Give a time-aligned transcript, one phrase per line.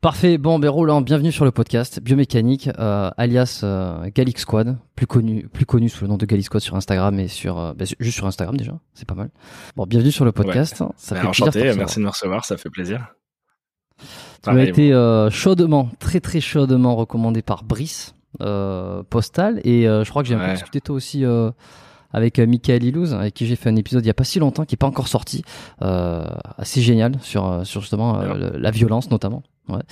[0.00, 0.38] Parfait.
[0.38, 5.48] Bon, ben Roland, bienvenue sur le podcast Biomécanique, euh, alias euh, Galix Squad, plus connu,
[5.52, 8.16] plus connu sous le nom de Galix Squad sur Instagram et sur, euh, ben, juste
[8.16, 9.30] sur Instagram déjà, c'est pas mal.
[9.74, 10.76] Bon, bienvenue sur le podcast.
[10.96, 13.08] Ça Ben, fait plaisir de merci de me recevoir, ça fait plaisir.
[14.44, 20.22] Tu m'as été euh, chaudement, très très chaudement recommandé par Brice Postal et je crois
[20.22, 20.52] que j'ai un peu Ouais.
[20.54, 21.24] discuté toi aussi
[22.12, 24.38] avec euh, Michael Ilouz avec qui j'ai fait un épisode il y a pas si
[24.38, 25.42] longtemps qui est pas encore sorti,
[25.82, 26.24] euh,
[26.56, 29.42] assez génial sur euh, sur justement euh, la violence notamment.
[29.68, 29.82] Ouais.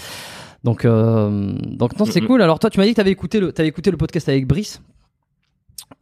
[0.65, 2.43] Donc euh, donc non c'est cool.
[2.43, 4.81] Alors toi tu m'as dit que t'avais écouté le t'avais écouté le podcast avec Brice.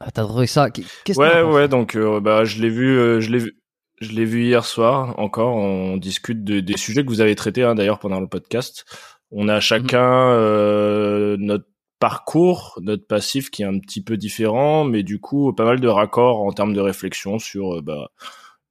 [0.00, 3.38] Ah, T'as trouvé ça Qu'est-ce Ouais, ouais, donc bah je l'ai vu, euh, je l'ai
[3.38, 3.56] vu,
[4.00, 5.18] je l'ai vu hier soir.
[5.18, 8.84] Encore, on discute de, des sujets que vous avez traités hein, d'ailleurs pendant le podcast.
[9.30, 11.66] On a chacun euh, notre
[12.04, 15.88] parcours, notre passif qui est un petit peu différent, mais du coup pas mal de
[15.88, 18.10] raccords en termes de réflexion sur euh, bah,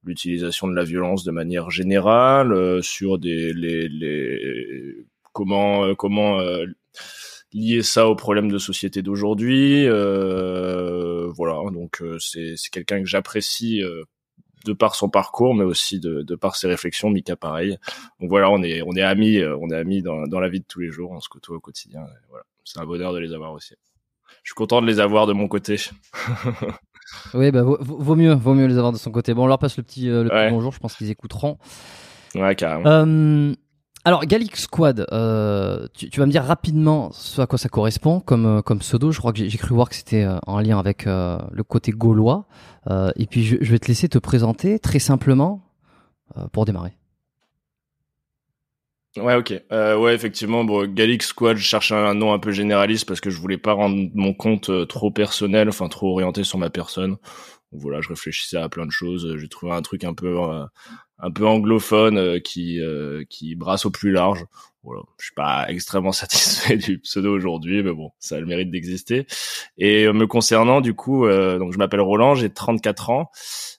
[0.04, 3.52] l'utilisation de la violence de manière générale, euh, sur des
[5.32, 6.64] comment euh,
[7.52, 9.88] lier ça aux problèmes de société d'aujourd'hui.
[9.88, 13.82] Voilà, donc c'est quelqu'un que j'apprécie
[14.64, 17.10] de par son parcours, mais aussi de, par ses réflexions.
[17.10, 17.78] Mika pareil.
[18.20, 20.66] Donc voilà, on est on est amis, on est amis dans dans la vie de
[20.68, 22.06] tous les jours, on se côtoie au quotidien.
[22.28, 23.74] voilà, c'est un bonheur de les avoir aussi.
[24.42, 25.76] Je suis content de les avoir de mon côté.
[27.34, 29.34] Oui bah vaut, vaut mieux vaut mieux les avoir de son côté.
[29.34, 30.72] Bon on leur passe le petit euh, petit bonjour.
[30.72, 31.58] Je pense qu'ils écouteront.
[32.34, 32.84] Ouais, carrément.
[32.86, 33.54] Euh,
[34.04, 38.20] alors, Galix Squad, euh, tu, tu vas me dire rapidement ce à quoi ça correspond
[38.20, 39.12] comme, comme pseudo.
[39.12, 42.46] Je crois que j'ai cru voir que c'était en lien avec euh, le côté gaulois.
[43.16, 45.62] Et puis, je, je vais te laisser te présenter très simplement
[46.52, 46.92] pour démarrer.
[49.16, 49.54] Ouais, ok.
[49.70, 53.30] Euh, ouais, effectivement, bon, Galix Squad, je cherchais un nom un peu généraliste parce que
[53.30, 57.16] je voulais pas rendre mon compte euh, trop personnel, enfin trop orienté sur ma personne.
[57.70, 59.36] Voilà, je réfléchissais à plein de choses.
[59.36, 60.64] J'ai trouvé un truc un peu, euh,
[61.18, 62.80] un peu anglophone qui,
[63.30, 64.44] qui brasse au plus large.
[64.84, 68.70] Voilà, je suis pas extrêmement satisfait du pseudo aujourd'hui, mais bon, ça a le mérite
[68.70, 69.26] d'exister.
[69.78, 73.30] Et euh, me concernant, du coup, euh, donc je m'appelle Roland, j'ai 34 ans.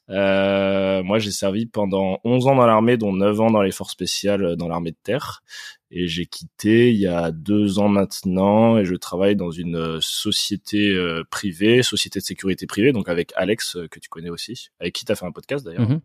[0.09, 3.91] Euh, moi, j'ai servi pendant 11 ans dans l'armée, dont 9 ans dans les forces
[3.91, 5.44] spéciales euh, dans l'armée de terre.
[5.91, 9.97] Et j'ai quitté il y a deux ans maintenant et je travaille dans une euh,
[10.01, 10.97] société
[11.29, 15.11] privée, société de sécurité privée, donc avec Alex, que tu connais aussi, avec qui tu
[15.11, 15.88] as fait un podcast d'ailleurs.
[15.88, 16.01] Mhm.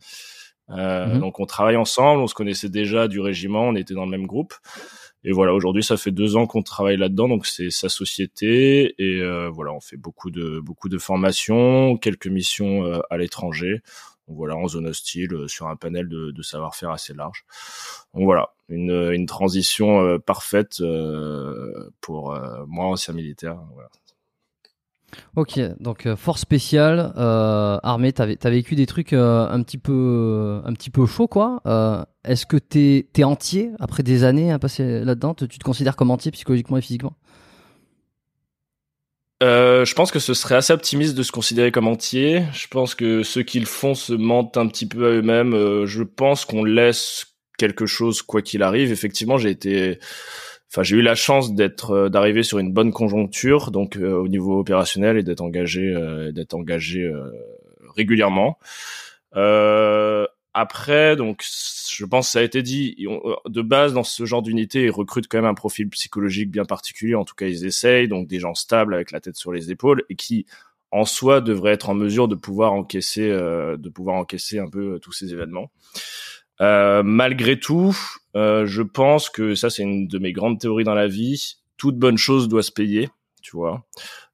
[0.71, 1.21] Euh, Mhm.
[1.21, 4.27] Donc on travaille ensemble, on se connaissait déjà du régiment, on était dans le même
[4.27, 4.55] groupe.
[5.23, 9.21] Et voilà, aujourd'hui ça fait deux ans qu'on travaille là-dedans, donc c'est sa société et
[9.21, 13.83] euh, voilà, on fait beaucoup de beaucoup de formations, quelques missions euh, à l'étranger.
[14.29, 17.45] Donc voilà, en zone hostile, euh, sur un panel de, de savoir-faire assez large.
[18.15, 23.59] Donc voilà, une, une transition euh, parfaite euh, pour euh, moi ancien militaire.
[23.75, 23.89] Voilà.
[25.37, 29.79] Ok, donc euh, force spéciale, euh, armée, t'as as vécu des trucs euh, un petit
[29.79, 31.63] peu un petit peu chauds quoi.
[32.25, 35.35] Est-ce que t'es es entier après des années à passer là-dedans?
[35.35, 37.15] Tu tu te considères comme entier psychologiquement et physiquement?
[39.43, 42.43] Je pense que ce serait assez optimiste de se considérer comme entier.
[42.53, 45.87] Je pense que ceux qui le font se mentent un petit peu à eux-mêmes.
[45.87, 48.93] Je pense qu'on laisse quelque chose quoi qu'il arrive.
[48.93, 49.99] Effectivement, j'ai été,
[50.71, 54.29] enfin, j'ai eu la chance d'être, euh, d'arriver sur une bonne conjoncture, donc euh, au
[54.29, 57.31] niveau opérationnel et d'être engagé, euh, d'être engagé euh,
[57.97, 58.59] régulièrement.
[59.37, 61.45] Euh, après, donc,
[61.89, 63.07] je pense que ça a été dit.
[63.09, 66.65] ont- De base, dans ce genre d'unité, ils recrutent quand même un profil psychologique bien
[66.65, 67.15] particulier.
[67.15, 68.09] En tout cas, ils essayent.
[68.09, 70.47] Donc, des gens stables avec la tête sur les épaules et qui,
[70.91, 74.95] en soi, devraient être en mesure de pouvoir encaisser, euh, de pouvoir encaisser un peu
[74.95, 75.71] euh, tous ces événements.
[76.61, 77.97] Euh, malgré tout,
[78.37, 81.57] euh, je pense que ça, c'est une de mes grandes théories dans la vie.
[81.77, 83.09] Toute bonne chose doit se payer,
[83.43, 83.87] tu vois.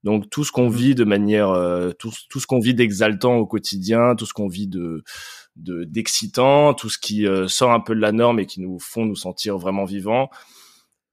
[0.05, 3.46] Donc tout ce qu'on vit de manière, euh, tout, tout ce qu'on vit d'exaltant au
[3.46, 5.02] quotidien, tout ce qu'on vit de
[5.56, 8.79] de d'excitant, tout ce qui euh, sort un peu de la norme et qui nous
[8.79, 10.29] font nous sentir vraiment vivants,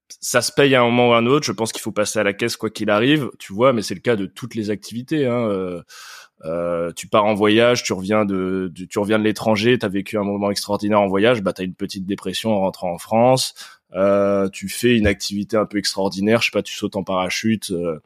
[0.08, 1.46] ça se paye à un moment ou à un autre.
[1.46, 3.72] Je pense qu'il faut passer à la caisse quoi qu'il arrive, tu vois.
[3.72, 5.26] Mais c'est le cas de toutes les activités.
[5.26, 5.48] Hein.
[5.48, 5.82] Euh,
[6.44, 10.24] euh, tu pars en voyage, tu reviens de, tu reviens de l'étranger, t'as vécu un
[10.24, 13.54] moment extraordinaire en voyage, bah t'as une petite dépression en rentrant en France.
[13.94, 17.70] Euh, tu fais une activité un peu extraordinaire, je sais pas, tu sautes en parachute.
[17.70, 17.98] euh,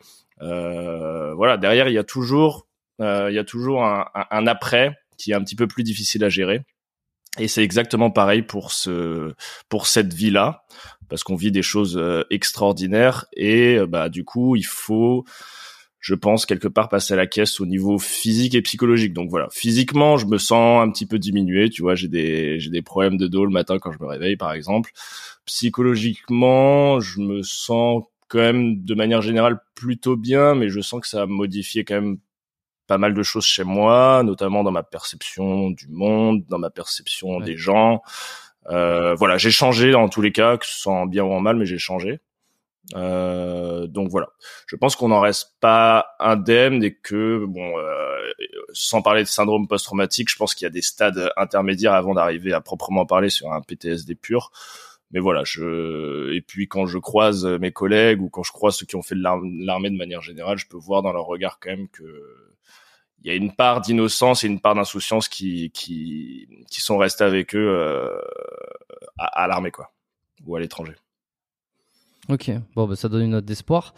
[0.42, 2.66] euh, voilà, derrière il y a toujours,
[3.00, 5.82] euh, il y a toujours un, un- un après qui est un petit peu plus
[5.82, 6.60] difficile à gérer.
[7.38, 9.34] Et c'est exactement pareil pour ce
[9.68, 10.64] pour cette vie là
[11.08, 15.24] parce qu'on vit des choses euh, extraordinaires et euh, bah du coup il faut
[16.00, 19.12] je pense quelque part passer à la caisse au niveau physique et psychologique.
[19.12, 22.70] Donc voilà, physiquement, je me sens un petit peu diminué, tu vois, j'ai des j'ai
[22.70, 24.90] des problèmes de dos le matin quand je me réveille par exemple.
[25.44, 31.08] Psychologiquement, je me sens quand même de manière générale plutôt bien, mais je sens que
[31.08, 32.18] ça a modifié quand même
[32.88, 37.38] pas mal de choses chez moi, notamment dans ma perception du monde, dans ma perception
[37.38, 38.02] des gens.
[38.70, 41.40] Euh, voilà, j'ai changé dans tous les cas, que ce soit en bien ou en
[41.40, 42.20] mal, mais j'ai changé.
[42.96, 44.28] Euh, donc voilà,
[44.66, 48.30] je pense qu'on n'en reste pas indemne et que bon, euh,
[48.72, 52.54] sans parler de syndrome post-traumatique, je pense qu'il y a des stades intermédiaires avant d'arriver
[52.54, 54.50] à proprement parler sur un PTSD pur.
[55.10, 58.86] Mais voilà, je et puis quand je croise mes collègues ou quand je croise ceux
[58.86, 61.70] qui ont fait de l'armée de manière générale, je peux voir dans leur regard quand
[61.70, 62.47] même que
[63.22, 67.24] il y a une part d'innocence et une part d'insouciance qui qui qui sont restés
[67.24, 68.18] avec eux euh,
[69.18, 69.92] à, à l'armée quoi
[70.46, 70.94] ou à l'étranger.
[72.28, 73.94] Ok, bon, bah, ça donne une note d'espoir.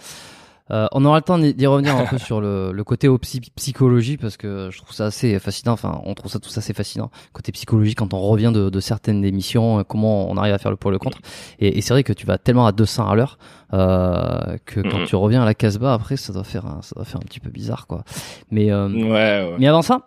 [0.71, 3.09] Euh, on aura le temps d'y revenir un peu sur le, le côté
[3.57, 5.73] psychologie parce que je trouve ça assez fascinant.
[5.73, 7.11] Enfin, on trouve ça tout ça assez fascinant.
[7.33, 10.71] Côté psychologie, quand on revient de, de certaines émissions, euh, comment on arrive à faire
[10.71, 11.19] le pour et le contre.
[11.59, 13.39] Et, et c'est vrai que tu vas tellement à 200 à l'heure
[13.73, 15.07] euh, que quand mhm.
[15.07, 17.41] tu reviens à la Casbah après, ça doit faire un, ça doit faire un petit
[17.41, 18.05] peu bizarre, quoi.
[18.51, 19.57] Mais euh, ouais, ouais.
[19.59, 20.07] mais avant ça,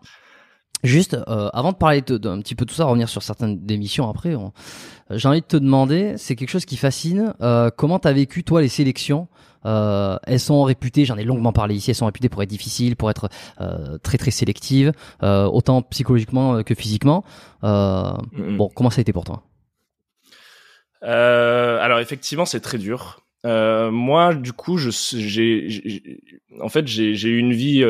[0.83, 4.35] Juste, euh, avant de parler d'un petit peu tout ça, revenir sur certaines émissions après,
[5.11, 8.61] j'ai envie de te demander, c'est quelque chose qui fascine, euh, comment t'as vécu toi
[8.61, 9.29] les sélections
[9.65, 12.95] euh, Elles sont réputées, j'en ai longuement parlé ici, elles sont réputées pour être difficiles,
[12.95, 13.29] pour être
[13.61, 14.91] euh, très très sélectives,
[15.23, 17.23] euh, autant psychologiquement que physiquement.
[17.61, 19.43] Bon, comment ça a été pour toi?
[21.01, 23.19] Alors effectivement, c'est très dur.
[23.45, 26.21] Moi, du coup, je, j'ai,
[26.61, 27.83] en fait, j'ai, eu une vie,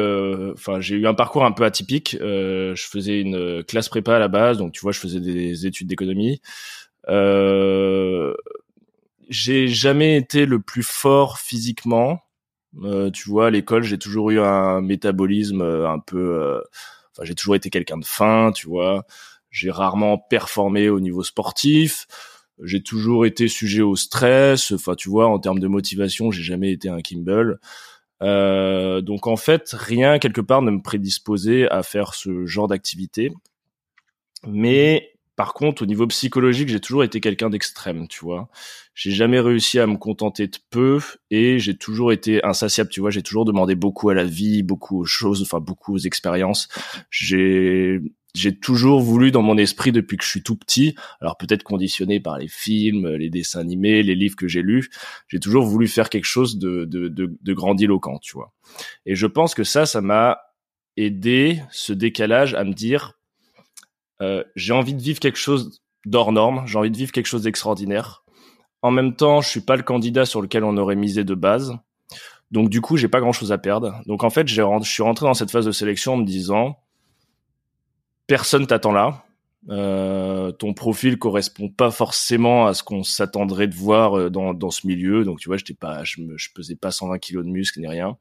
[0.54, 2.18] enfin, j'ai eu un parcours un peu atypique.
[2.20, 5.88] Je faisais une classe prépa à la base, donc tu vois, je faisais des études
[5.88, 6.42] d'économie.
[7.10, 8.34] Euh,
[9.34, 12.22] j'ai jamais été le plus fort physiquement.
[12.84, 16.62] Euh, tu vois, à l'école, j'ai toujours eu un métabolisme un peu.
[17.12, 19.06] Enfin, j'ai toujours été quelqu'un de fin, tu vois.
[19.52, 22.08] J'ai rarement performé au niveau sportif
[22.62, 24.72] j'ai toujours été sujet au stress.
[24.72, 27.60] Enfin, tu vois, en termes de motivation, j'ai jamais été un Kimball.
[28.22, 33.32] Euh, donc en fait, rien quelque part ne me prédisposait à faire ce genre d'activité.
[34.48, 38.50] Mais par contre, au niveau psychologique, j'ai toujours été quelqu'un d'extrême, tu vois.
[38.94, 41.00] J'ai jamais réussi à me contenter de peu
[41.32, 43.10] et j'ai toujours été insatiable, tu vois.
[43.10, 46.68] J'ai toujours demandé beaucoup à la vie, beaucoup aux choses, enfin beaucoup aux expériences.
[47.10, 48.00] J'ai
[48.36, 52.20] j'ai toujours voulu dans mon esprit depuis que je suis tout petit, alors peut-être conditionné
[52.20, 54.90] par les films, les dessins animés, les livres que j'ai lus,
[55.28, 58.52] j'ai toujours voulu faire quelque chose de, de, de, de grandiloquent, tu vois.
[59.06, 60.40] Et je pense que ça, ça m'a
[60.98, 63.20] aidé, ce décalage, à me dire,
[64.24, 67.44] euh, j'ai envie de vivre quelque chose d'hors norme, j'ai envie de vivre quelque chose
[67.44, 68.24] d'extraordinaire.
[68.82, 71.78] En même temps, je suis pas le candidat sur lequel on aurait misé de base.
[72.52, 74.02] Donc du coup, j'ai pas grand chose à perdre.
[74.06, 76.78] Donc en fait, je suis rentré dans cette phase de sélection en me disant,
[78.28, 79.26] personne t'attend là.
[79.70, 84.72] Euh, ton profil correspond pas forcément à ce qu'on s'attendrait de voir euh, dans, dans
[84.72, 85.24] ce milieu.
[85.24, 87.88] Donc tu vois, j'étais pas, je, me, je pesais pas 120 kilos de muscle ni
[87.88, 88.18] rien.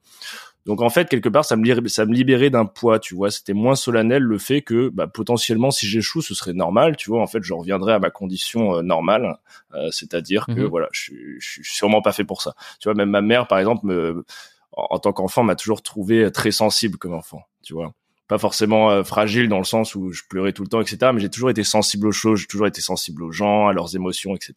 [0.66, 3.30] Donc en fait, quelque part, ça me, libérait, ça me libérait d'un poids, tu vois.
[3.30, 7.20] C'était moins solennel le fait que bah, potentiellement, si j'échoue, ce serait normal, tu vois.
[7.20, 9.38] En fait, je reviendrais à ma condition euh, normale,
[9.74, 10.66] euh, c'est-à-dire que mhm.
[10.66, 12.54] voilà, je, je, suis sûrement pas fait pour ça.
[12.81, 14.24] Tu vois, même ma mère, par exemple, me,
[14.72, 17.92] en, en tant qu'enfant, m'a toujours trouvé très sensible comme enfant, tu vois
[18.32, 21.12] pas forcément euh, fragile dans le sens où je pleurais tout le temps, etc.
[21.12, 23.94] Mais j'ai toujours été sensible aux choses, j'ai toujours été sensible aux gens, à leurs
[23.94, 24.54] émotions, etc.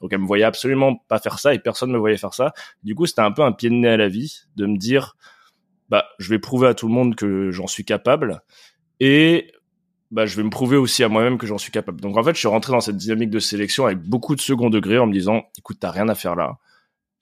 [0.00, 2.52] Donc elle me voyait absolument pas faire ça et personne me voyait faire ça.
[2.82, 5.14] Du coup, c'était un peu un pied de nez à la vie de me dire,
[5.92, 8.40] bah, je vais prouver à tout le monde que j'en suis capable
[8.98, 9.52] et
[10.10, 12.00] bah, je vais me prouver aussi à moi-même que j'en suis capable.
[12.00, 14.70] Donc en fait, je suis rentré dans cette dynamique de sélection avec beaucoup de second
[14.70, 16.56] degré en me disant, écoute, t'as rien à faire là.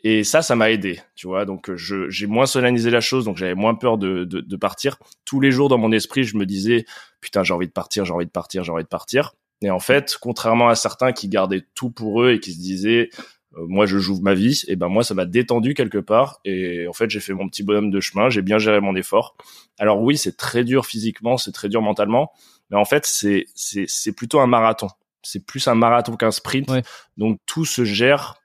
[0.05, 1.47] Et ça, ça m'a aidé, tu vois.
[1.47, 4.99] Donc, j'ai moins solennisé la chose, donc j'avais moins peur de, de, partir.
[5.25, 6.87] Tous les jours dans mon esprit, je me disais,
[7.21, 9.35] putain, j'ai envie de partir, j'ai envie de partir, j'ai envie de partir.
[9.63, 13.11] Et en fait, contrairement à certains qui gardaient tout pour eux et qui se disaient,
[13.57, 16.41] moi, je joue ma vie, et ben moi, ça m'a détendu quelque part.
[16.45, 19.37] Et en fait, j'ai fait mon petit bonhomme de chemin, j'ai bien géré mon effort.
[19.79, 22.33] Alors oui, c'est très dur physiquement, c'est très dur mentalement,
[22.71, 24.89] mais en fait, c'est c'est c'est plutôt un marathon.
[25.23, 26.71] C'est plus un marathon qu'un sprint.
[27.17, 28.41] Donc tout se gère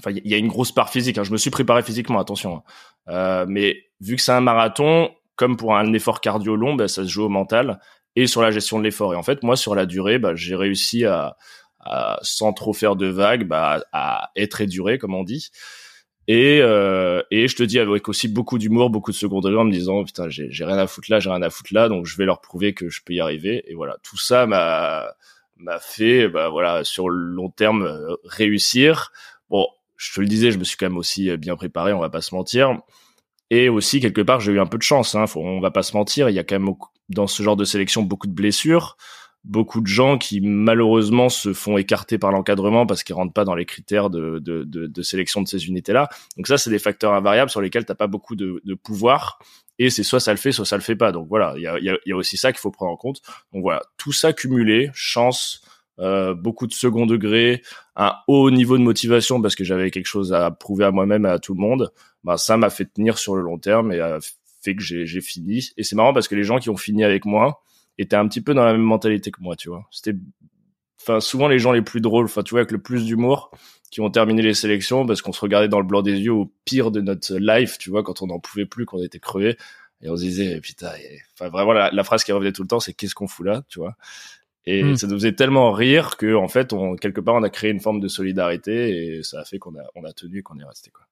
[0.00, 1.18] enfin, il y a une grosse part physique.
[1.18, 1.24] Hein.
[1.24, 2.56] Je me suis préparé physiquement, attention.
[2.56, 2.62] Hein.
[3.08, 7.04] Euh, mais vu que c'est un marathon, comme pour un effort cardio long, bah, ça
[7.04, 7.80] se joue au mental
[8.16, 9.14] et sur la gestion de l'effort.
[9.14, 11.36] Et en fait, moi, sur la durée, bah, j'ai réussi à,
[12.22, 15.50] sans trop faire de vagues, bah, à être éduré, comme on dit.
[16.28, 19.72] Et, euh, et je te dis avec aussi beaucoup d'humour, beaucoup de secondaire en me
[19.72, 22.24] disant putain j'ai rien à foutre là, j'ai rien à foutre là, donc je vais
[22.24, 23.64] leur prouver que je peux y arriver.
[23.66, 25.14] Et voilà, tout ça m'a
[25.56, 29.10] m'a fait, bah voilà, sur le long terme réussir.
[29.50, 32.10] Bon, je te le disais, je me suis quand même aussi bien préparé, on va
[32.10, 32.78] pas se mentir.
[33.50, 35.16] Et aussi quelque part, j'ai eu un peu de chance.
[35.16, 36.72] Hein, faut, on va pas se mentir, il y a quand même
[37.08, 38.96] dans ce genre de sélection beaucoup de blessures
[39.44, 43.54] beaucoup de gens qui malheureusement se font écarter par l'encadrement parce qu'ils rentrent pas dans
[43.54, 46.08] les critères de, de, de, de sélection de ces unités-là.
[46.36, 49.38] Donc ça, c'est des facteurs invariables sur lesquels t'as pas beaucoup de, de pouvoir.
[49.78, 51.10] Et c'est soit ça le fait, soit ça le fait pas.
[51.10, 52.96] Donc voilà, il y a, y, a, y a, aussi ça qu'il faut prendre en
[52.96, 53.22] compte.
[53.54, 55.62] Donc voilà, tout ça cumulé, chance,
[56.00, 57.62] euh, beaucoup de second degré,
[57.96, 61.30] un haut niveau de motivation parce que j'avais quelque chose à prouver à moi-même et
[61.30, 61.92] à tout le monde.
[62.24, 64.18] Bah ça m'a fait tenir sur le long terme et a
[64.62, 65.70] fait que j'ai fini.
[65.78, 67.62] Et c'est marrant parce que les gens qui ont fini avec moi,
[67.98, 69.86] était un petit peu dans la même mentalité que moi, tu vois.
[69.90, 70.18] C'était,
[71.00, 73.50] enfin, souvent les gens les plus drôles, enfin, tu vois, avec le plus d'humour,
[73.90, 76.52] qui ont terminé les sélections parce qu'on se regardait dans le blanc des yeux au
[76.64, 79.56] pire de notre life, tu vois, quand on n'en pouvait plus, qu'on était crevé.
[80.02, 80.92] Et on se disait, eh, putain,
[81.34, 83.80] enfin, vraiment, la, phrase qui revenait tout le temps, c'est qu'est-ce qu'on fout là, tu
[83.80, 83.96] vois.
[84.64, 84.96] Et hmm.
[84.96, 87.80] ça nous faisait tellement rire que, en fait, on, quelque part, on a créé une
[87.80, 90.64] forme de solidarité et ça a fait qu'on a, on a tenu et qu'on est
[90.64, 91.04] resté, quoi.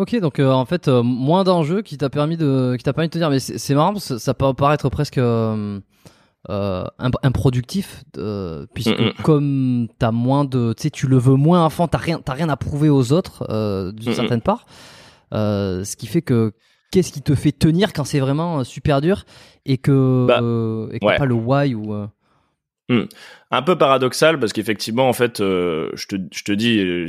[0.00, 3.08] Ok, donc euh, en fait, euh, moins d'enjeux qui t'a permis de, qui t'a permis
[3.08, 5.78] de te dire, mais c'est marrant, parce que ça peut paraître presque euh,
[7.22, 8.02] improductif,
[8.72, 9.22] puisque mm, mm.
[9.22, 12.48] comme t'as moins de, tu sais, tu le veux moins fond, t'as rien, t'as rien
[12.48, 13.46] à prouver aux autres
[13.92, 14.64] d'une mm, certaine part,
[15.32, 16.54] ce qui fait que
[16.90, 19.24] qu'est-ce qui te fait tenir quand c'est vraiment super dur
[19.66, 20.38] et que, bah,
[20.94, 21.94] et que pas le why ou
[22.90, 23.04] Hmm.
[23.52, 27.06] Un peu paradoxal parce qu'effectivement, en fait, euh, je, te, je te dis,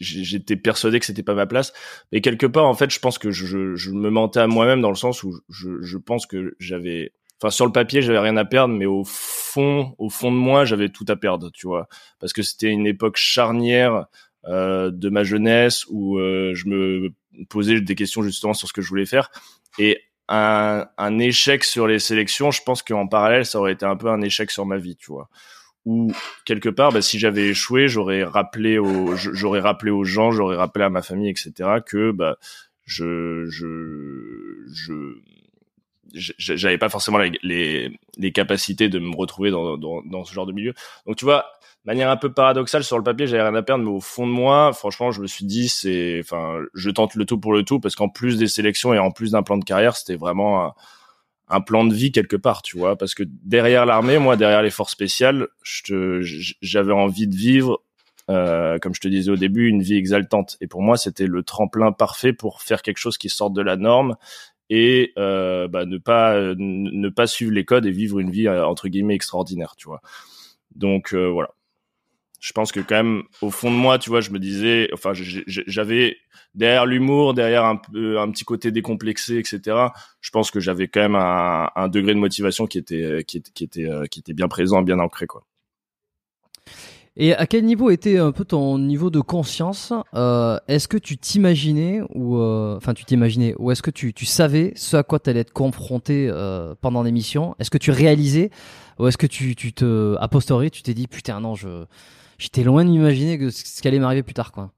[0.00, 1.72] j'étais persuadé que c'était pas ma place,
[2.12, 4.90] mais quelque part, en fait, je pense que je, je me mentais à moi-même dans
[4.90, 8.44] le sens où je, je pense que j'avais, enfin, sur le papier, j'avais rien à
[8.44, 11.88] perdre, mais au fond, au fond de moi, j'avais tout à perdre, tu vois,
[12.20, 14.06] parce que c'était une époque charnière
[14.46, 17.08] euh, de ma jeunesse où euh, je me
[17.48, 19.32] posais des questions justement sur ce que je voulais faire.
[19.80, 19.98] Et
[20.28, 24.08] un, un, échec sur les sélections, je pense qu'en parallèle, ça aurait été un peu
[24.08, 25.28] un échec sur ma vie, tu vois.
[25.84, 26.12] Ou
[26.44, 29.14] quelque part, bah, si j'avais échoué, j'aurais rappelé aux,
[29.60, 32.36] rappelé aux gens, j'aurais rappelé à ma famille, etc., que bah,
[32.84, 34.68] je, je,
[36.14, 40.46] je, pas forcément les, les, les, capacités de me retrouver dans, dans, dans ce genre
[40.46, 40.74] de milieu.
[41.06, 41.46] Donc tu vois,
[41.84, 44.32] manière un peu paradoxale sur le papier, j'avais rien à perdre, mais au fond de
[44.32, 47.80] moi, franchement, je me suis dit, c'est, enfin, je tente le tout pour le tout
[47.80, 50.74] parce qu'en plus des sélections et en plus d'un plan de carrière, c'était vraiment
[51.48, 54.70] un, plan de vie quelque part, tu vois, parce que derrière l'armée, moi, derrière les
[54.70, 55.48] forces spéciales,
[56.62, 57.82] j'avais envie de vivre,
[58.30, 60.56] euh, comme je te disais au début, une vie exaltante.
[60.62, 63.76] Et pour moi, c'était le tremplin parfait pour faire quelque chose qui sorte de la
[63.76, 64.16] norme
[64.74, 68.66] et euh, bah, ne pas ne pas suivre les codes et vivre une vie euh,
[68.66, 70.00] entre guillemets extraordinaire, tu vois.
[70.74, 71.50] Donc euh, voilà
[72.42, 75.12] je pense que quand même au fond de moi tu vois je me disais enfin
[75.14, 76.16] j'avais
[76.54, 79.76] derrière l'humour derrière un petit côté décomplexé etc
[80.20, 83.64] je pense que j'avais quand même un, degré de motivation qui était qui était qui
[83.64, 85.44] était euh, qui était bien présent bien ancré quoi.
[87.16, 91.18] Et à quel niveau était un peu ton niveau de conscience euh, Est-ce que tu
[91.18, 95.28] t'imaginais ou euh, enfin tu t'imaginais ou est-ce que tu, savais ce à quoi tu
[95.28, 97.54] allais être confronté euh, pendant l'émission?
[97.58, 98.50] Est-ce que tu réalisais
[98.98, 101.84] ou est-ce que tu, te a tu t'es dit putain non je
[102.42, 104.72] j'étais loin d'imaginer ce qui allait m'arriver plus tard, quoi.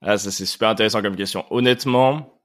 [0.00, 1.44] Ah, ça c'est super intéressant comme question.
[1.50, 2.40] Honnêtement,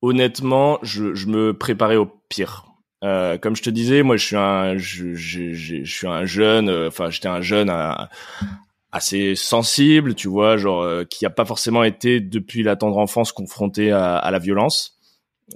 [0.00, 2.64] honnêtement, je, me préparais au pire.
[3.02, 7.10] Euh, comme je te disais, moi je suis un, je, suis un jeune, euh, enfin
[7.10, 7.70] j'étais un jeune
[8.92, 13.32] assez sensible, tu vois, genre euh, qui a pas forcément été depuis la tendre enfance
[13.32, 14.93] confronté à la violence.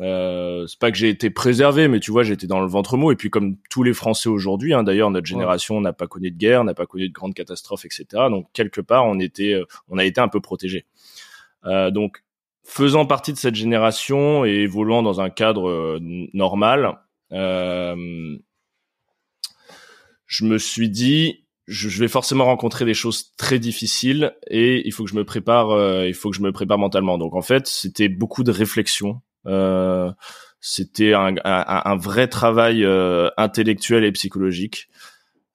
[0.01, 3.11] Euh, c'est pas que j'ai été préservé, mais tu vois, j'étais dans le ventre mou.
[3.11, 6.37] Et puis comme tous les Français aujourd'hui, hein, d'ailleurs, notre génération n'a pas connu de
[6.37, 8.07] guerre, n'a pas connu de grandes catastrophes, etc.
[8.31, 10.85] Donc quelque part, on était, euh, on a été un peu protégé.
[11.67, 12.23] Euh, donc
[12.65, 15.99] faisant partie de cette génération et évoluant dans un cadre euh,
[16.35, 16.99] normal,
[17.33, 18.37] euh,
[20.27, 25.05] je me suis dit, je, vais forcément rencontrer des choses très difficiles et il faut
[25.05, 27.17] que je me prépare, il faut que je me prépare mentalement.
[27.17, 29.28] Donc en fait, c'était beaucoup de réflexion euh,
[30.61, 34.89] c'était un, un, un, vrai travail euh, intellectuel et psychologique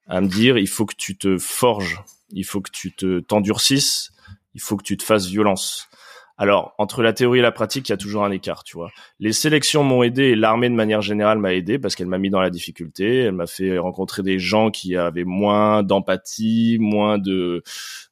[0.06, 4.12] à me dire il faut que tu te forges, il faut que tu te t'endurcisses,
[4.54, 5.88] il faut que tu te fasses violence.
[6.36, 8.90] Alors, entre la théorie et la pratique, il y a toujours un écart, tu vois.
[9.20, 12.28] Les sélections m'ont aidé et l'armée de manière générale m'a aidé parce qu'elle m'a mis
[12.28, 17.62] dans la difficulté, elle m'a fait rencontrer des gens qui avaient moins d'empathie, moins de,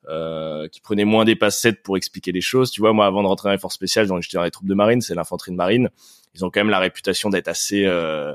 [0.08, 2.70] euh, qui prenaient moins des passettes pour expliquer les choses.
[2.70, 4.74] Tu vois, moi, avant de rentrer dans les forces spéciales, j'étais dans les troupes de
[4.74, 5.90] marine, c'est l'infanterie de marine.
[6.34, 8.34] Ils ont quand même la réputation d'être assez, euh,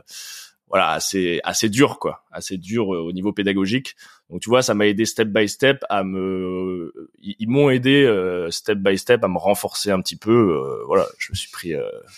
[0.69, 3.95] voilà, assez assez dur quoi, assez dur euh, au niveau pédagogique.
[4.29, 8.51] Donc tu vois, ça m'a aidé step by step à me ils, m'ont aidé euh,
[8.51, 11.73] step by step à me renforcer un petit peu euh, voilà, je me suis pris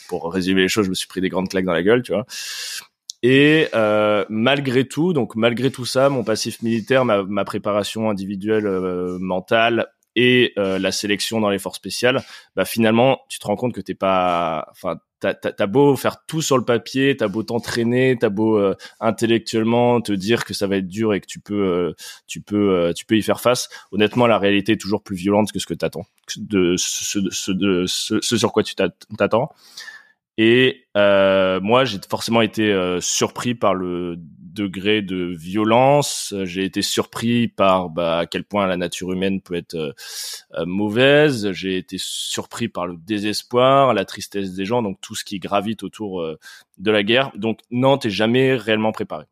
[0.08, 2.14] pour résumer les choses, je me suis pris des grandes claques dans la gueule, tu
[2.14, 2.26] vois.
[3.22, 8.66] Et euh, malgré tout, donc malgré tout ça, mon passif militaire, ma, ma préparation individuelle,
[8.66, 12.22] euh, mentale et euh, la sélection dans les forces spéciales,
[12.56, 16.42] bah finalement, tu te rends compte que t'es pas, enfin, t'as, t'as, beau faire tout
[16.42, 20.78] sur le papier, t'as beau t'entraîner, t'as beau euh, intellectuellement te dire que ça va
[20.78, 21.94] être dur et que tu peux, euh,
[22.28, 23.70] tu peux, tu peux y faire face.
[23.92, 26.06] Honnêtement, la réalité est toujours plus violente que ce que t'attends,
[26.38, 29.50] de ce, ce, ce, ce sur quoi tu t'attends.
[30.42, 34.16] Et euh, moi, j'ai forcément été euh, surpris par le
[34.62, 36.34] degré de violence.
[36.44, 41.52] J'ai été surpris par bah, à quel point la nature humaine peut être euh, mauvaise.
[41.52, 45.84] J'ai été surpris par le désespoir, la tristesse des gens, donc tout ce qui gravite
[45.84, 46.24] autour
[46.78, 47.32] de la guerre.
[47.36, 49.26] Donc non, t'es jamais réellement préparé.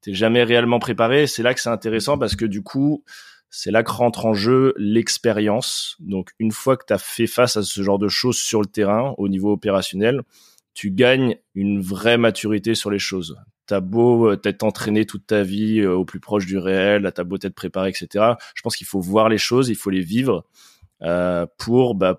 [0.00, 1.26] T'es jamais réellement préparé.
[1.26, 3.04] C'est là que c'est intéressant parce que du coup,
[3.50, 5.96] c'est là que rentre en jeu l'expérience.
[6.00, 8.66] Donc une fois que tu as fait face à ce genre de choses sur le
[8.66, 10.22] terrain au niveau opérationnel,
[10.74, 13.36] tu gagnes une vraie maturité sur les choses.
[13.68, 17.22] T'as beau euh, t'être entraîné toute ta vie euh, au plus proche du réel, t'as
[17.22, 18.32] beau t'être préparé, etc.
[18.54, 20.46] Je pense qu'il faut voir les choses, il faut les vivre
[21.02, 22.18] euh, pour bah,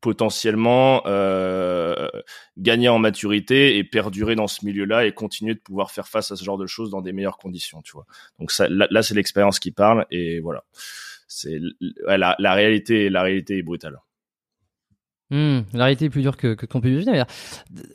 [0.00, 2.08] potentiellement euh,
[2.56, 6.36] gagner en maturité et perdurer dans ce milieu-là et continuer de pouvoir faire face à
[6.36, 8.06] ce genre de choses dans des meilleures conditions, tu vois.
[8.38, 10.62] Donc ça, là, c'est l'expérience qui parle et voilà.
[11.26, 11.58] C'est
[12.06, 13.98] la, la, réalité, la réalité est brutale.
[15.30, 17.24] Hmm, la réalité est plus dure que, que qu'on peut imaginer.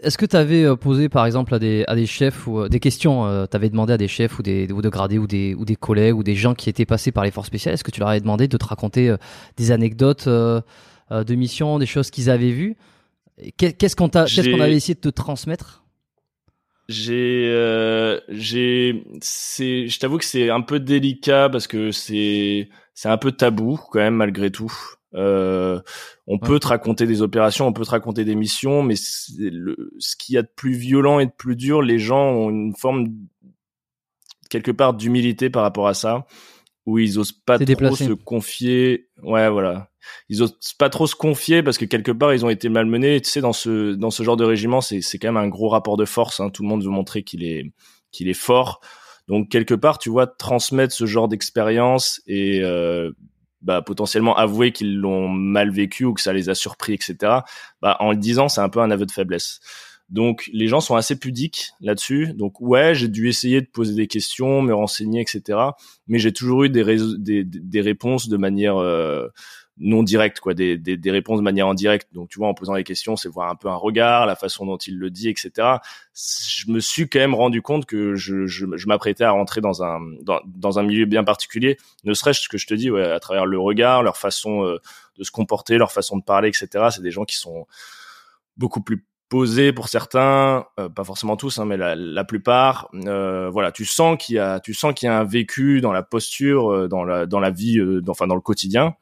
[0.02, 2.68] Est-ce que tu avais euh, posé par exemple à des, à des chefs ou euh,
[2.68, 5.28] des questions, euh, tu avais demandé à des chefs ou des ou de gradés ou
[5.28, 7.86] des ou des collègues ou des gens qui étaient passés par les forces spéciales, est-ce
[7.86, 9.16] que tu leur avais demandé de te raconter
[9.56, 10.62] des anecdotes euh,
[11.10, 12.76] de missions, des choses qu'ils avaient vues?
[13.58, 15.84] Qu'est-ce qu'on qu'est-ce qu'on avait essayé de te transmettre?
[16.90, 23.08] J'ai, euh, j'ai, c'est, je t'avoue que c'est un peu délicat parce que c'est, c'est
[23.08, 24.74] un peu tabou quand même malgré tout.
[25.14, 25.80] Euh,
[26.28, 28.96] on peut te raconter des opérations, on peut te raconter des missions, mais
[29.40, 32.50] le, ce qu'il y a de plus violent et de plus dur, les gens ont
[32.50, 33.08] une forme
[34.50, 36.26] quelque part d'humilité par rapport à ça,
[36.86, 39.10] où ils osent pas trop se confier.
[39.24, 39.92] Ouais, voilà
[40.30, 43.22] ils osent pas trop se confier parce que quelque part ils ont été malmenés.
[43.22, 45.70] Tu sais, dans ce dans ce genre de régiment, c'est c'est quand même un gros
[45.70, 46.40] rapport de force.
[46.40, 46.50] Hein.
[46.50, 47.72] Tout le monde veut montrer qu'il est
[48.12, 48.82] qu'il est fort.
[49.28, 53.12] Donc quelque part, tu vois, transmettre ce genre d'expérience et euh,
[53.62, 57.16] bah, potentiellement avouer qu'ils l'ont mal vécu ou que ça les a surpris, etc.
[57.82, 59.60] Bah, en le disant, c'est un peu un aveu de faiblesse.
[60.12, 62.34] Donc les gens sont assez pudiques là-dessus.
[62.34, 65.58] Donc ouais, j'ai dû essayer de poser des questions, me renseigner, etc.
[66.08, 66.84] Mais j'ai toujours eu des,
[67.18, 69.30] des, des, réponses de manière euh,
[69.82, 72.08] non direct quoi, des, des, des, réponses de manière indirecte.
[72.14, 74.66] Donc, tu vois, en posant les questions, c'est voir un peu un regard, la façon
[74.66, 75.80] dont il le dit, etc.
[76.14, 79.84] Je me suis quand même rendu compte que je, je, je m'apprêtais à rentrer dans
[79.84, 83.20] un, dans, dans, un milieu bien particulier, ne serait-ce que je te dis, ouais, à
[83.20, 84.78] travers le regard, leur façon euh,
[85.18, 86.90] de se comporter, leur façon de parler, etc.
[86.92, 87.66] C'est des gens qui sont
[88.58, 92.90] beaucoup plus posés pour certains, euh, pas forcément tous, hein, mais la, la plupart.
[92.94, 95.94] Euh, voilà, tu sens qu'il y a, tu sens qu'il y a un vécu dans
[95.94, 98.94] la posture, euh, dans la, dans la vie, dans, enfin dans le quotidien.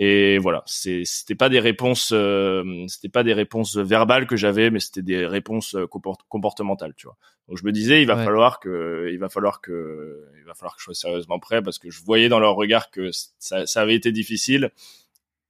[0.00, 4.78] Et voilà, c'était pas des réponses, euh, c'était pas des réponses verbales que j'avais, mais
[4.78, 5.86] c'était des réponses euh,
[6.28, 7.16] comportementales, tu vois.
[7.48, 10.76] Donc je me disais, il va falloir que, il va falloir que, il va falloir
[10.76, 13.80] que je sois sérieusement prêt parce que je voyais dans leur regard que ça, ça
[13.80, 14.70] avait été difficile.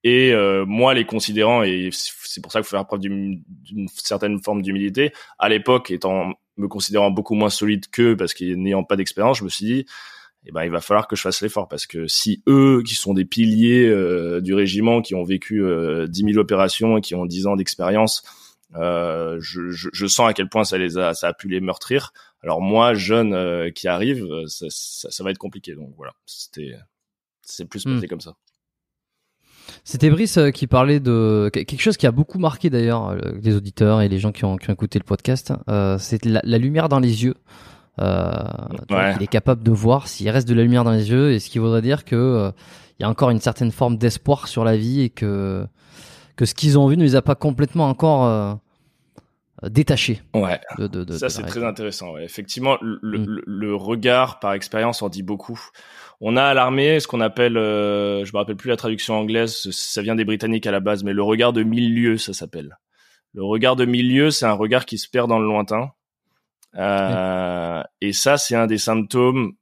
[0.04, 3.42] Et euh, moi, les considérant, et c'est pour ça qu'il faut faire preuve d'une
[3.88, 5.12] certaine forme d'humilité.
[5.38, 9.48] À l'époque, étant me considérant beaucoup moins solide qu'eux, parce qu'ayant pas d'expérience, je me
[9.48, 9.86] suis dit,
[10.46, 13.12] eh ben il va falloir que je fasse l'effort parce que si eux qui sont
[13.12, 17.26] des piliers euh, du régiment qui ont vécu euh, 10 000 opérations et qui ont
[17.26, 18.22] 10 ans d'expérience
[18.76, 21.60] euh, je, je, je, sens à quel point ça les a ça a pu les
[21.60, 26.12] meurtrir alors moi jeune euh, qui arrive ça, ça, ça, va être compliqué donc voilà
[26.26, 26.74] c'était
[27.42, 28.08] c'est plus passé hmm.
[28.08, 28.34] comme ça
[29.84, 34.08] c'était Brice qui parlait de quelque chose qui a beaucoup marqué d'ailleurs les auditeurs et
[34.08, 35.52] les gens qui ont, qui ont écouté le podcast.
[35.98, 37.34] c'est la, la, lumière dans les yeux.
[38.00, 38.30] Euh,
[39.16, 41.50] il est capable de voir s'il reste de la lumière dans les yeux, et ce
[41.50, 42.50] qui voudrait dire que euh,
[42.98, 45.66] il y a encore une certaine forme d'espoir sur la vie et que
[46.36, 48.54] que ce qu'ils ont vu ne les a pas complètement encore
[49.64, 50.22] euh, détachés.
[50.34, 50.60] Ouais.
[50.78, 52.12] De, de, de, ça c'est très intéressant.
[52.12, 52.24] Ouais.
[52.24, 53.42] Effectivement, le, mm.
[53.44, 55.60] le, regard par expérience en dit beaucoup.
[56.20, 59.68] On a à l'armée ce qu'on appelle, euh, je me rappelle plus la traduction anglaise,
[59.72, 62.78] ça vient des Britanniques à la base, mais le regard de milieu, ça s'appelle.
[63.34, 65.90] Le regard de milieu, c'est un regard qui se perd dans le lointain
[66.76, 69.52] euh, et ça, c'est un des symptômes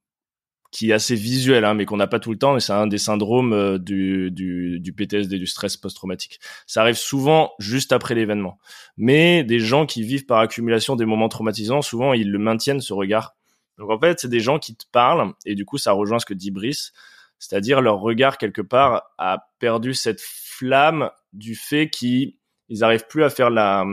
[0.73, 2.87] qui est assez visuel, hein, mais qu'on n'a pas tout le temps, mais c'est un
[2.87, 6.39] des syndromes euh, du, du, du PTSD, du stress post-traumatique.
[6.67, 8.59] Ça arrive souvent juste après l'événement.
[8.97, 12.93] Mais des gens qui vivent par accumulation des moments traumatisants, souvent, ils le maintiennent, ce
[12.93, 13.37] regard.
[13.79, 16.27] Donc en fait, c'est des gens qui te parlent, et du coup, ça rejoint ce
[16.27, 16.93] que dit Brice,
[17.39, 22.35] c'est-à-dire leur regard, quelque part, a perdu cette flamme du fait qu'ils
[22.71, 23.85] n'arrivent plus à faire la...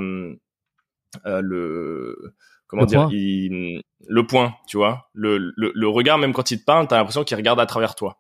[1.26, 2.36] Euh, le
[2.74, 6.88] comment dire, le point, tu vois, le, le, le regard même quand il te parle,
[6.88, 8.20] t'as l'impression qu'il regarde à travers toi.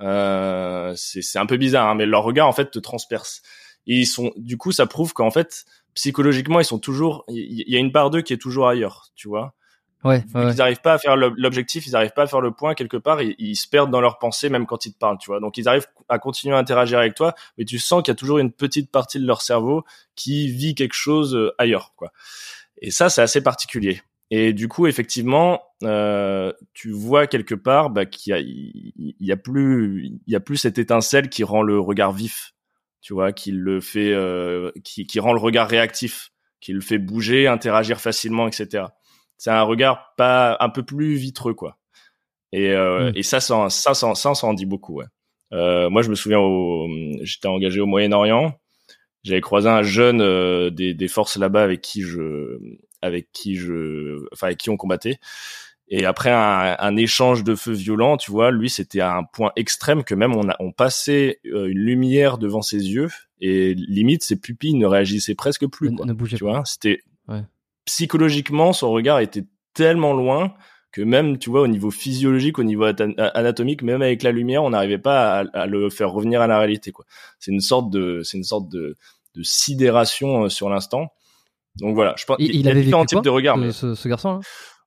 [0.00, 3.42] Euh, c'est un peu bizarre, hein, mais leur regard en fait te transperce.
[3.86, 7.78] ils sont, du coup, ça prouve qu'en fait, psychologiquement, ils sont toujours, il y, a
[7.78, 9.54] une part d'eux qui est toujours ailleurs, tu vois.
[10.04, 12.96] Ouais, Ils n'arrivent pas à faire l'objectif, ils n'arrivent pas à faire le point quelque
[12.96, 15.40] part, ils, ils, se perdent dans leurs pensées même quand ils te parlent, tu vois.
[15.40, 18.16] Donc ils arrivent à continuer à interagir avec toi, mais tu sens qu'il y a
[18.16, 19.84] toujours une petite partie de leur cerveau
[20.14, 22.12] qui vit quelque chose euh, ailleurs, quoi.
[22.80, 24.00] Et ça, c'est assez particulier.
[24.30, 29.32] Et du coup, effectivement, euh, tu vois quelque part bah, qu'il y a, il y
[29.32, 32.52] a plus, il y a plus cette étincelle qui rend le regard vif,
[33.00, 36.98] tu vois, qui le fait, euh, qui, qui rend le regard réactif, qui le fait
[36.98, 38.84] bouger, interagir facilement, etc.
[39.38, 41.78] C'est un regard pas un peu plus vitreux, quoi.
[42.52, 43.16] Et, euh, mmh.
[43.16, 44.96] et ça, ça, ça, ça, ça, ça en dit beaucoup.
[44.96, 45.06] Ouais.
[45.52, 46.40] Euh, moi, je me souviens,
[47.22, 48.58] j'étais engagé au Moyen-Orient.
[49.28, 52.58] J'avais croisé un jeune euh, des, des forces là-bas avec qui je,
[53.02, 55.18] avec qui je, enfin avec qui on combattait.
[55.90, 59.52] Et après un, un, échange de feu violent, tu vois, lui c'était à un point
[59.54, 63.08] extrême que même on a on passait euh, une lumière devant ses yeux
[63.42, 65.94] et limite ses pupilles ne réagissaient presque plus.
[65.94, 67.42] Quoi, ne bougeait tu vois, c'était ouais.
[67.84, 70.54] psychologiquement son regard était tellement loin
[70.90, 74.70] que même tu vois au niveau physiologique, au niveau anatomique, même avec la lumière, on
[74.70, 76.92] n'arrivait pas à, à, le faire revenir à la réalité.
[76.92, 77.04] quoi.
[77.38, 78.96] C'est une sorte de c'est une sorte de,
[79.34, 81.08] de sidération euh, sur l'instant.
[81.76, 83.58] Donc voilà, je pense il, il, avait différents types de regards.
[83.58, 84.40] Ce, ce, ce garçon là?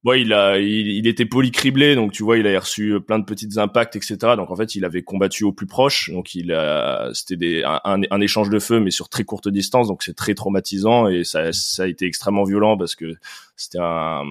[0.04, 3.24] Ouais, il a, il, il, était polycriblé, donc tu vois, il a reçu plein de
[3.24, 4.18] petits impacts, etc.
[4.36, 8.02] Donc en fait, il avait combattu au plus proche, donc il a, c'était des, un,
[8.10, 11.54] un, échange de feu, mais sur très courte distance, donc c'est très traumatisant et ça,
[11.54, 13.14] ça a été extrêmement violent parce que
[13.56, 14.24] c'était un,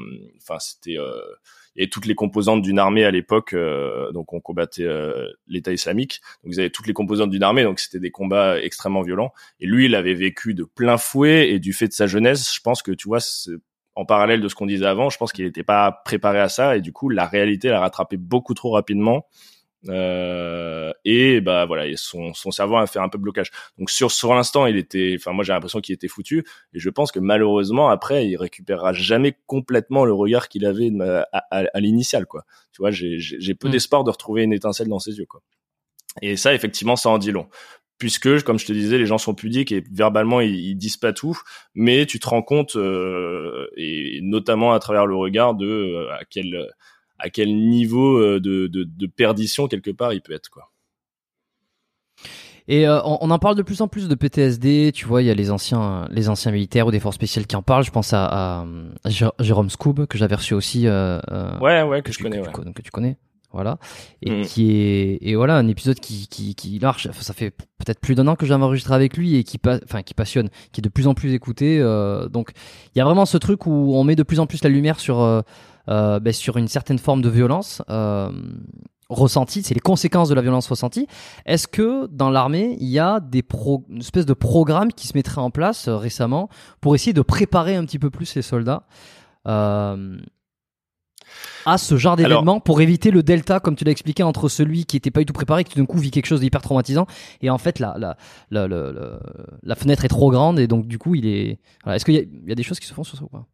[0.42, 1.20] enfin c'était, euh,
[1.76, 6.20] avait toutes les composantes d'une armée à l'époque, euh, donc on combattait euh, l'État islamique,
[6.42, 9.32] donc ils avaient toutes les composantes d'une armée, donc c'était des combats extrêmement violents.
[9.60, 12.60] Et lui, il avait vécu de plein fouet et du fait de sa jeunesse, je
[12.60, 13.20] pense que tu vois,
[13.94, 16.76] en parallèle de ce qu'on disait avant, je pense qu'il n'était pas préparé à ça
[16.76, 19.26] et du coup la réalité l'a rattrapé beaucoup trop rapidement.
[19.88, 23.50] Euh, et bah voilà, son, son cerveau a fait un peu blocage.
[23.78, 26.44] Donc sur sur l'instant, il était, enfin moi j'ai l'impression qu'il était foutu.
[26.74, 31.26] Et je pense que malheureusement après, il récupérera jamais complètement le regard qu'il avait à,
[31.50, 32.44] à, à l'initial quoi.
[32.72, 33.72] Tu vois, j'ai j'ai peu mm.
[33.72, 35.40] d'espoir de retrouver une étincelle dans ses yeux quoi.
[36.22, 37.48] Et ça effectivement, ça en dit long
[38.00, 41.12] puisque, comme je te disais, les gens sont pudiques et verbalement ils, ils disent pas
[41.12, 41.38] tout,
[41.74, 46.24] mais tu te rends compte, euh, et notamment à travers le regard de euh, à
[46.24, 46.66] quel
[47.20, 50.70] à quel niveau euh, de, de, de, perdition quelque part il peut être quoi.
[52.68, 54.92] Et euh, on, en parle de plus en plus de PTSD.
[54.94, 57.56] Tu vois, il y a les anciens, les anciens militaires ou des forces spéciales qui
[57.56, 57.82] en parlent.
[57.82, 58.66] Je pense à, à,
[59.04, 59.08] à
[59.40, 60.86] Jérôme Scoob que j'avais reçu aussi.
[60.86, 61.18] Euh,
[61.60, 62.72] ouais, ouais, que, que je tu, connais, que, ouais.
[62.72, 63.16] que tu connais
[63.52, 63.78] voilà
[64.22, 64.42] et mmh.
[64.44, 68.28] qui est et voilà un épisode qui qui qui marche ça fait peut-être plus d'un
[68.28, 71.08] an que j'ai enregistré avec lui et qui enfin qui passionne qui est de plus
[71.08, 72.52] en plus écouté euh, donc
[72.94, 75.00] il y a vraiment ce truc où on met de plus en plus la lumière
[75.00, 75.42] sur
[75.90, 78.30] euh, ben, sur une certaine forme de violence euh,
[79.08, 81.06] ressentie c'est les conséquences de la violence ressentie
[81.46, 85.16] est-ce que dans l'armée il y a des pro une espèce de programme qui se
[85.16, 86.48] mettrait en place euh, récemment
[86.80, 88.84] pour essayer de préparer un petit peu plus les soldats
[89.46, 90.18] euh,
[91.66, 94.96] à ce genre d'événement pour éviter le delta, comme tu l'as expliqué, entre celui qui
[94.96, 97.06] était pas du tout préparé, qui d'un coup vit quelque chose d'hyper traumatisant,
[97.40, 98.16] et en fait la, la,
[98.50, 99.20] la, la,
[99.62, 101.58] la fenêtre est trop grande, et donc du coup il est.
[101.84, 101.96] Voilà.
[101.96, 103.46] Est-ce qu'il y, y, a des choses qui se font sur ça ou pas?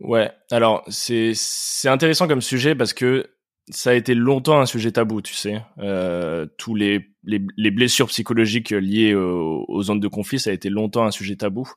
[0.00, 3.30] Ouais, alors c'est c'est intéressant comme sujet parce que
[3.70, 5.62] ça a été longtemps un sujet tabou, tu sais.
[5.78, 10.68] Euh, tous les, les, les, blessures psychologiques liées aux, zones de conflit, ça a été
[10.68, 11.68] longtemps un sujet tabou.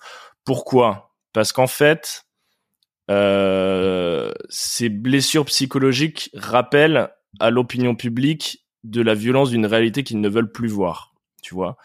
[0.45, 1.15] Pourquoi?
[1.33, 2.25] Parce qu'en fait,
[3.09, 10.29] euh, ces blessures psychologiques rappellent à l'opinion publique de la violence d'une réalité qu'ils ne
[10.29, 11.77] veulent plus voir, tu vois.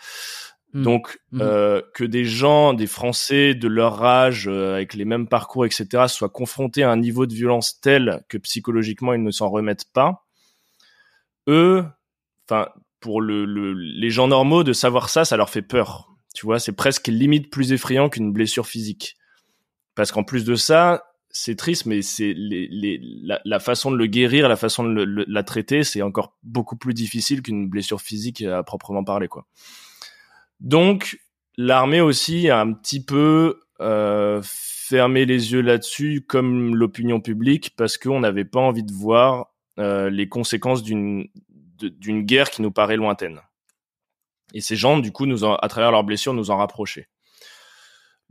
[0.74, 0.82] Mmh.
[0.82, 1.40] Donc mmh.
[1.40, 6.04] Euh, que des gens, des Français de leur âge, euh, avec les mêmes parcours, etc.,
[6.08, 10.26] soient confrontés à un niveau de violence tel que psychologiquement ils ne s'en remettent pas,
[11.48, 11.84] eux,
[12.48, 16.08] enfin pour le, le, les gens normaux de savoir ça, ça leur fait peur.
[16.34, 19.16] Tu vois, c'est presque limite plus effrayant qu'une blessure physique.
[19.94, 23.96] Parce qu'en plus de ça, c'est triste, mais c'est les, les, la, la, façon de
[23.96, 27.68] le guérir, la façon de le, le, la traiter, c'est encore beaucoup plus difficile qu'une
[27.68, 29.46] blessure physique à proprement parler, quoi.
[30.60, 31.18] Donc,
[31.56, 37.98] l'armée aussi a un petit peu euh, fermé les yeux là-dessus, comme l'opinion publique, parce
[37.98, 41.28] qu'on n'avait pas envie de voir euh, les conséquences d'une
[41.76, 43.40] d'une guerre qui nous paraît lointaine.
[44.54, 47.08] Et ces gens, du coup, nous en, à travers leurs blessures, nous en rapprochaient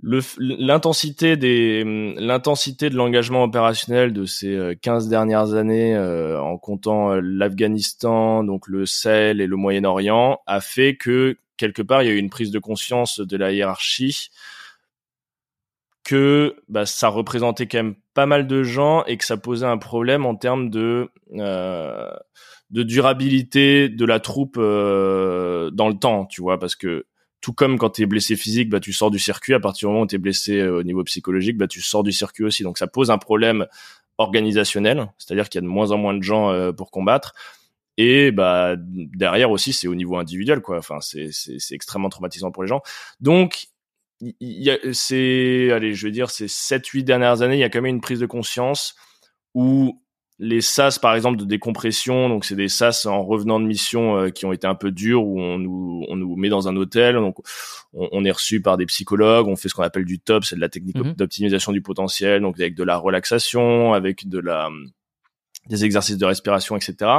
[0.01, 7.12] l'intensité des l'intensité de l'engagement opérationnel de ces 15 euh, dernières années euh, en comptant
[7.12, 12.12] euh, l'Afghanistan donc le Sahel et le Moyen-Orient a fait que quelque part il y
[12.12, 14.29] a eu une prise de conscience de la hiérarchie
[16.03, 19.77] que bah, ça représentait quand même pas mal de gens et que ça posait un
[19.77, 21.10] problème en termes de
[22.71, 27.06] durabilité de la troupe dans le temps, tu vois, parce que
[27.43, 29.53] tout comme quand tu es blessé physique, bah tu sors du circuit.
[29.53, 32.01] À partir du moment où tu es blessé euh, au niveau psychologique, bah tu sors
[32.01, 32.63] du circuit aussi.
[32.63, 33.67] Donc ça pose un problème
[34.17, 37.34] organisationnel, c'est-à-dire qu'il y a de moins en moins de gens euh, pour combattre.
[37.97, 40.77] Et bah derrière aussi, c'est au niveau individuel, quoi.
[40.77, 41.29] Enfin, c'est
[41.71, 42.82] extrêmement traumatisant pour les gens.
[43.19, 43.67] Donc
[44.21, 47.69] il y a, c'est, allez, je veux dire, ces 7-8 dernières années, il y a
[47.69, 48.95] quand même une prise de conscience
[49.53, 50.01] où
[50.39, 54.30] les sas, par exemple, de décompression, donc c'est des sas en revenant de mission euh,
[54.30, 57.15] qui ont été un peu durs, où on nous, on nous met dans un hôtel,
[57.15, 57.38] donc
[57.93, 60.56] on, on est reçu par des psychologues, on fait ce qu'on appelle du top, c'est
[60.56, 61.13] de la technique mhm.
[61.13, 64.69] d'optimisation du potentiel, donc avec de la relaxation, avec de la
[65.69, 67.10] des exercices de respiration, etc.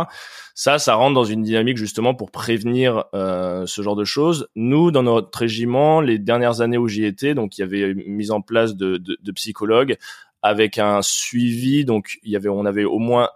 [0.55, 4.49] Ça, ça rentre dans une dynamique justement pour prévenir euh, ce genre de choses.
[4.55, 8.31] Nous, dans notre régiment, les dernières années où j'y étais, donc il y avait mise
[8.31, 9.97] en place de, de, de psychologues
[10.45, 11.85] avec un suivi.
[11.85, 13.31] Donc il y avait, on avait au moins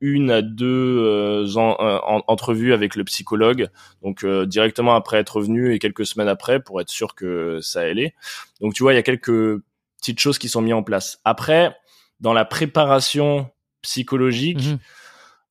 [0.00, 3.68] une à deux euh, euh entrevues avec le psychologue,
[4.02, 7.80] donc euh, directement après être revenu et quelques semaines après pour être sûr que ça
[7.80, 8.14] allait.
[8.60, 9.60] Donc tu vois, il y a quelques
[9.96, 11.20] petites choses qui sont mises en place.
[11.24, 11.74] Après,
[12.20, 13.50] dans la préparation
[13.82, 14.64] psychologique.
[14.66, 14.78] Mhm.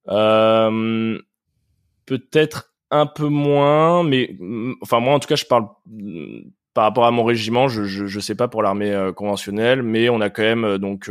[0.10, 1.20] Euh,
[2.06, 4.38] peut-être un peu moins, mais
[4.82, 5.68] enfin moi en tout cas je parle
[6.78, 10.22] par rapport à mon régiment, je je, sais pas pour l'armée euh, conventionnelle, mais on
[10.22, 11.10] a quand même euh, donc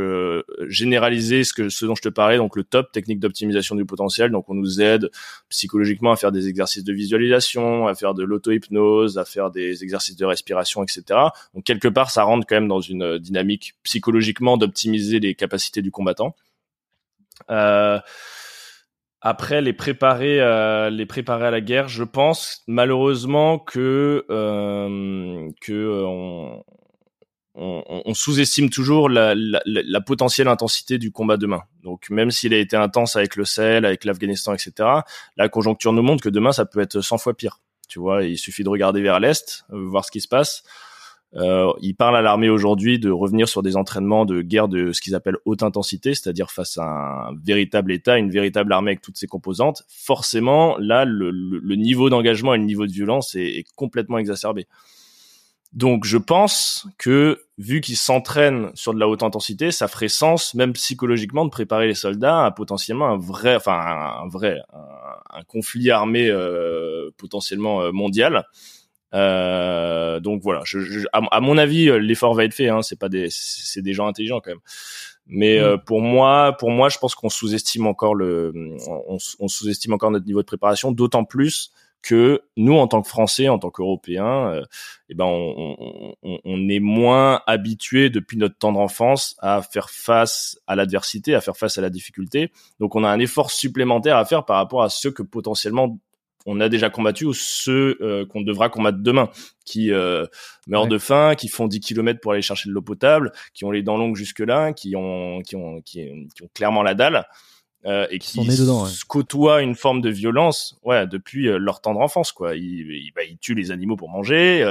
[0.68, 4.30] généralisé ce que dont je te parlais, donc le top technique d'optimisation du potentiel.
[4.30, 5.10] Donc on nous aide
[5.48, 10.14] psychologiquement à faire des exercices de visualisation, à faire de l'auto-hypnose, à faire des exercices
[10.14, 11.02] de respiration, etc.
[11.52, 15.90] Donc quelque part ça rentre quand même dans une dynamique psychologiquement d'optimiser les capacités du
[15.90, 16.36] combattant.
[17.50, 17.98] Euh,
[19.26, 25.72] après les préparer, euh, les préparer à la guerre, je pense malheureusement que euh, que
[25.72, 26.62] euh, on,
[27.56, 31.62] on, on sous-estime toujours la, la, la, potentielle intensité du combat demain.
[31.82, 34.88] Donc même s'il a été intense avec le Sahel, avec l'Afghanistan, etc.,
[35.36, 37.58] la conjoncture nous montre que demain ça peut être 100 fois pire.
[37.88, 40.62] Tu vois, il suffit de regarder vers l'est, voir ce qui se passe.
[41.34, 45.00] Euh, il parle à l'armée aujourd'hui de revenir sur des entraînements de guerre de ce
[45.00, 49.18] qu'ils appellent haute intensité, c'est-à-dire face à un véritable État, une véritable armée avec toutes
[49.18, 49.82] ses composantes.
[49.88, 54.66] Forcément, là, le, niveau d'engagement et le niveau de violence est, complètement exacerbé.
[55.72, 60.54] Donc, je pense que vu qu'ils s'entraînent sur de la haute intensité, ça ferait sens,
[60.54, 63.78] même psychologiquement, de préparer les soldats à potentiellement un vrai, enfin
[64.22, 68.46] un, vrai, un, conflit armé euh, potentiellement euh, mondial
[69.14, 72.68] euh, donc voilà, je, à, mon avis, euh, l'effort va être fait.
[72.68, 74.60] Hein, c'est pas des, c'est des gens intelligents quand même.
[75.26, 75.62] Mais mm.
[75.62, 78.52] euh, pour moi, pour moi, je pense qu'on sous-estime encore le,
[78.88, 81.72] on, on sous-estime encore notre niveau de préparation, d'autant plus
[82.06, 84.62] que nous, en tant que Français, en tant qu'Européens, euh,
[85.08, 90.56] eh ben, on, on, on, est moins habitués depuis notre temps d'enfance à faire face
[90.68, 92.52] à l'adversité, à faire face à la difficulté.
[92.78, 95.98] Donc, on a un effort supplémentaire à faire par rapport à ceux que potentiellement
[96.46, 99.28] on a déjà combattu ou ceux euh, qu'on devra combattre demain,
[99.64, 100.24] qui euh,
[100.68, 103.72] meurent de faim, qui font 10 km pour aller chercher de l'eau potable, qui ont
[103.72, 106.08] les dents longues jusque-là, qui ont, qui ont, qui,
[106.42, 107.26] ont clairement la dalle.
[107.84, 112.56] Euh, et qui dedans, côtoient une forme de violence ouais depuis leur tendre enfance quoi.
[112.56, 114.66] Ils, bah, ils, tuent les animaux pour manger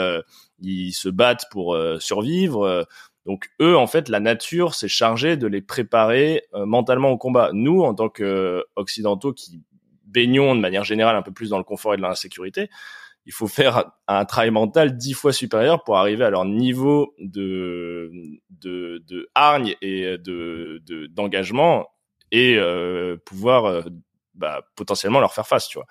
[0.59, 2.85] ils se battent pour survivre
[3.25, 7.51] donc eux en fait la nature s'est chargée de les préparer mentalement au combat.
[7.53, 9.61] Nous en tant que occidentaux qui
[10.15, 12.69] baignons de manière générale un peu plus dans le confort et de l'insécurité,
[13.25, 18.12] il faut faire un travail mental dix fois supérieur pour arriver à leur niveau de
[18.49, 21.88] de, de hargne et de d'engagement
[22.32, 23.82] et euh, pouvoir euh,
[24.34, 25.88] bah, potentiellement leur faire face, tu vois.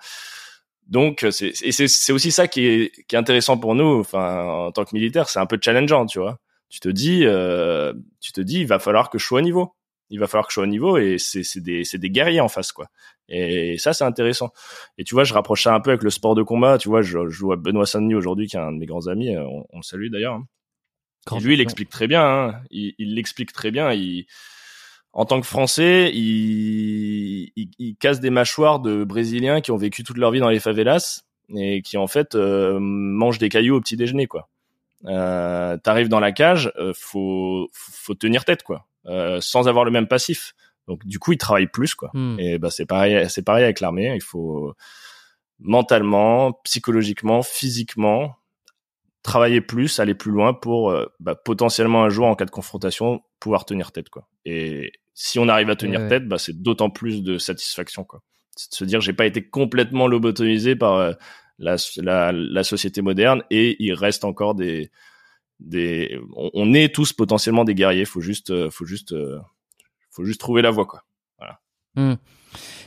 [0.87, 4.85] Donc c'est c'est aussi ça qui est qui est intéressant pour nous, enfin en tant
[4.85, 6.39] que militaire, c'est un peu challengeant, tu vois.
[6.69, 9.73] Tu te dis euh, tu te dis il va falloir que je sois au niveau
[10.09, 12.71] il va falloir que je sois au niveau et c'est des des guerriers en face
[12.71, 12.87] quoi.
[13.27, 14.51] Et ça c'est intéressant.
[14.97, 17.01] Et tu vois je rapproche ça un peu avec le sport de combat tu vois
[17.01, 19.43] je, je joue à Benoît Saint-Denis aujourd'hui qui est un de mes grands amis euh,
[19.43, 21.39] on, le salue d'ailleurs hein.
[21.39, 22.61] lui il explique très bien hein.
[22.71, 23.91] il l'explique très bien.
[23.93, 24.25] Il
[25.15, 30.17] en tant que français il, il, casse des mâchoires de brésiliens qui ont vécu toute
[30.17, 31.23] leur vie dans les favelas
[31.55, 34.49] et qui en fait euh, mangent des cailloux au petit déjeuner quoi
[35.07, 39.91] euh, t'arrives dans la cage euh, faut faut tenir tête quoi euh, sans avoir le
[39.91, 40.53] même passif.
[40.87, 42.11] Donc du coup, ils travaillent plus quoi.
[42.13, 42.39] Hmm.
[42.39, 44.13] Et bah c'est pareil, c'est pareil avec l'armée.
[44.15, 44.73] Il faut
[45.59, 48.35] mentalement, psychologiquement, physiquement
[49.25, 53.21] travailler plus, aller plus loin pour euh, bah, potentiellement un jour en cas de confrontation
[53.39, 54.27] pouvoir tenir tête quoi.
[54.45, 58.21] Et si on arrive à tenir tête, bah c'est d'autant plus de satisfaction quoi.
[58.55, 61.13] C'est de se dire j'ai pas été complètement lobotomisé par euh,
[61.57, 61.77] la,
[62.31, 64.91] la, société moderne et il reste encore des
[65.59, 68.03] des, on, est tous potentiellement des guerriers.
[68.03, 69.15] Faut juste, faut juste,
[70.11, 71.05] faut juste trouver la voie, quoi.
[71.37, 71.61] Voilà.
[71.95, 72.15] Hmm.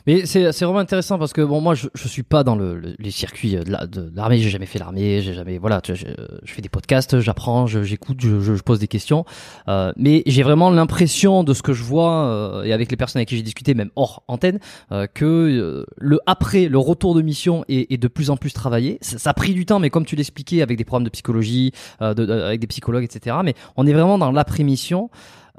[0.07, 3.11] Mais c'est vraiment intéressant parce que bon moi je, je suis pas dans le, les
[3.11, 3.71] circuits de
[4.15, 7.67] l'armée, la, j'ai jamais fait l'armée, j'ai jamais voilà, je, je, fais des podcasts, j'apprends,
[7.67, 9.25] j'écoute, je, je, pose des questions,
[9.67, 13.19] euh, mais j'ai vraiment l'impression de ce que je vois euh, et avec les personnes
[13.19, 14.59] avec qui j'ai discuté même hors antenne
[14.91, 18.53] euh, que euh, le après, le retour de mission est, est de plus en plus
[18.53, 18.97] travaillé.
[19.01, 21.71] Ça, ça, a pris du temps, mais comme tu l'expliquais avec des programmes de psychologie,
[22.01, 23.37] euh, de, avec des psychologues, etc.
[23.43, 25.09] Mais on est vraiment dans l'après mission.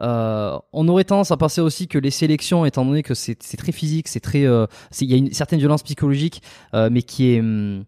[0.01, 3.73] Euh, on aurait tendance à penser aussi que les sélections, étant donné que c'est très
[3.73, 4.67] physique, c'est très, euh,
[5.01, 6.43] il y a une certaine violence psychologique,
[6.75, 7.85] euh, mais qui est hum,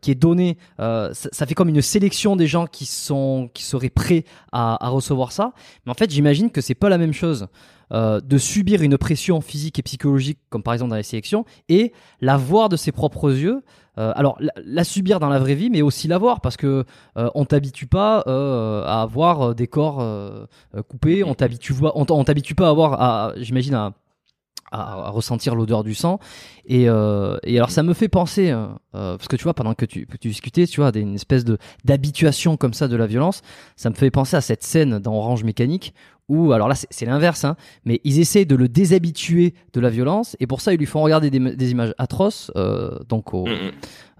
[0.00, 3.90] qui est donnée, ça, ça, fait comme une sélection des gens qui sont qui seraient
[3.90, 5.52] prêts à, à recevoir ça.
[5.86, 7.46] Mais en fait, j'imagine que c'est pas la même chose.
[7.90, 11.92] Euh, de subir une pression physique et psychologique, comme par exemple dans les sélections, et
[12.20, 13.62] la voir de ses propres yeux.
[13.96, 16.84] Euh, alors, la, subir dans la vraie vie, mais aussi la voir, parce que
[17.16, 20.04] euh, on t'habitue pas à avoir des corps
[20.88, 23.32] coupés, on t'habitue, on, t'habitue pas à avoir, à,
[24.70, 26.20] à, ressentir l'odeur du sang.
[26.66, 28.54] Et, et, alors ça me fait penser,
[28.92, 31.44] parce que tu vois, pendant que tu, discutais, tu vois, d'une espèce
[31.84, 33.40] d'habituation comme ça de la violence,
[33.76, 35.94] ça me fait penser à cette scène dans Orange Mécanique
[36.28, 40.36] ou alors là c'est l'inverse, hein, mais ils essaient de le déshabituer de la violence
[40.40, 43.70] et pour ça ils lui font regarder des, images atroces, euh, donc au, mm, mm.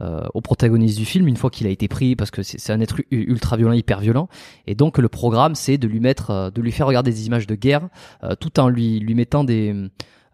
[0.01, 2.81] euh, au, protagoniste du film une fois qu'il a été pris parce que c'est un
[2.81, 4.29] être ultra violent, hyper violent,
[4.67, 7.47] et donc le programme c'est de lui mettre, euh, de lui faire regarder des images
[7.47, 7.89] de guerre,
[8.25, 9.75] euh, tout en lui lui mettant des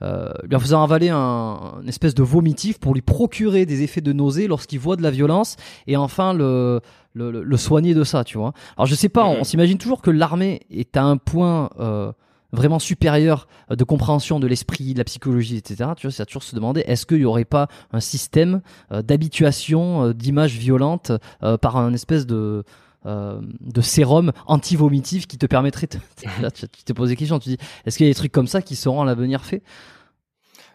[0.03, 4.01] euh, lui en faisant avaler un, une espèce de vomitif pour lui procurer des effets
[4.01, 5.57] de nausée lorsqu'il voit de la violence
[5.87, 6.81] et enfin le,
[7.15, 8.53] le, le, soigner de ça, tu vois.
[8.77, 12.13] Alors je sais pas, on, s'imagine toujours que l'armée est à un point euh,
[12.53, 15.91] vraiment supérieur de compréhension de l'esprit, de la psychologie, etc.
[15.97, 18.61] Tu vois, c'est toujours se demander est-ce qu'il y aurait pas un système
[18.93, 21.13] euh, d'habituation d'images violentes
[21.61, 22.65] par un espèce de
[23.07, 25.99] de sérum anti-vomitif qui te permettrait de...
[26.43, 28.47] Là, tu te poses des questions tu dis est-ce qu'il y a des trucs comme
[28.47, 29.63] ça qui seront à l'avenir faits?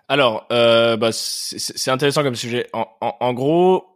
[0.09, 2.67] Alors, euh, bah, c'est intéressant comme sujet.
[2.73, 3.95] En, en, en gros,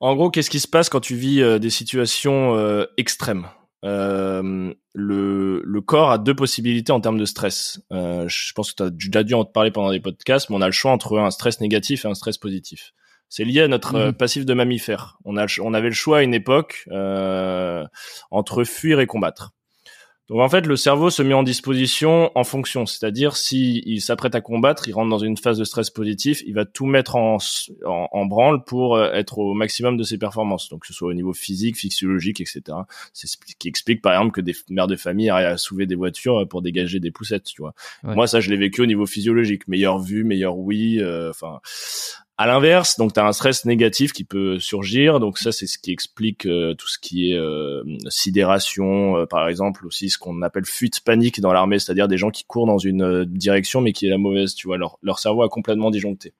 [0.00, 3.46] en gros, qu'est-ce qui se passe quand tu vis euh, des situations euh, extrêmes?
[3.84, 7.80] Euh, le, le, corps a deux possibilités en termes de stress.
[7.92, 10.60] Euh, je pense que tu as déjà dû en parler pendant des podcasts, mais on
[10.60, 12.92] a le choix entre un stress négatif et un stress positif.
[13.28, 14.12] C'est lié à notre mmh.
[14.14, 15.18] passif de mammifère.
[15.24, 16.88] On, a, on avait le choix à une époque
[18.30, 19.52] entre fuir et combattre.
[20.30, 24.36] Donc en fait, le cerveau se met en disposition en fonction, c'est-à-dire si il s'apprête
[24.36, 27.38] à combattre, il rentre dans une phase de stress positif, il va tout mettre en,
[27.84, 31.14] en, branle pour euh, être au maximum de ses performances, donc que ce soit au
[31.14, 32.62] niveau physique, physiologique, etc.
[33.12, 35.96] C'est ce qui explique par exemple que des mères de famille arrivent à soulever des
[35.96, 37.74] voitures euh, pour dégager des poussettes, tu vois.
[38.04, 41.60] Moi, ça, je l'ai vécu au niveau physiologique, meilleure vue, meilleur oui, euh, enfin.
[42.40, 45.20] À l'inverse, donc tu as un stress négatif qui peut surgir.
[45.20, 49.46] Donc ça, c'est ce qui explique euh, tout ce qui est euh, sidération, euh, par
[49.46, 52.78] exemple, aussi ce qu'on appelle fuite panique dans l'armée, c'est-à-dire des gens qui courent dans
[52.78, 54.54] une direction mais qui est la mauvaise.
[54.54, 56.32] Tu vois, leur, leur cerveau a complètement disjoncté.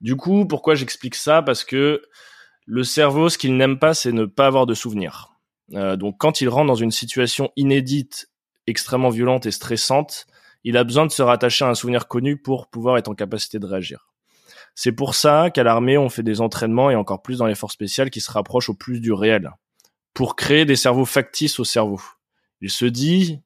[0.00, 1.42] Du coup, pourquoi j'explique ça?
[1.42, 2.02] Parce que
[2.64, 5.32] le cerveau, ce qu'il n'aime pas, c'est ne pas avoir de souvenirs.
[5.72, 8.30] donc quand il rentre dans une situation inédite,
[8.68, 10.28] extrêmement violente et stressante,
[10.62, 13.58] il a besoin de se rattacher à un souvenir connu pour pouvoir être en capacité
[13.58, 14.09] de réagir.
[14.74, 17.74] C'est pour ça qu'à l'armée, on fait des entraînements et encore plus dans les forces
[17.74, 19.50] spéciales qui se rapprochent au plus du réel
[20.14, 22.00] pour créer des cerveaux factices au cerveau.
[22.60, 23.40] Il se dit,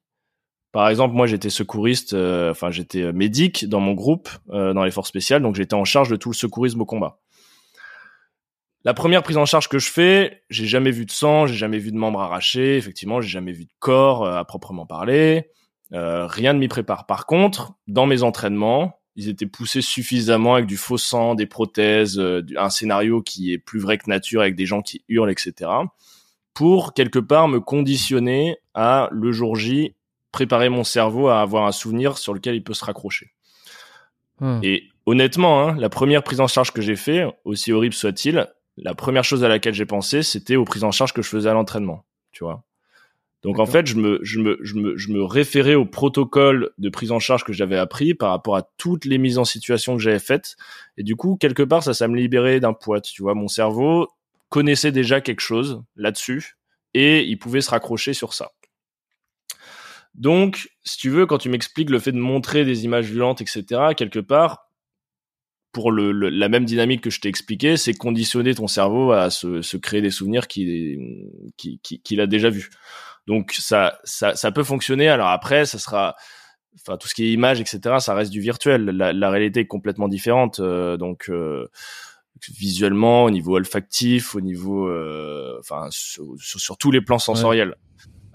[0.71, 4.83] par exemple, moi j'étais secouriste, euh, enfin j'étais euh, médic dans mon groupe euh, dans
[4.83, 7.19] les forces spéciales, donc j'étais en charge de tout le secourisme au combat.
[8.83, 11.77] La première prise en charge que je fais, j'ai jamais vu de sang, j'ai jamais
[11.79, 15.49] vu de membres arrachés, effectivement, j'ai jamais vu de corps à proprement parler.
[15.91, 17.07] rien ne m'y prépare.
[17.07, 22.19] Par contre, dans mes entraînements, ils étaient poussés suffisamment avec du faux sang, des prothèses,
[22.19, 25.71] euh, un scénario qui est plus vrai que nature avec des gens qui hurlent, etc.
[26.53, 29.95] Pour quelque part me conditionner à le jour J
[30.31, 33.31] préparer mon cerveau à avoir un souvenir sur lequel il peut se raccrocher.
[34.41, 34.59] Hmm.
[34.63, 38.47] Et honnêtement, hein, la première prise en charge que j'ai fait, aussi horrible soit-il,
[38.77, 41.49] la première chose à laquelle j'ai pensé, c'était aux prises en charge que je faisais
[41.49, 42.03] à l'entraînement.
[42.33, 42.63] Tu vois.
[43.45, 46.89] Donc en fait, je me, je me, je me, je me référais au protocole de
[46.89, 50.01] prise en charge que j'avais appris par rapport à toutes les mises en situation que
[50.01, 50.55] j'avais faites.
[50.97, 53.01] Et du coup, quelque part, ça, ça me libérait d'un poids.
[53.01, 54.07] Tu vois, mon cerveau
[54.49, 56.57] connaissait déjà quelque chose là-dessus
[56.95, 58.49] et il pouvait se raccrocher sur ça.
[60.15, 63.93] Donc, si tu veux, quand tu m'expliques le fait de montrer des images violentes, etc.,
[63.95, 64.71] quelque part,
[65.71, 69.61] pour le, la même dynamique que je t'ai expliqué, c'est conditionner ton cerveau à se,
[69.61, 70.99] se créer des souvenirs qu'il
[71.57, 72.71] qui, qui, a déjà vus.
[73.27, 75.07] Donc ça, ça, ça peut fonctionner.
[75.07, 76.15] Alors après, ça sera,
[76.75, 77.95] enfin tout ce qui est image, etc.
[77.99, 78.85] Ça reste du virtuel.
[78.85, 80.59] La, la réalité est complètement différente.
[80.59, 81.67] Euh, donc euh,
[82.49, 87.75] visuellement, au niveau olfactif, au niveau, euh, enfin, sur, sur, tous les plans sensoriels.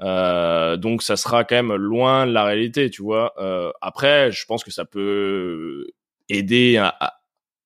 [0.01, 3.35] Euh, donc ça sera quand même loin de la réalité, tu vois.
[3.39, 5.87] Euh, après, je pense que ça peut
[6.29, 6.93] aider un,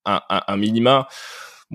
[0.04, 1.06] un, un minima.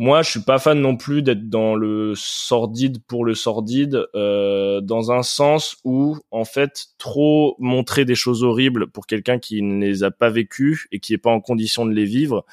[0.02, 4.80] Moi, je suis pas fan non plus d'être dans le sordide pour le sordide, euh,
[4.80, 9.86] dans un sens où, en fait, trop montrer des choses horribles pour quelqu'un qui ne
[9.86, 12.46] les a pas vécues et qui est pas en condition de les vivre,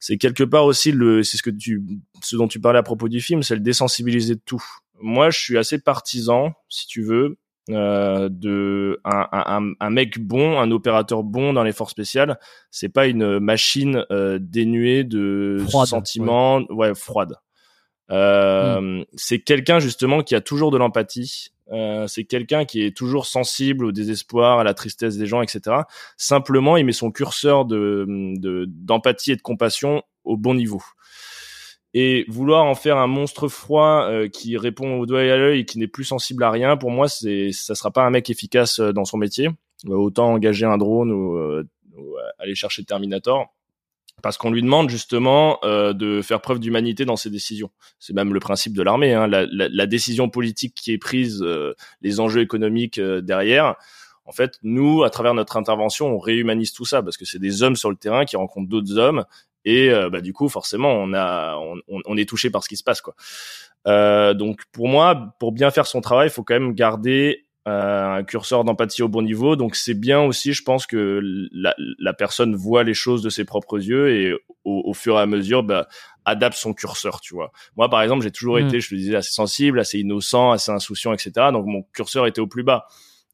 [0.00, 1.84] c'est quelque part aussi le, c'est ce que tu,
[2.20, 4.64] ce dont tu parlais à propos du film, c'est le désensibiliser de tout.
[5.00, 7.38] Moi, je suis assez partisan, si tu veux,
[7.70, 12.38] euh, de un, un, un, mec bon, un opérateur bon dans les forces spéciales,
[12.70, 17.36] c'est pas une machine euh, dénuée de sentiments, ouais, froide.
[18.10, 19.04] Euh, hmm.
[19.14, 21.48] C'est quelqu'un justement qui a toujours de l'empathie.
[21.70, 25.76] Euh, c'est quelqu'un qui est toujours sensible au désespoir, à la tristesse des gens, etc.
[26.16, 28.04] Simplement, il met son curseur de
[28.66, 30.82] d'empathie et de compassion au bon niveau
[31.94, 35.60] et vouloir en faire un monstre froid euh, qui répond au doigt et à l'œil
[35.60, 38.30] et qui n'est plus sensible à rien, pour moi, c'est ça sera pas un mec
[38.30, 39.48] efficace euh, dans son métier.
[39.88, 41.36] Euh, autant engager un drone ou,
[41.96, 43.52] ou aller chercher Terminator
[44.22, 47.70] parce qu'on lui demande justement euh, de faire preuve d'humanité dans ses décisions.
[47.98, 49.12] C'est même le principe de l'armée.
[49.14, 49.26] Hein.
[49.26, 51.44] La, la, la, décision politique qui est prise,
[52.02, 53.74] les enjeux économiques derrière.
[54.24, 57.64] En fait, nous, à travers notre intervention, on réhumanise tout ça parce que c'est des
[57.64, 59.24] hommes sur le terrain qui rencontrent d'autres hommes
[59.64, 62.76] et euh, bah, du coup forcément on a on, on, est touché par ce qui
[62.76, 63.14] se passe quoi.
[63.86, 68.16] Euh, donc pour moi, pour bien faire son travail, il faut quand même garder euh,
[68.16, 69.56] un curseur d'empathie au bon niveau.
[69.56, 71.20] Donc c'est bien aussi, je pense que
[71.52, 74.32] la, la, personne voit les choses de ses propres yeux et
[74.64, 75.88] au, au fur et à mesure, bah,
[76.24, 77.52] adapte son curseur, tu vois.
[77.76, 78.66] Moi, par exemple, j'ai toujours mmh.
[78.66, 81.32] été, je le disais, assez sensible, assez innocent, assez insouciant, etc.
[81.52, 82.86] Donc mon curseur était au plus bas.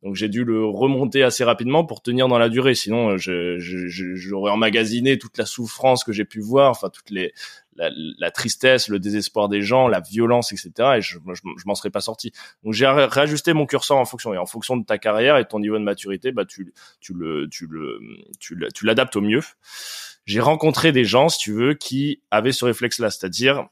[0.02, 2.74] Donc j'ai dû le remonter assez rapidement pour tenir dans la durée.
[2.74, 7.32] Sinon, j'aurais je, je, emmagasiné toute la souffrance que j'ai pu voir, enfin toute les
[7.78, 10.70] la, tristesse, le désespoir des gens, la violence, etc.
[10.96, 12.32] Et je, je m'en serais pas sorti.
[12.64, 15.48] Donc j'ai réajusté mon curseur en fonction et en fonction de ta carrière et de
[15.48, 18.00] ton niveau de maturité, bah tu tu le tu le
[18.74, 19.42] tu l'adaptes au mieux.
[20.24, 23.68] J'ai rencontré des gens, si tu veux, qui avaient ce réflexe-là, c'est-à-dire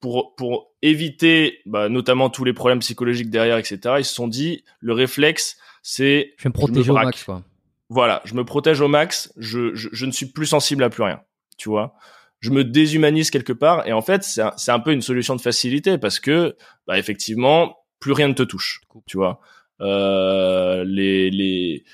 [0.00, 3.96] pour pour éviter bah, notamment tous les problèmes psychologiques derrière, etc.
[3.98, 7.42] Ils se sont dit le réflexe, c'est je vais me protéger au max, quoi.
[7.88, 9.32] Voilà, je me protège au max.
[9.36, 11.20] Je, je, je ne suis plus sensible à plus rien.
[11.56, 11.94] Tu vois,
[12.40, 13.86] je me déshumanise quelque part.
[13.86, 16.98] Et en fait, c'est un, c'est un peu une solution de facilité parce que bah,
[16.98, 18.82] effectivement, plus rien ne te touche.
[19.06, 19.40] Tu vois,
[19.80, 21.84] euh, les les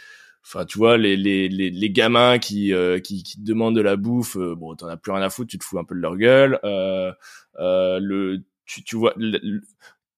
[0.44, 3.80] enfin tu vois les les les, les gamins qui, euh, qui qui te demandent de
[3.80, 5.94] la bouffe euh, bon t'en as plus rien à foutre tu te fous un peu
[5.94, 6.58] de leur gueule.
[6.64, 7.12] Euh,
[7.58, 9.14] euh, le tu tu vois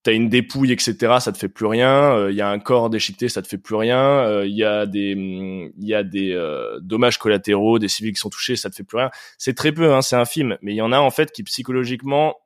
[0.02, 2.14] t'as une dépouille etc ça te fait plus rien.
[2.14, 4.42] Il euh, y a un corps déchiqueté ça te fait plus rien.
[4.42, 6.34] Il y a des il y a des
[6.80, 9.10] dommages collatéraux des civils qui sont touchés ça te fait plus rien.
[9.38, 11.42] C'est très peu hein c'est un film mais il y en a en fait qui
[11.42, 12.36] psychologiquement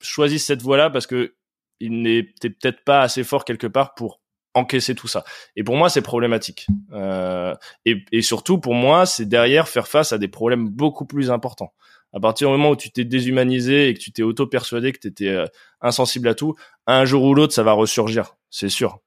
[0.00, 1.34] choisissent cette voie là parce que
[1.80, 4.20] il n'est peut-être pas assez fort quelque part pour
[4.56, 5.24] encaisser tout ça.
[5.54, 6.66] Et pour moi, c'est problématique.
[6.92, 7.54] Euh,
[7.84, 11.72] et, et, surtout, pour moi, c'est derrière faire face à des problèmes beaucoup plus importants.
[12.12, 15.08] À partir du moment où tu t'es déshumanisé et que tu t'es auto-persuadé que tu
[15.08, 15.46] étais euh,
[15.80, 16.54] insensible à tout,
[16.86, 19.00] un jour ou l'autre, ça va ressurgir, c'est sûr.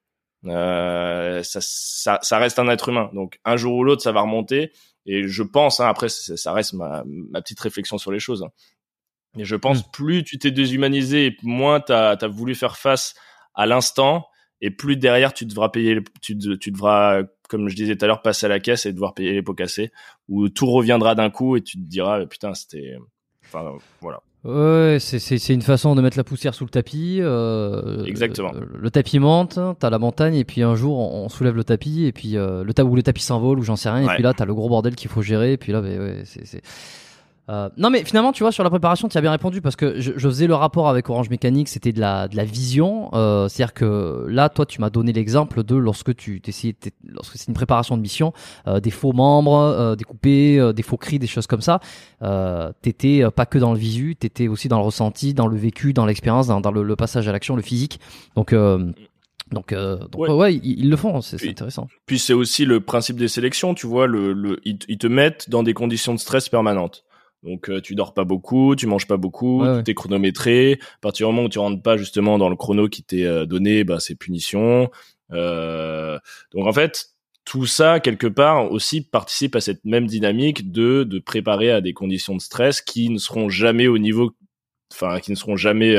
[0.46, 3.10] Euh, ça, ça, ça, reste un être humain.
[3.14, 4.72] Donc, un jour ou l'autre, ça va remonter.
[5.06, 8.44] Et je pense, hein, après, ça reste ma, ma, petite réflexion sur les choses.
[8.44, 8.50] Hein.
[9.36, 9.92] Mais je pense, mmh.
[9.92, 13.16] plus tu t'es déshumanisé, moins tu as, as voulu faire face
[13.56, 14.29] à l'instant,
[14.62, 18.22] et plus derrière tu devras payer tu, tu devras comme je disais tout à l'heure
[18.22, 19.92] passer à la caisse et devoir payer les pots cassés
[20.28, 22.98] ou tout reviendra d'un coup et tu te diras putain c'était
[23.46, 27.18] enfin voilà Ouais, c'est une façon de mettre la poussière sous le tapis.
[27.20, 28.54] Euh, Exactement.
[28.54, 32.14] Le, tapis monte, t'as la montagne, et puis un jour on, soulève le tapis, et
[32.14, 34.46] puis euh, le, ou le tapis s'envole, ou j'en sais rien, et puis là t'as
[34.46, 36.62] le gros bordel qu'il faut gérer, et puis là, ben, ouais, c'est
[37.50, 40.00] euh, non mais finalement tu vois sur la préparation tu as bien répondu parce que
[40.00, 43.48] je, je, faisais le rapport avec Orange Mécanique c'était de la, de la vision euh,
[43.48, 47.38] c'est à dire que là toi tu m'as donné l'exemple de lorsque tu t'essayais lorsque
[47.38, 48.34] c'est une préparation de mission
[48.68, 51.80] euh, des faux membres euh, découpés euh, des faux cris des choses comme ça
[52.82, 56.06] t'étais pas que dans le visu t'étais aussi dans le ressenti dans le vécu dans
[56.06, 58.00] l'expérience dans, dans le, passage à l'action le physique
[58.36, 58.54] donc
[59.52, 60.56] donc, euh, donc ouais.
[60.56, 61.88] ils, le font, c'est intéressant.
[62.06, 65.64] Puis c'est aussi le principe des sélections, tu vois, le, le, ils, te mettent dans
[65.64, 67.04] des conditions de stress permanentes.
[67.44, 70.80] Donc euh, tu dors pas beaucoup, tu manges pas beaucoup, tu es chronométré.
[70.82, 73.46] À partir du moment où tu rentres pas justement dans le chrono qui t'est euh,
[73.46, 74.90] donné, bah c'est punition.
[75.32, 76.20] Euh,
[76.54, 77.12] donc en fait,
[77.46, 81.94] tout ça quelque part aussi participe à cette même dynamique de de préparer à des
[81.94, 84.32] conditions de stress qui ne seront jamais au niveau,
[84.92, 85.96] enfin qui ne seront jamais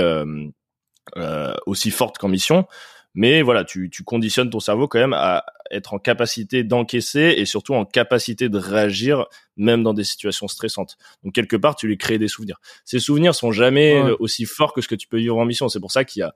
[1.66, 2.66] aussi fortes qu'en mission,
[3.14, 7.44] Mais voilà, tu, tu conditionnes ton cerveau quand même à être en capacité d'encaisser et
[7.44, 10.96] surtout en capacité de réagir même dans des situations stressantes.
[11.24, 12.60] Donc quelque part, tu lui crées des souvenirs.
[12.84, 15.68] Ces souvenirs sont jamais aussi forts que ce que tu peux vivre en mission.
[15.68, 16.34] C'est pour ça qu'il y a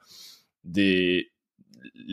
[0.64, 1.30] des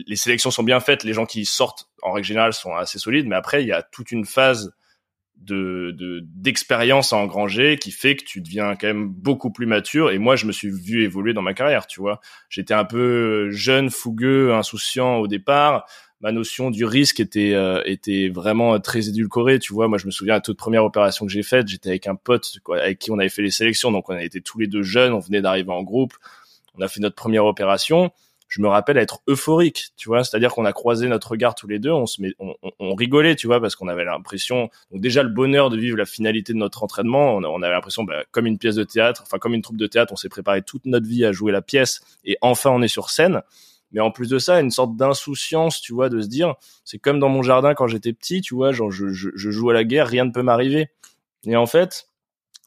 [0.06, 3.26] les sélections sont bien faites, les gens qui sortent en règle générale sont assez solides,
[3.26, 4.72] mais après il y a toute une phase
[5.44, 10.10] de d'expérience à engranger qui fait que tu deviens quand même beaucoup plus mature.
[10.10, 12.20] Et moi je me suis vu évoluer dans ma carrière tu vois.
[12.48, 15.86] J'étais un peu jeune fougueux insouciant au départ.
[16.20, 19.88] Ma notion du risque était euh, était vraiment très édulcorée tu vois.
[19.88, 22.58] Moi je me souviens à toute première opération que j'ai faite j'étais avec un pote
[22.62, 23.90] quoi, avec qui on avait fait les sélections.
[23.90, 26.14] Donc on a été tous les deux jeunes on venait d'arriver en groupe.
[26.74, 28.12] On a fait notre première opération
[28.52, 31.78] je me rappelle être euphorique, tu vois, c'est-à-dire qu'on a croisé notre regard tous les
[31.78, 35.30] deux, on se met, on, rigolait, tu vois, parce qu'on avait l'impression, donc déjà le
[35.30, 38.58] bonheur de vivre la finalité de notre entraînement, on, on avait l'impression, bah, comme une
[38.58, 41.24] pièce de théâtre, enfin comme une troupe de théâtre, on s'est préparé toute notre vie
[41.24, 43.40] à jouer la pièce, et enfin on est sur scène.
[43.90, 47.20] Mais en plus de ça, une sorte d'insouciance, tu vois, de se dire, c'est comme
[47.20, 49.84] dans mon jardin quand j'étais petit, tu vois, genre je, je, je joue à la
[49.84, 50.90] guerre, rien ne peut m'arriver.
[51.46, 52.06] Et en fait,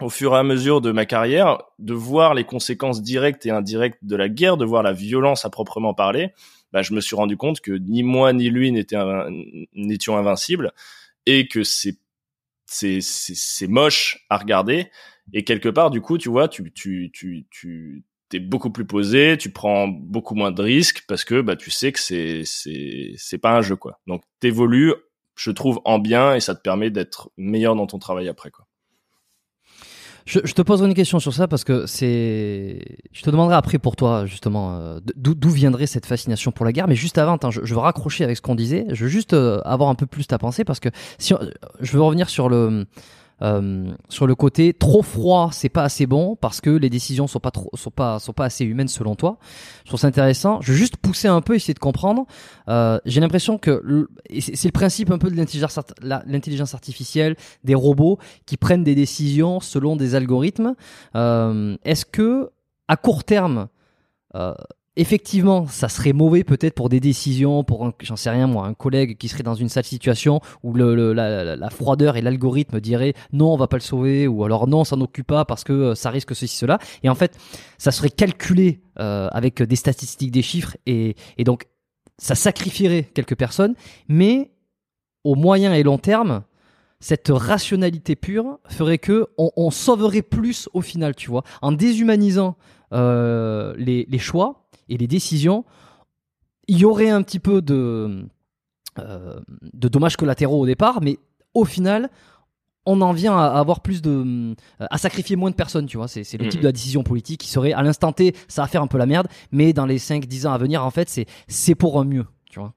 [0.02, 4.04] au fur et à mesure de ma carrière, de voir les conséquences directes et indirectes
[4.04, 6.34] de la guerre, de voir la violence à proprement parler,
[6.74, 10.74] bah, je me suis rendu compte que ni moi ni lui n'étions invincibles
[11.26, 11.98] et que c'est
[12.68, 14.90] c'est moche à regarder.
[15.34, 19.38] Et quelque part du coup tu vois tu tu tu tu t'es beaucoup plus posé
[19.38, 23.38] tu prends beaucoup moins de risques parce que bah tu sais que c'est c'est c'est
[23.38, 24.00] pas un jeu quoi.
[24.08, 24.94] Donc t'évolues
[25.36, 28.68] je trouve en bien et ça te permet d'être meilleur dans ton travail après quoi
[30.26, 32.80] je, te poserai une question sur ça parce que c'est.
[33.12, 36.88] Je te demanderai après pour toi justement euh, d'où viendrait cette fascination pour la guerre.
[36.88, 38.88] Mais juste avant, je, je, veux raccrocher avec ce qu'on disait.
[38.90, 41.34] Je veux juste euh, avoir un peu plus ta pensée parce que si
[41.80, 42.88] je veux revenir sur le
[43.42, 47.40] euh, sur le côté trop froid, c'est pas assez bon parce que les décisions sont
[47.40, 49.38] pas trop, sont pas, sont pas assez humaines selon toi.
[49.84, 50.62] Je trouve ça intéressant.
[50.62, 52.26] Je veux juste pousser un peu, essayer de comprendre.
[52.70, 54.08] Euh, J'ai l'impression que
[54.40, 59.96] c'est le principe un peu de l'intelligence artificielle, des robots qui prennent des décisions selon
[59.96, 60.76] des algorithmes.
[61.16, 62.50] Euh, Est-ce que
[62.88, 63.68] à court terme
[64.36, 64.54] euh,
[64.98, 69.18] effectivement, ça serait mauvais peut-être pour des décisions, pour j'en sais rien moi, un collègue
[69.18, 73.58] qui serait dans une sale situation où le, la, froideur et l'algorithme diraient non, on
[73.58, 76.10] va pas le sauver, ou alors non, on s'en occupe pas parce que euh, ça
[76.10, 76.80] risque ceci, cela.
[77.04, 77.38] Et en fait,
[77.78, 81.66] ça serait calculé euh, avec des statistiques, des chiffres, et, et donc
[82.18, 83.76] ça sacrifierait quelques personnes,
[84.08, 84.52] mais
[85.24, 86.44] au moyen et long terme,
[87.02, 92.56] cette rationalité pure ferait que on, on sauverait plus au final, tu vois, en déshumanisant
[92.94, 95.66] euh, les, les choix et les décisions,
[96.68, 98.28] il y aurait un petit peu de,
[99.00, 99.40] euh,
[99.74, 101.18] de dommages collatéraux au départ, mais
[101.54, 102.10] au final,
[102.86, 106.08] on en vient à avoir plus de à sacrifier moins de personnes tu vois.
[106.08, 108.82] C'est le type de la décision politique qui serait à l'instant T ça va faire
[108.82, 111.26] un peu la merde mais dans les 5 10 ans à venir en fait c'est
[111.48, 112.74] c'est pour un mieux tu vois.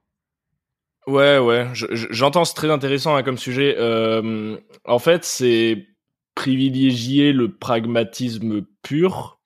[1.06, 1.68] Ouais ouais.
[1.74, 3.76] J'entends c'est très intéressant hein, comme sujet.
[3.78, 4.56] Euh,
[4.86, 5.86] en fait c'est
[6.34, 9.37] privilégier le pragmatisme pur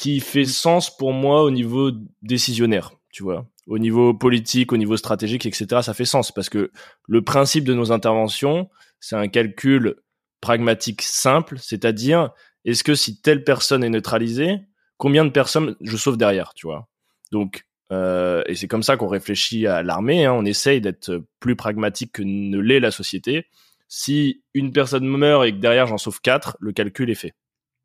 [0.00, 1.90] qui fait sens pour moi au niveau
[2.22, 3.46] décisionnaire, tu vois.
[3.66, 6.70] Au niveau politique, au niveau stratégique, etc., ça fait sens parce que
[7.06, 9.96] le principe de nos interventions, c'est un calcul
[10.40, 12.30] pragmatique simple, c'est-à-dire
[12.64, 14.60] est-ce que si telle personne est neutralisée,
[14.96, 16.88] combien de personnes je sauve derrière, tu vois.
[17.30, 20.24] Donc, euh, et c'est comme ça qu'on réfléchit à l'armée.
[20.24, 23.48] Hein, on essaye d'être plus pragmatique que ne l'est la société.
[23.86, 27.34] Si une personne meurt et que derrière j'en sauve quatre, le calcul est fait.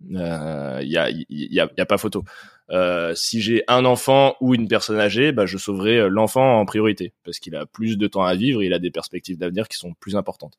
[0.07, 2.23] Il euh, y, a, y, a, y, a, pas photo.
[2.69, 6.65] Euh, si j'ai un enfant ou une personne âgée, bah, je sauverai euh, l'enfant en
[6.65, 9.77] priorité parce qu'il a plus de temps à vivre, il a des perspectives d'avenir qui
[9.77, 10.57] sont plus importantes.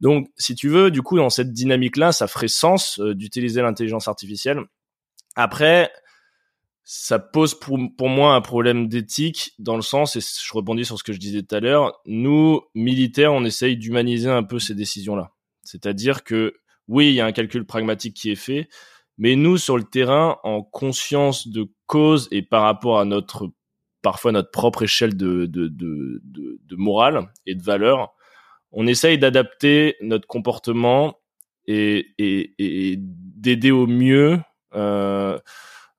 [0.00, 4.60] Donc, si tu veux, du coup, dans cette dynamique-là, ça ferait sens d'utiliser l'intelligence artificielle.
[5.36, 5.90] Après,
[6.84, 10.98] ça pose pour, pour moi un problème d'éthique dans le sens, et je rebondis sur
[10.98, 14.74] ce que je disais tout à l'heure, nous, militaires, on essaye d'humaniser un peu ces
[14.74, 15.30] décisions-là.
[15.62, 16.54] C'est-à-dire que
[16.90, 18.68] oui, il y a un calcul pragmatique qui est fait,
[19.16, 23.50] mais nous, sur le terrain, en conscience de cause et par rapport à notre,
[24.02, 28.12] parfois notre propre échelle de, de, de, de, morale et de valeur,
[28.72, 31.16] on essaye d'adapter notre comportement
[31.66, 34.40] et, et, et d'aider au mieux
[34.74, 35.38] euh,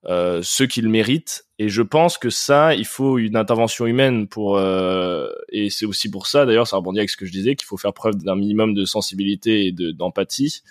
[0.06, 1.46] euh, ceux qui le méritent.
[1.60, 4.58] Et je pense que ça, il faut une intervention humaine pour.
[4.58, 7.68] Euh, et c'est aussi pour ça, d'ailleurs, ça rebondit avec ce que je disais, qu'il
[7.68, 10.64] faut faire preuve d'un minimum de sensibilité et d'empathie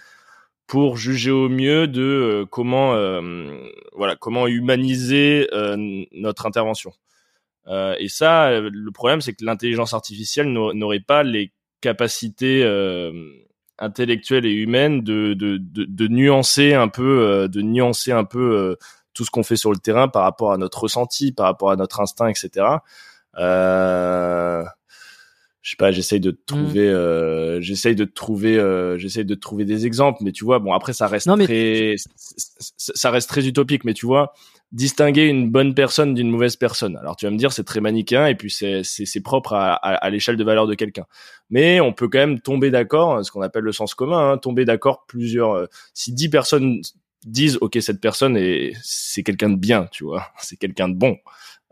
[0.66, 2.92] pour juger au mieux de euh, comment,
[3.92, 5.48] voilà, comment humaniser
[6.12, 6.92] notre intervention.
[7.68, 12.64] et ça, le problème, c'est que l'intelligence artificielle n'aurait pas les capacités
[13.78, 18.76] intellectuelles et humaines de, de, de, de nuancer un peu, de nuancer un peu
[19.14, 21.76] tout ce qu'on fait sur le terrain par rapport à notre ressenti, par rapport à
[21.76, 22.66] notre instinct, etc.
[23.38, 24.64] Euh,
[25.62, 26.94] je sais pas, j'essaye de trouver, mm.
[26.94, 30.94] euh, j'essaye de trouver, euh, j'essaye de trouver des exemples, mais tu vois, bon après
[30.94, 31.96] ça reste très,
[32.78, 34.32] ça reste très utopique, mais tu vois,
[34.72, 36.96] distinguer une bonne personne d'une mauvaise personne.
[36.96, 40.10] Alors tu vas me dire c'est très manichéen et puis c'est c'est propre à, à,
[40.10, 41.04] l'échelle de valeur de quelqu'un.
[41.50, 44.64] Mais on peut quand même tomber d'accord, ce qu'on appelle le sens commun, hein, tomber
[44.64, 45.52] d'accord plusieurs.
[45.52, 46.80] Euh, si dix personnes
[47.24, 51.16] disent ok cette personne est c'est quelqu'un de bien, tu vois, c'est quelqu'un de bon.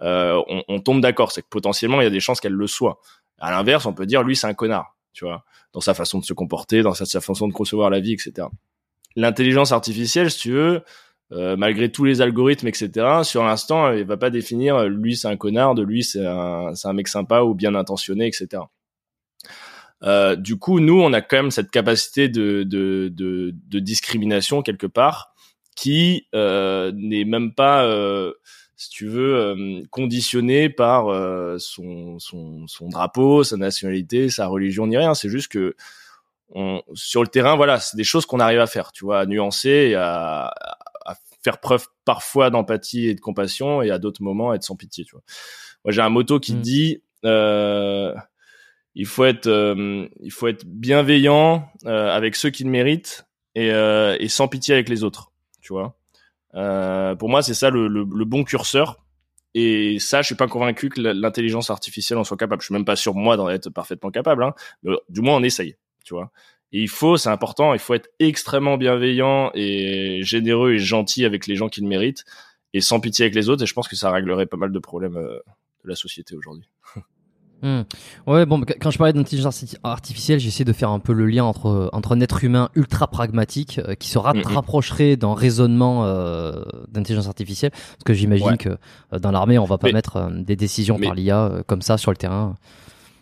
[0.01, 2.67] Euh, on, on tombe d'accord, c'est que potentiellement il y a des chances qu'elle le
[2.67, 3.01] soit.
[3.39, 6.25] À l'inverse, on peut dire lui c'est un connard, tu vois, dans sa façon de
[6.25, 8.49] se comporter, dans sa, sa façon de concevoir la vie, etc.
[9.17, 10.83] L'intelligence artificielle, si tu veux,
[11.33, 13.23] euh, malgré tous les algorithmes, etc.
[13.23, 16.75] Sur l'instant, il va pas définir euh, lui c'est un connard, de lui c'est un,
[16.75, 18.63] c'est un mec sympa ou bien intentionné, etc.
[20.05, 24.63] Euh, du coup, nous, on a quand même cette capacité de, de, de, de discrimination
[24.63, 25.35] quelque part
[25.79, 28.33] qui euh, n'est même pas, euh,
[28.75, 31.07] si tu veux, euh, conditionné par
[31.61, 35.15] son, son, son drapeau, sa nationalité, sa religion ni rien.
[35.15, 35.77] C'est juste que
[36.51, 39.27] on, sur le terrain, voilà, c'est des choses qu'on arrive à faire, tu vois, à
[39.27, 40.53] nuancer et à,
[41.45, 45.05] faire preuve parfois d'empathie et de compassion et à d'autres moments être sans pitié.
[45.05, 45.23] Tu vois.
[45.85, 46.61] Moi, j'ai un motto qui mm.
[46.61, 48.13] dit euh,
[48.97, 53.71] il faut être euh, il faut être bienveillant euh, avec ceux qui le méritent et,
[53.71, 55.28] euh, et sans pitié avec les autres.
[56.55, 59.05] Euh, pour moi, c'est ça le, bon curseur.
[59.55, 62.63] Et ça, je suis pas convaincu que l'intelligence artificielle en soit capable.
[62.63, 64.45] Je suis même pas sûr moi d'en être parfaitement capable.
[64.45, 64.55] Hein.
[65.09, 65.77] Du moins, on essaye.
[66.73, 71.47] Et il faut, c'est important, il faut être extrêmement bienveillant et généreux et gentil avec
[71.47, 72.25] les gens qui le méritent
[72.75, 73.63] et sans pitié avec les autres.
[73.63, 75.39] Et je pense que ça réglerait pas mal de problèmes euh,
[75.85, 76.69] de la société aujourd'hui.
[77.63, 77.83] Hmm.
[78.27, 81.91] Ouais, bon, quand je parlais d'intelligence artificielle, j'essaie de faire un peu le lien entre
[81.93, 84.43] entre un être humain ultra pragmatique euh, qui se hmm, hmm.
[84.43, 88.79] rapprocherait d'un raisonnement euh, d'intelligence artificielle, parce que j'imagine que
[89.19, 92.55] dans l'armée, on va pas mettre des décisions par l'IA comme ça sur le terrain.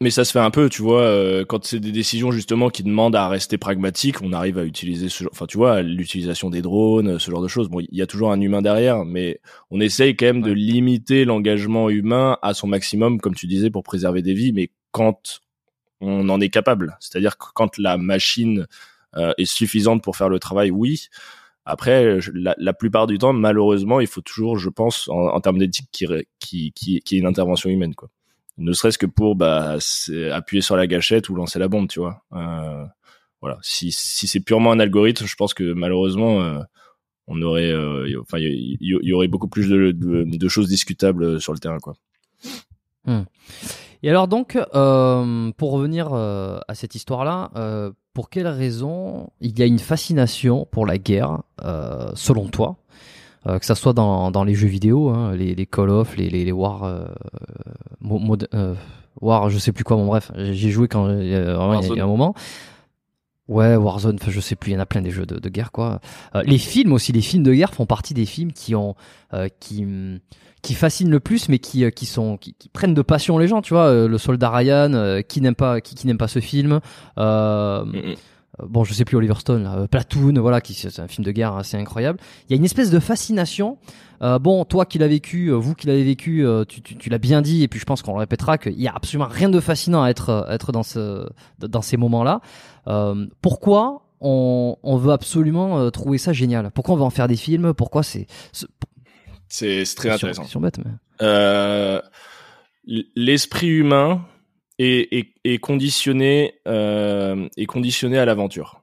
[0.01, 2.83] Mais ça se fait un peu, tu vois, euh, quand c'est des décisions justement qui
[2.83, 6.61] demandent à rester pragmatique, on arrive à utiliser ce genre, enfin tu vois, l'utilisation des
[6.61, 7.71] drones, ce genre de choses.
[7.71, 9.41] Bon, il y a toujours un humain derrière, mais
[9.71, 13.85] on essaye quand même de limiter l'engagement humain à son maximum, comme tu disais, pour
[13.85, 15.41] préserver des vies, mais quand
[16.03, 18.67] on en est capable, c'est-à-dire que quand la machine
[19.17, 21.07] euh, est suffisante pour faire le travail, oui.
[21.65, 25.59] Après, la, la, plupart du temps, malheureusement, il faut toujours, je pense, en, en termes
[25.59, 26.07] d'éthique, qui,
[26.39, 28.11] qui, qui, qui est une intervention humaine, quoi
[28.59, 29.79] ne serait-ce que pour bah,
[30.33, 32.23] appuyer sur la gâchette ou lancer la bombe, tu vois.
[32.33, 32.85] Euh,
[33.41, 33.59] voilà.
[33.63, 36.61] Si, c'est purement un algorithme, je pense que malheureusement, euh,
[37.27, 41.79] on aurait, euh, enfin, il y, aurait beaucoup plus de, choses discutables sur le terrain,
[41.79, 41.95] quoi.
[43.05, 43.23] Hmm.
[44.03, 49.79] Et alors donc, pour revenir à cette histoire-là, pour quelle raison il y a une
[49.79, 51.43] fascination pour la guerre,
[52.15, 52.79] selon toi?
[53.47, 56.45] Que ça soit dans, dans les jeux vidéo, hein, les, les, Call of, les, les,
[56.45, 57.05] les War, euh,
[58.55, 58.75] euh,
[59.21, 62.35] War, je sais plus quoi, bon bref, j'ai joué quand il y, a, un moment.
[63.49, 65.71] Ouais, Warzone, je sais plus, il y en a plein des jeux de, de guerre
[65.71, 66.01] quoi.
[66.35, 68.97] Euh, les films aussi, les films de guerre font partie des films qui ont
[69.61, 69.87] qui
[70.63, 73.75] qui fascinent le plus, mais qui qui sont qui, prennent de passion les gens, tu
[73.75, 74.09] vois.
[74.09, 76.81] le soldat Ryan, qui n'aime pas qui, qui n'aime pas ce film.
[77.19, 78.15] Euh, euh,
[78.63, 81.33] bon, je sais plus Oliver Stone, là, euh, Platoon, voilà, qui c'est un film de
[81.33, 82.19] guerre assez incroyable.
[82.49, 83.79] Il y a une espèce de fascination.
[84.23, 87.43] Euh, bon, toi qui l'as vécu, vous qui l'avez vécu, tu, tu, tu l'as bien
[87.43, 90.03] dit, et puis je pense qu'on le répétera qu'il y a absolument rien de fascinant
[90.03, 91.29] à être, être dans ce,
[91.59, 92.41] dans ces moments-là.
[92.87, 96.71] Euh, pourquoi on, on veut absolument trouver ça génial?
[96.71, 97.75] Pourquoi on veut en faire des films?
[97.75, 98.27] Pourquoi c'est
[99.49, 100.61] c'est très intéressant.
[100.61, 100.91] Bête, mais...
[101.23, 102.01] euh,
[103.17, 104.25] L'esprit humain
[104.79, 108.83] est, est, conditionné euh, est conditionné à l'aventure.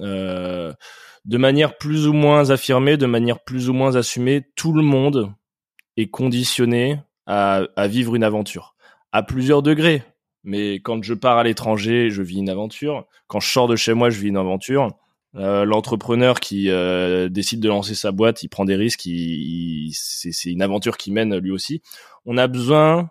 [0.00, 0.72] Euh,
[1.24, 5.32] de manière plus ou moins affirmée, de manière plus ou moins assumée, tout le monde
[5.96, 8.74] est conditionné à, à vivre une aventure
[9.12, 10.02] à plusieurs degrés.
[10.44, 13.06] Mais quand je pars à l'étranger, je vis une aventure.
[13.28, 14.88] Quand je sors de chez moi, je vis une aventure.
[15.36, 19.08] Euh, L'entrepreneur qui euh, décide de lancer sa boîte, il prend des risques,
[19.92, 21.80] c'est une aventure qui mène lui aussi.
[22.26, 23.08] On a besoin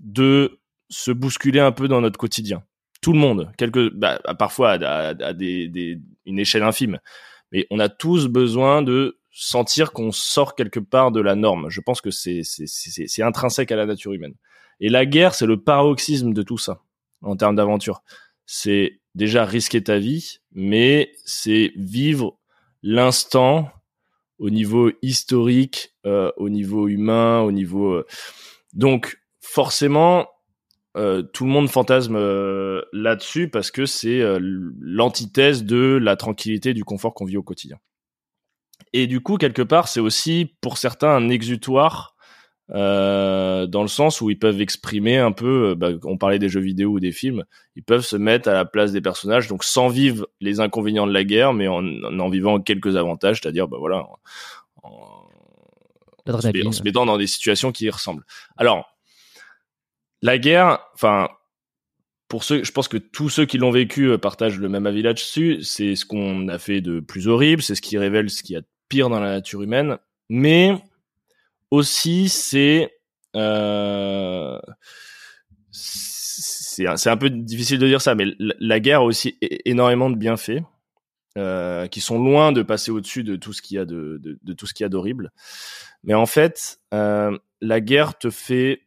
[0.00, 2.62] de se bousculer un peu dans notre quotidien.
[3.00, 6.98] Tout le monde, quelque, bah, parfois à, des, des, une échelle infime,
[7.52, 11.68] mais on a tous besoin de sentir qu'on sort quelque part de la norme.
[11.68, 14.34] Je pense que c'est intrinsèque à la nature humaine.
[14.80, 16.82] Et la guerre, c'est le paroxysme de tout ça
[17.20, 18.02] en termes d'aventure.
[18.46, 22.38] C'est déjà risquer ta vie, mais c'est vivre
[22.82, 23.70] l'instant
[24.38, 27.92] au niveau historique, euh, au niveau humain, au niveau.
[27.92, 28.06] Euh,
[28.72, 30.28] donc forcément,
[30.96, 34.38] euh, tout le monde fantasme euh, là-dessus parce que c'est euh,
[34.80, 37.78] l'antithèse de la tranquillité du confort qu'on vit au quotidien.
[38.92, 42.14] Et du coup, quelque part, c'est aussi pour certains un exutoire
[42.70, 46.48] euh, dans le sens où ils peuvent exprimer un peu, euh, bah, on parlait des
[46.48, 47.44] jeux vidéo ou des films,
[47.76, 51.12] ils peuvent se mettre à la place des personnages, donc sans vivre les inconvénients de
[51.12, 54.06] la guerre, mais en en, vivant quelques avantages, c'est-à-dire, bah voilà,
[54.82, 55.28] en,
[56.26, 58.24] en, se, mettant dans des situations qui y ressemblent.
[58.56, 58.93] Alors,
[60.24, 61.28] la guerre, enfin,
[62.28, 65.02] pour ceux, je pense que tous ceux qui l'ont vécu euh, partagent le même avis
[65.02, 65.62] là-dessus.
[65.62, 68.56] C'est ce qu'on a fait de plus horrible, c'est ce qui révèle ce qu'il y
[68.56, 69.98] a de pire dans la nature humaine,
[70.30, 70.82] mais
[71.70, 72.90] aussi c'est
[73.36, 74.58] euh,
[75.70, 80.62] c'est un, peu difficile de dire ça, mais la, guerre a aussi énormément de bienfaits
[81.36, 84.38] euh, qui sont loin de passer au-dessus de tout ce qu'il y a de, de,
[84.42, 85.30] de tout ce qu'il y a d'horrible.
[86.02, 88.83] Mais en fait, euh, la guerre te fait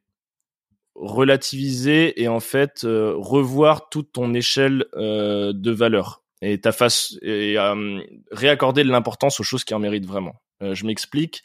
[0.98, 7.18] relativiser et en fait euh, revoir toute ton échelle euh, de valeur et ta face
[7.22, 8.00] et euh,
[8.32, 10.36] réaccorder de l'importance aux choses qui en méritent vraiment.
[10.62, 11.43] je m'explique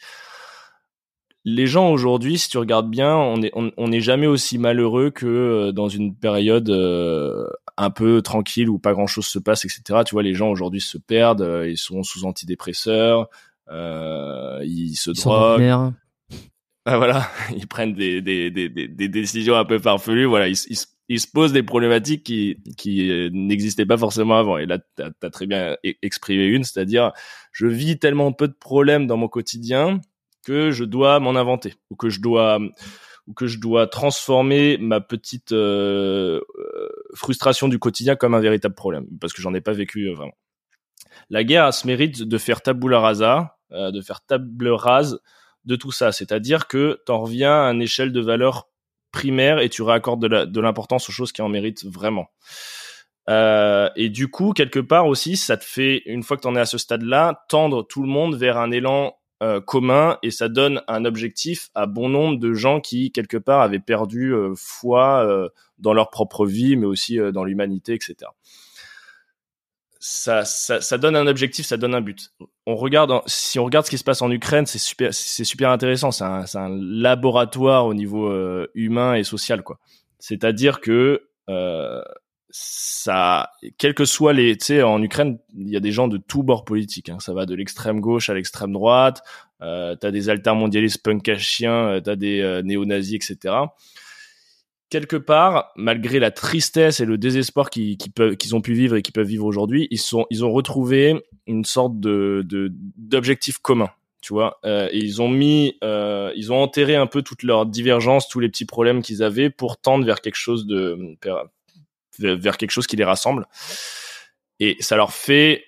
[1.45, 5.25] les gens aujourd'hui, si tu regardes bien, on n'est on, est jamais aussi malheureux que
[5.25, 7.47] euh, dans une période euh,
[7.77, 10.01] un peu tranquille où pas grand chose se passe, etc.
[10.05, 13.27] Tu vois, les gens aujourd'hui se perdent, euh, ils sont sous antidépresseurs,
[13.69, 15.93] ils se droguent.
[16.85, 20.25] Ah, voilà, ils prennent des, des, des, des, décisions un peu farfelues.
[20.25, 20.57] Voilà, ils,
[21.07, 24.57] ils, se posent des problématiques qui, qui n'existaient pas forcément avant.
[24.57, 27.11] Et là, tu as, très bien e-, exprimé une, c'est-à-dire,
[27.51, 30.01] je vis tellement peu de problèmes dans mon quotidien
[30.45, 32.59] que je dois m'en inventer ou que je dois
[33.27, 38.75] ou que je dois transformer ma petite euh, euh, frustration du quotidien comme un véritable
[38.75, 40.35] problème parce que j'en ai pas vécu euh, vraiment.
[41.29, 45.19] La guerre a ce mérite de faire tabula rasa, de faire table rase
[45.65, 48.69] de tout ça, c'est-à-dire que tu en reviens à une échelle de valeur
[49.11, 52.27] primaire et tu réaccordes de l'importance aux choses qui en méritent vraiment.
[53.29, 56.59] et du coup, quelque part aussi, ça te fait, une fois que tu en es
[56.59, 60.81] à ce stade-là, tendre tout le monde vers un élan euh, commun et ça donne
[60.87, 65.49] un objectif à bon nombre de gens qui quelque part avaient perdu euh, foi euh,
[65.79, 68.31] dans leur propre vie mais aussi dans l'humanité etc
[70.05, 72.31] ça, ça, ça, donne un objectif ça donne un but
[72.65, 75.69] on regarde si on regarde ce qui se passe en Ukraine c'est super c'est super
[75.69, 78.29] intéressant c'est un, un, laboratoire au niveau
[78.75, 79.79] humain et social quoi
[80.19, 81.23] c'est-à-dire que
[82.55, 83.49] ça,
[83.79, 86.43] quel que soit les, tu sais, en Ukraine, il y a des gens de tous
[86.43, 87.09] bords politiques.
[87.09, 87.17] Hein.
[87.19, 89.23] Ça va de l'extrême gauche à l'extrême droite.
[89.63, 93.55] Euh, t'as des altermondialistes punk à euh, t'as des euh, néo-nazis, etc.
[94.89, 99.27] Quelque part, malgré la tristesse et le désespoir qu'ils ont pu vivre et qu'ils peuvent
[99.27, 103.89] vivre aujourd'hui, ils ils ont retrouvé une sorte d'objectif commun.
[104.21, 108.29] Tu vois, euh, ils ont mis, euh, ils ont enterré un peu toutes leurs divergences,
[108.29, 111.17] tous les petits problèmes qu'ils avaient pour tendre vers quelque chose de
[112.19, 113.47] vers quelque chose qui les rassemble.
[114.59, 115.65] Et ça leur fait,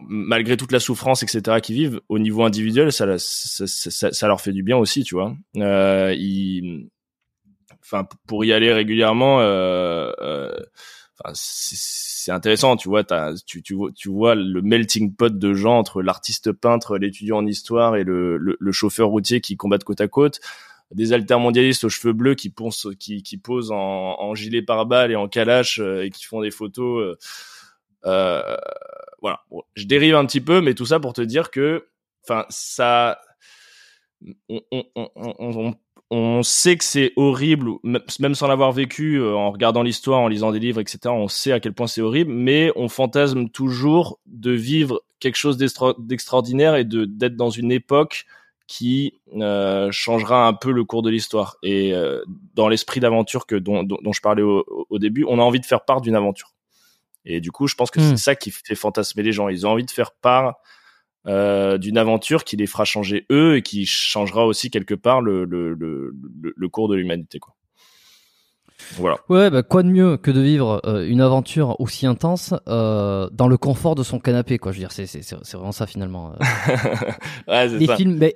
[0.00, 4.76] malgré toute la souffrance, etc., qu'ils vivent, au niveau individuel, ça, leur fait du bien
[4.76, 5.34] aussi, tu vois.
[5.56, 6.14] Euh,
[7.90, 10.52] enfin, pour y aller régulièrement, euh, euh,
[11.34, 13.04] c'est intéressant, tu vois,
[13.46, 17.96] tu, tu, tu vois le melting pot de gens entre l'artiste peintre, l'étudiant en histoire
[17.96, 20.40] et le, le, chauffeur routier qui combattent côte à côte
[20.92, 26.10] des altermondialistes aux cheveux bleus qui, posent, en, gilet pare-balles et en calache euh, et
[26.10, 27.16] qui font des photos.
[28.02, 29.40] Voilà,
[29.74, 31.86] je dérive un petit peu, mais tout ça pour te dire que,
[32.24, 33.20] enfin, ça,
[34.48, 34.84] on, on,
[35.16, 35.74] on
[36.42, 40.58] sait que c'est horrible, même sans l'avoir vécu, euh, en regardant l'histoire, en lisant des
[40.58, 40.98] livres, etc.
[41.06, 45.56] On sait à quel point c'est horrible, mais on fantasme toujours de vivre quelque chose
[45.56, 48.24] d'extraordinaire et de d'être dans une époque
[48.66, 51.56] qui euh, changera un peu le cours de l'histoire.
[51.62, 52.22] Et euh,
[52.54, 55.66] dans l'esprit d'aventure que dont, dont, je parlais au, au, début, on a envie de
[55.66, 56.54] faire part d'une aventure.
[57.24, 58.16] Et du coup, je pense que c'est hmm.
[58.16, 59.48] ça qui fait fantasmer les gens.
[59.48, 60.54] Ils ont envie de faire part
[61.26, 65.44] euh, d'une aventure qui les fera changer eux et qui changera aussi quelque part le,
[65.44, 66.14] le, le,
[66.56, 67.38] le cours de l'humanité.
[67.38, 67.54] Quoi.
[68.96, 69.18] Voilà.
[69.28, 73.48] Ouais, bah, quoi de mieux que de vivre euh, une aventure aussi intense euh, dans
[73.48, 74.72] le confort de son canapé, quoi.
[74.72, 76.32] Je veux dire, c'est c'est c'est vraiment ça finalement.
[77.48, 77.96] Ouais, les ça.
[77.96, 78.34] films, mais,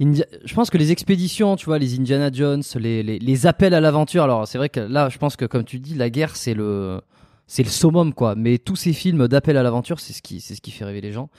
[0.00, 3.80] je pense que les expéditions, tu vois, les Indiana Jones, les les, les appels à
[3.80, 4.24] l'aventure.
[4.24, 7.00] Alors c'est vrai que là, je pense que comme tu dis, la guerre c'est le
[7.46, 8.34] c'est le summum, quoi.
[8.34, 11.00] Mais tous ces films d'appel à l'aventure, c'est ce qui c'est ce qui fait rêver
[11.00, 11.30] les gens.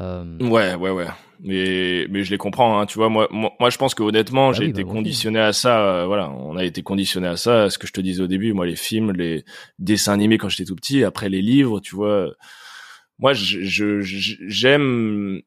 [0.00, 0.38] Euh...
[0.40, 1.06] Ouais, ouais, ouais.
[1.42, 2.78] Mais mais je les comprends.
[2.78, 2.86] Hein.
[2.86, 5.80] Tu vois, moi, moi, je pense que honnêtement, ah j'ai été bah, conditionné à ça.
[5.80, 7.70] Euh, voilà, on a été conditionné à ça.
[7.70, 9.44] Ce que je te disais au début, moi, les films, les
[9.78, 12.30] dessins animés quand j'étais tout petit, après les livres, tu vois.
[13.18, 15.40] Moi, je j'aime.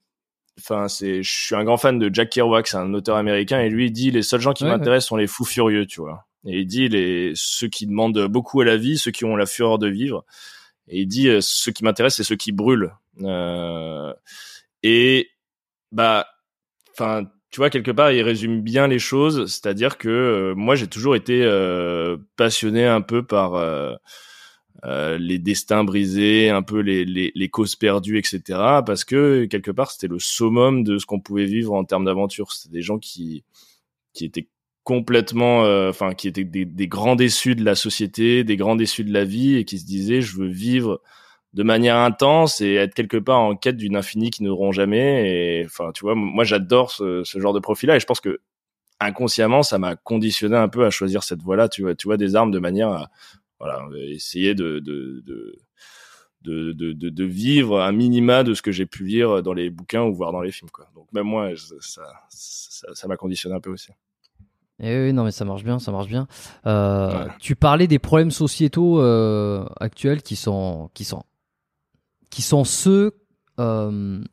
[0.59, 3.69] Enfin, c'est, je suis un grand fan de Jack Kerouac, c'est un auteur américain, et
[3.69, 6.27] lui il dit les seuls gens qui m'intéressent sont les fous furieux, tu vois.
[6.45, 9.47] Et il dit les ceux qui demandent beaucoup à la vie, ceux qui ont la
[9.47, 10.25] fureur de vivre.
[10.87, 12.93] Et il dit, euh, ce qui m'intéresse, c'est ceux qui brûlent.
[13.21, 14.13] Euh,
[14.83, 15.29] et
[15.91, 16.27] bah,
[16.91, 19.45] enfin, tu vois, quelque part, il résume bien les choses.
[19.45, 23.95] C'est-à-dire que euh, moi, j'ai toujours été euh, passionné un peu par euh,
[25.17, 28.41] les destins brisés, un peu les, les, les, causes perdues, etc.
[28.85, 32.51] Parce que quelque part, c'était le summum de ce qu'on pouvait vivre en termes d'aventure.
[32.51, 33.43] C'était des gens qui
[34.13, 34.47] qui étaient
[34.83, 39.13] complètement, enfin, qui étaient des, des grands déçus de la société, des grands déçus de
[39.13, 41.01] la vie, et qui se disaient, je veux vivre
[41.53, 45.59] de manière intense et être quelque part en quête d'une infinie qui n'auront jamais.
[45.61, 48.39] Et enfin, tu vois, moi j'adore ce, ce, genre de profil-là et je pense que
[48.99, 51.69] inconsciemment ça m'a conditionné un peu à choisir cette voie-là.
[51.69, 53.09] Tu vois, tu vois des armes de manière à
[53.59, 55.55] voilà essayer de de, de
[56.41, 60.03] de, de, de, vivre un minima de ce que j'ai pu lire dans les bouquins
[60.03, 60.69] ou voir dans les films.
[60.71, 60.89] Quoi.
[60.93, 63.91] Donc même moi, ça, ça m'a conditionné un peu aussi.
[64.81, 66.27] Eh oui, non, mais ça marche bien, ça marche bien.
[66.65, 71.23] Euh, Tu parlais des problèmes sociétaux euh, actuels qui sont, qui sont
[72.29, 73.13] qui sont ceux
[73.59, 74.23] euh,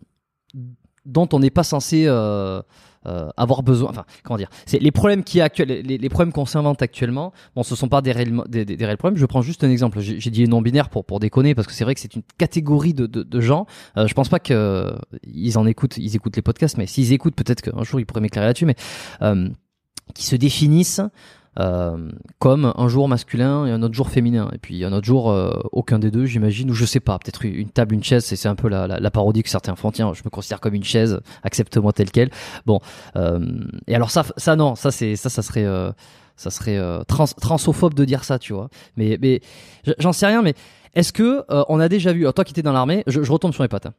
[1.04, 2.62] dont on n'est pas censé euh,
[3.06, 3.90] euh, avoir besoin.
[3.90, 4.48] Enfin, comment dire?
[4.66, 7.32] C'est les problèmes qui actuels, les, les, problèmes qu'on s'invente actuellement.
[7.54, 9.18] Bon, ce sont pas des réels, des, des, réels problèmes.
[9.18, 10.00] Je prends juste un exemple.
[10.00, 12.94] J'ai dit non binaire pour pour déconner parce que c'est vrai que c'est une catégorie
[12.94, 13.66] de, de, de gens.
[13.96, 17.34] Euh, je pense pas que ils en écoutent, ils écoutent les podcasts, mais s'ils écoutent,
[17.34, 18.66] peut-être qu'un jour ils pourraient m'éclairer là-dessus.
[18.66, 18.76] Mais
[19.22, 19.48] euh,
[20.14, 21.02] qui se définissent
[21.58, 24.48] euh, comme un jour masculin et un autre jour féminin.
[24.52, 27.44] Et puis un autre jour, euh, aucun des deux, j'imagine, ou je sais pas, peut-être
[27.44, 29.90] une table, une chaise, c'est un peu la, parodie que certains font.
[29.90, 32.30] Tiens, je me considère comme une chaise, accepte-moi tel quel.
[32.66, 32.80] Bon,
[33.16, 33.40] euh,
[33.88, 35.66] et alors ça, ça non, ça c'est ça, ça serait
[36.36, 38.68] ça serait trans, transophobe de dire ça, tu vois.
[38.96, 39.40] Mais mais
[39.98, 40.54] j'en sais rien, mais
[40.94, 43.62] est-ce que on a déjà vu, toi qui étais dans l'armée, je, je, retombe sur
[43.62, 43.86] mes pattes.
[43.86, 43.94] Hein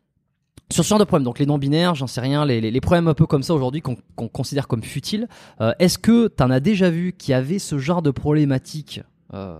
[0.71, 3.25] sur ce genre de problème, donc les non-binaires, j'en sais rien, les, problèmes un peu
[3.25, 5.27] comme ça aujourd'hui qu'on considère comme futiles,
[5.59, 9.01] euh, est-ce que tu en as déjà vu qui avait ce genre de problématique
[9.33, 9.57] euh,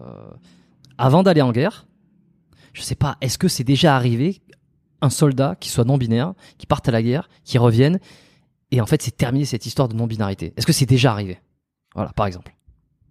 [0.98, 1.86] avant d'aller en guerre?
[2.74, 4.42] Je sais pas, est-ce que c'est déjà arrivé
[5.02, 8.00] un soldat qui soit non-binaire, qui parte à la guerre, qui revienne,
[8.72, 10.54] et en fait c'est terminé cette histoire de non-binarité?
[10.56, 11.40] Est-ce que c'est déjà arrivé?
[11.96, 12.54] Voilà, par exemple.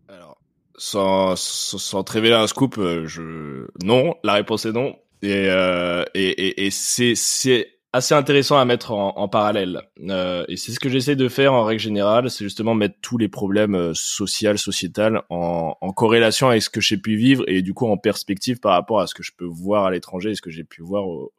[0.09, 0.38] Alors,
[0.76, 3.66] sans, te révéler un scoop, euh, je...
[3.84, 4.96] non, la réponse est non.
[5.22, 9.82] Et c'est assez intéressant à mettre en, en parallèle.
[10.01, 13.18] Euh, et c'est ce que j'essaie de faire en règle générale, c'est justement mettre tous
[13.18, 17.62] les problèmes euh, sociaux, sociétal en, en, corrélation avec ce que j'ai pu vivre et
[17.62, 20.34] du coup en perspective par rapport à ce que je peux voir à l'étranger et
[20.34, 21.32] ce que j'ai pu voir au,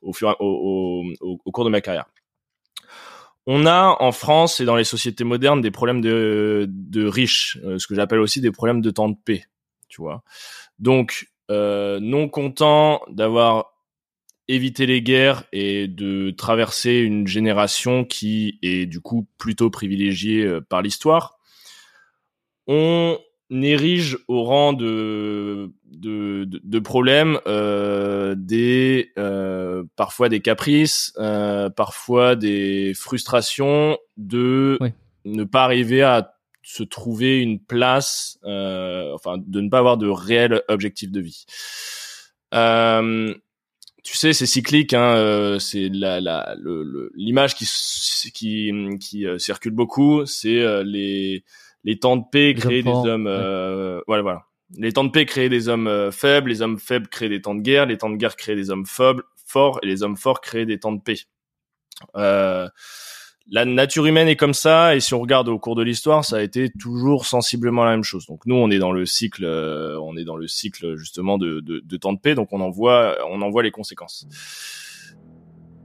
[0.00, 2.06] au, au, au, cours de ma carrière.
[3.46, 7.78] On a en France et dans les sociétés modernes des problèmes de, de riches, euh,
[7.78, 9.44] ce que j'appelle aussi des problèmes de temps de paix,
[9.88, 10.22] tu vois.
[10.78, 13.72] Donc, euh, non content d'avoir
[14.54, 20.60] éviter les guerres et de traverser une génération qui est du coup plutôt privilégiée euh,
[20.60, 21.38] par l'histoire,
[22.66, 23.18] on
[23.50, 32.36] érige au rang de de, de, problèmes euh, des euh, parfois des caprices, euh, parfois
[32.36, 34.78] des frustrations de
[35.24, 40.62] ne pas arriver à se trouver une place, enfin de ne pas avoir de réel
[40.68, 41.44] objectif de vie.
[44.10, 44.92] Tu sais, c'est cyclique.
[44.92, 46.56] Hein, euh, c'est la, la,
[47.14, 47.64] l'image qui
[48.34, 50.26] qui, qui euh, circule beaucoup.
[50.26, 51.44] C'est euh, les
[51.84, 53.28] les temps de paix créent des hommes.
[54.08, 54.46] Voilà, voilà.
[54.76, 56.50] Les temps de paix créent des hommes faibles.
[56.50, 57.86] Les hommes faibles créent des temps de guerre.
[57.86, 59.78] Les temps de guerre créent des hommes faibles, forts.
[59.84, 61.20] Et les hommes forts créent des temps de paix.
[62.16, 62.68] Euh,
[63.48, 66.36] la nature humaine est comme ça, et si on regarde au cours de l'histoire, ça
[66.36, 68.26] a été toujours sensiblement la même chose.
[68.26, 71.60] Donc nous, on est dans le cycle, euh, on est dans le cycle justement de,
[71.60, 74.26] de, de, temps de paix, donc on en voit, on en voit les conséquences.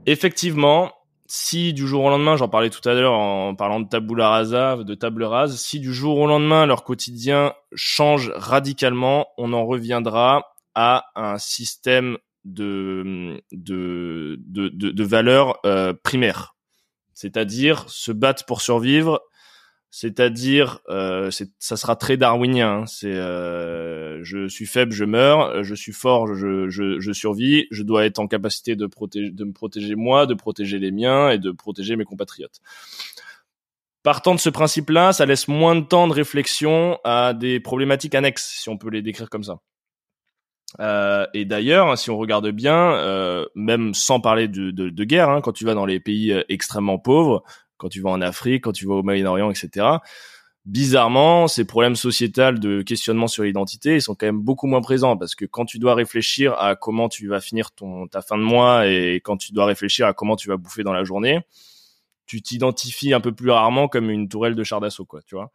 [0.06, 0.92] Effectivement,
[1.26, 4.76] si du jour au lendemain, j'en parlais tout à l'heure en parlant de tabula rasa,
[4.76, 10.52] de table rase, si du jour au lendemain leur quotidien change radicalement, on en reviendra
[10.74, 16.55] à un système de de de, de, de valeurs euh, primaires
[17.16, 19.22] c'est-à-dire se battre pour survivre,
[19.90, 22.82] c'est-à-dire euh, ça sera très darwinien.
[22.82, 22.86] Hein.
[22.86, 27.68] C'est euh, je suis faible, je meurs, je suis fort, je, je, je, survis.
[27.70, 31.30] Je dois être en capacité de protéger, de me protéger moi, de protéger les miens
[31.30, 32.60] et de protéger mes compatriotes.
[34.02, 38.58] Partant de ce principe-là, ça laisse moins de temps de réflexion à des problématiques annexes,
[38.60, 39.60] si on peut les décrire comme ça.
[40.80, 45.30] Euh, et d'ailleurs, si on regarde bien, euh, même sans parler de, de, de guerre,
[45.30, 47.44] hein, quand tu vas dans les pays euh, extrêmement pauvres,
[47.76, 49.86] quand tu vas en Afrique, quand tu vas au Moyen-Orient, etc.,
[50.64, 55.16] bizarrement, ces problèmes sociétals de questionnement sur l'identité, ils sont quand même beaucoup moins présents
[55.16, 58.42] parce que quand tu dois réfléchir à comment tu vas finir ton ta fin de
[58.42, 61.40] mois et quand tu dois réfléchir à comment tu vas bouffer dans la journée,
[62.26, 65.52] tu t'identifies un peu plus rarement comme une tourelle de char d'assaut, quoi, tu vois.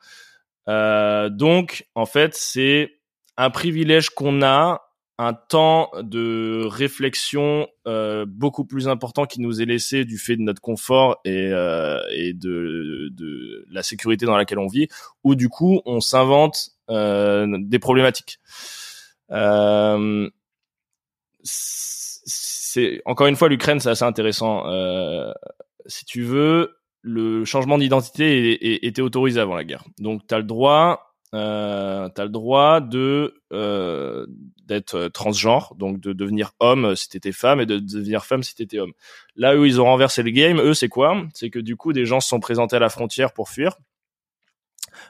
[0.69, 3.01] Euh, donc, en fait, c'est
[3.35, 4.81] un privilège qu'on a
[5.21, 10.41] un temps de réflexion euh, beaucoup plus important qui nous est laissé du fait de
[10.41, 11.99] notre confort et, euh,
[12.33, 14.87] de, la sécurité dans laquelle on vit,
[15.23, 18.39] où du coup on s'invente euh, des problématiques.
[21.43, 24.63] C'est encore une fois l'Ukraine, c'est assez intéressant.
[25.85, 30.45] Si tu veux, le changement d'identité était autorisé avant la guerre, donc tu as le
[30.45, 34.25] droit euh, t'as le droit de euh,
[34.65, 38.79] d'être transgenre, donc de devenir homme si t'étais femme et de devenir femme si t'étais
[38.79, 38.93] homme.
[39.35, 41.23] Là où ils ont renversé le game, eux, c'est quoi?
[41.33, 43.77] C'est que du coup, des gens se sont présentés à la frontière pour fuir.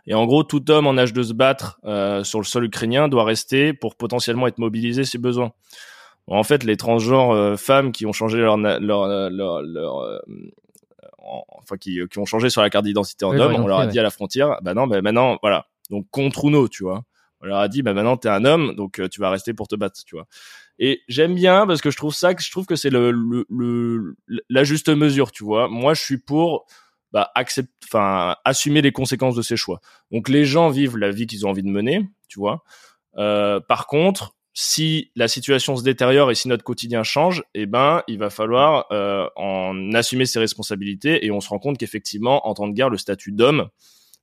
[0.05, 3.07] Et en gros, tout homme en âge de se battre euh, sur le sol ukrainien
[3.07, 5.51] doit rester pour potentiellement être mobilisé si besoin.
[6.27, 10.19] en fait, les transgenres euh, femmes qui ont changé leur leur leur, leur, euh,
[11.17, 13.99] enfin qui, qui ont changé sur la carte d'identité en homme, on leur a dit
[13.99, 17.03] à la frontière, bah non, bah maintenant, voilà, donc contre Uno, tu vois.
[17.41, 19.67] On leur a dit, bah maintenant t'es un homme, donc euh, tu vas rester pour
[19.67, 20.27] te battre, tu vois.
[20.79, 24.15] Et j'aime bien parce que je trouve ça, je trouve que c'est le,
[24.49, 25.67] la juste mesure, tu vois.
[25.67, 26.65] Moi, je suis pour
[27.11, 29.81] bah, enfin, assumer les conséquences de ces choix.
[30.11, 32.63] Donc les gens vivent la vie qu'ils ont envie de mener, tu vois.
[33.17, 38.03] Euh, par contre, si la situation se détériore et si notre quotidien change, eh ben,
[38.07, 41.25] il va falloir euh, en assumer ses responsabilités.
[41.25, 43.69] Et on se rend compte qu'effectivement, en temps de guerre, le statut d'homme,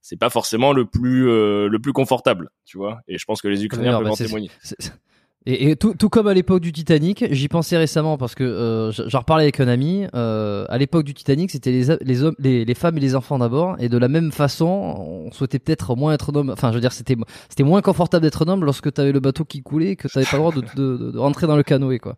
[0.01, 3.01] c'est pas forcément le plus euh, le plus confortable, tu vois.
[3.09, 4.51] Et je pense que les Ukrainiens peuvent bah, en témoigner.
[5.47, 9.21] Et, tout, tout, comme à l'époque du Titanic, j'y pensais récemment parce que euh, j'en
[9.21, 10.07] reparlais avec un ami.
[10.15, 13.77] Euh, à l'époque du Titanic, c'était les, les hommes, les, femmes et les enfants d'abord,
[13.79, 16.51] et de la même façon, on souhaitait peut-être moins être un homme.
[16.51, 17.17] Enfin, je veux dire, c'était
[17.49, 20.19] c'était moins confortable d'être un homme lorsque tu avais le bateau qui coulait, que tu
[20.19, 22.17] n'avais pas le droit de, de, de, rentrer dans le canoë, quoi.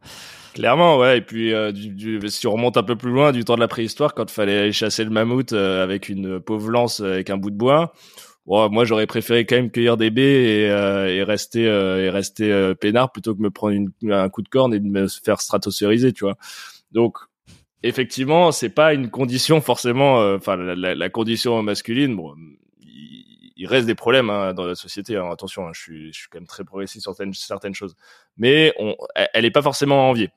[0.54, 1.18] Clairement, ouais.
[1.18, 3.68] Et puis, euh, du, si on remonte un peu plus loin, du temps de la
[3.68, 7.56] préhistoire, quand fallait chasser le mammouth euh, avec une pauvre lance avec un bout de
[7.56, 7.92] bois
[8.50, 12.50] moi j'aurais préféré quand même cueillir des baies et, euh, et rester euh, et rester
[12.50, 15.40] euh, peinard plutôt que me prendre une, un coup de corne et de me faire
[15.40, 16.36] stratosphériser, tu vois.
[16.92, 17.16] Donc
[17.82, 20.18] effectivement, c'est pas une condition forcément.
[20.34, 22.34] Enfin, la, la, condition masculine, bon,
[22.80, 25.16] il, reste des problèmes hein, dans la société.
[25.16, 27.94] Hein, attention, hein, je suis je suis quand même très progressiste sur certaines certaines choses,
[28.36, 28.96] mais on,
[29.32, 30.30] elle est pas forcément enviée.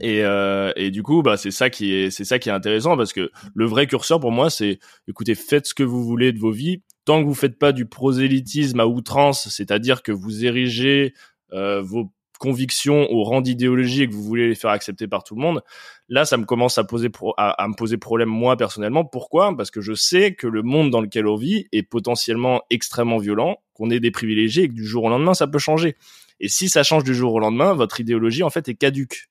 [0.00, 2.96] Et, euh, et du coup, bah, c'est ça qui est, c'est ça qui est intéressant
[2.96, 6.38] parce que le vrai curseur pour moi, c'est, écoutez, faites ce que vous voulez de
[6.38, 11.14] vos vies, tant que vous faites pas du prosélytisme à outrance, c'est-à-dire que vous érigez
[11.52, 15.34] euh, vos convictions au rang d'idéologie et que vous voulez les faire accepter par tout
[15.34, 15.62] le monde,
[16.08, 19.04] là, ça me commence à poser à, me poser problème moi personnellement.
[19.04, 19.56] Pourquoi?
[19.56, 23.58] Parce que je sais que le monde dans lequel on vit est potentiellement extrêmement violent,
[23.72, 25.96] qu'on est des privilégiés et que du jour au lendemain, ça peut changer.
[26.40, 29.28] Et si ça change du jour au lendemain, votre idéologie en fait est caduque.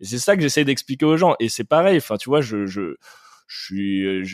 [0.00, 1.36] Et c'est ça que j'essaie d'expliquer aux gens.
[1.38, 1.98] Et c'est pareil.
[1.98, 2.96] Enfin, tu vois, je, je,
[3.60, 4.24] suis,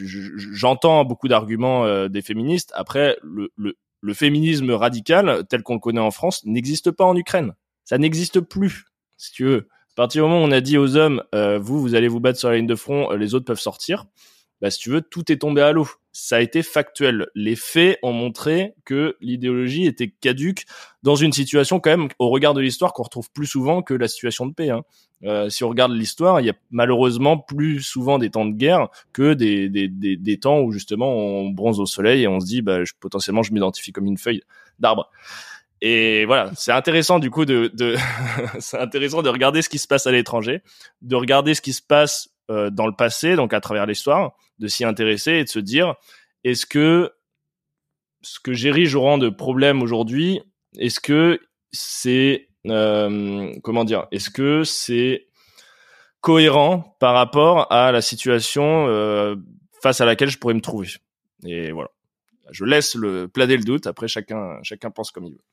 [0.53, 2.73] j'entends beaucoup d'arguments euh, des féministes.
[2.75, 7.55] Après, le, féminisme radical tel qu'on le connaît en France n'existe pas en Ukraine.
[7.85, 8.85] Ça n'existe plus,
[9.17, 9.69] si tu veux.
[9.93, 12.21] À partir du moment où on a dit aux hommes, euh, vous, vous allez vous
[12.21, 14.07] battre sur la ligne de front, euh, les autres peuvent sortir
[14.61, 15.89] bah, si tu veux, tout est tombé à l'eau.
[16.13, 17.29] Ça a été factuel.
[17.35, 20.65] Les faits ont montré que l'idéologie était caduque
[21.03, 24.09] dans une situation quand même, au regard de l'histoire, qu'on retrouve plus souvent que la
[24.09, 24.71] situation de paix.
[24.71, 24.83] Hein.
[25.25, 28.89] Euh, si on regarde l'histoire, il y a malheureusement plus souvent des temps de guerre
[29.13, 32.47] que des, des, des, des temps où justement on bronze au soleil et on se
[32.47, 34.43] dit, bah, je, potentiellement, je m'identifie comme une feuille
[34.81, 35.11] d'arbre.
[35.81, 37.97] Et voilà, c'est intéressant du coup de, de
[38.59, 40.63] c'est intéressant de regarder ce qui se passe à l'étranger,
[41.03, 44.69] de regarder ce qui se passe euh, dans le passé, donc à travers l'histoire, de
[44.69, 45.95] s'y intéresser et de se dire
[46.45, 47.13] est-ce que
[48.23, 50.41] ce que j'érige au rang de problème aujourd'hui,
[50.79, 51.41] est-ce que
[51.73, 55.29] c'est euh, comment dire Est-ce que c'est
[56.21, 59.37] cohérent par rapport à la situation euh,
[59.83, 60.89] face à laquelle je pourrais me trouver?
[61.45, 61.91] Et voilà,
[62.51, 63.87] je laisse le planer le doute.
[63.87, 65.45] Après, chacun chacun pense comme il veut.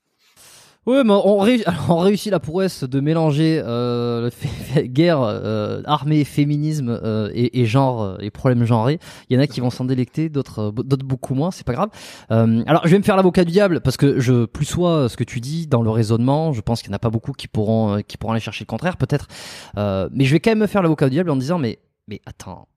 [0.85, 1.13] Oui, mais
[1.89, 4.29] on, réussit la prouesse de mélanger euh,
[4.77, 8.99] guerre, euh, armée, féminisme euh, et, genre euh, et problèmes genrés.
[9.29, 11.49] Il y en a qui vont s'en délecter, d'autres, d'autres beaucoup moins.
[11.49, 11.89] C'est pas grave.
[12.29, 15.23] alors, je vais me faire l'avocat du diable parce que je plus sois ce que
[15.23, 16.53] tu dis dans le raisonnement.
[16.53, 18.69] Je pense qu'il n'y en a pas beaucoup qui pourront qui pourront aller chercher le
[18.69, 19.27] contraire, peut-être.
[19.75, 22.67] mais je vais quand même me faire l'avocat du diable en disant mais mais attends.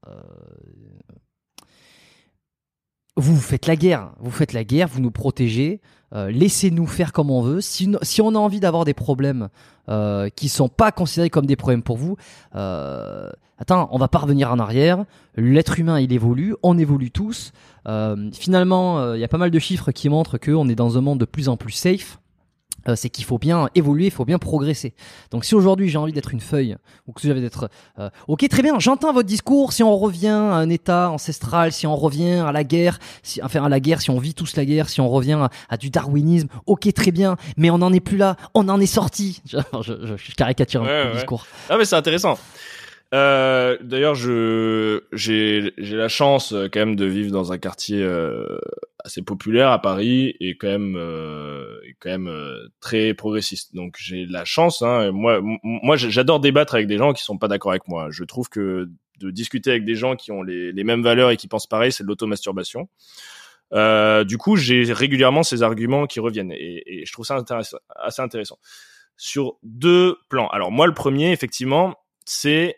[3.17, 5.81] vous faites la guerre, vous faites la guerre, vous nous protégez.
[6.15, 7.61] Euh, laissez-nous faire comme on veut.
[7.61, 9.49] Si, si on a envie d'avoir des problèmes
[9.89, 12.17] euh, qui sont pas considérés comme des problèmes pour vous,
[12.55, 15.05] euh, attends, on va pas revenir en arrière.
[15.37, 17.53] L'être humain, il évolue, on évolue tous.
[17.87, 21.01] Euh, finalement, il y a pas mal de chiffres qui montrent qu'on est dans un
[21.01, 22.19] monde de plus en plus safe.
[22.89, 24.95] Euh, c'est qu'il faut bien évoluer, il faut bien progresser.
[25.31, 26.77] Donc si aujourd'hui j'ai envie d'être une feuille,
[27.07, 27.69] ou que j'avais d'être...
[27.99, 31.87] Euh, ok, très bien, j'entends votre discours, si on revient à un état ancestral, si
[31.87, 34.65] on revient à la guerre, si, enfin à la guerre, si on vit tous la
[34.65, 38.17] guerre, si on revient à, du darwinisme, ok, très bien, mais on n'en est plus
[38.17, 39.43] là, on en est sorti.
[39.83, 41.47] Je, je, caricature un peu le discours.
[41.69, 42.39] Ah mais c'est intéressant.
[43.15, 48.03] Euh, D'ailleurs, je j'ai j'ai la chance euh, quand même de vivre dans un quartier
[48.03, 48.59] euh,
[49.09, 53.75] assez populaire à Paris et quand même euh, quand même euh, très progressiste.
[53.75, 54.83] Donc j'ai la chance.
[54.83, 58.09] Hein, moi moi j'adore débattre avec des gens qui sont pas d'accord avec moi.
[58.11, 58.89] Je trouve que
[59.19, 61.91] de discuter avec des gens qui ont les, les mêmes valeurs et qui pensent pareil,
[61.91, 62.89] c'est de l'automasturbation.
[63.73, 67.79] Euh, du coup, j'ai régulièrement ces arguments qui reviennent et, et je trouve ça intéressant,
[67.97, 68.59] assez intéressant
[69.17, 70.49] sur deux plans.
[70.49, 72.77] Alors moi, le premier, effectivement, c'est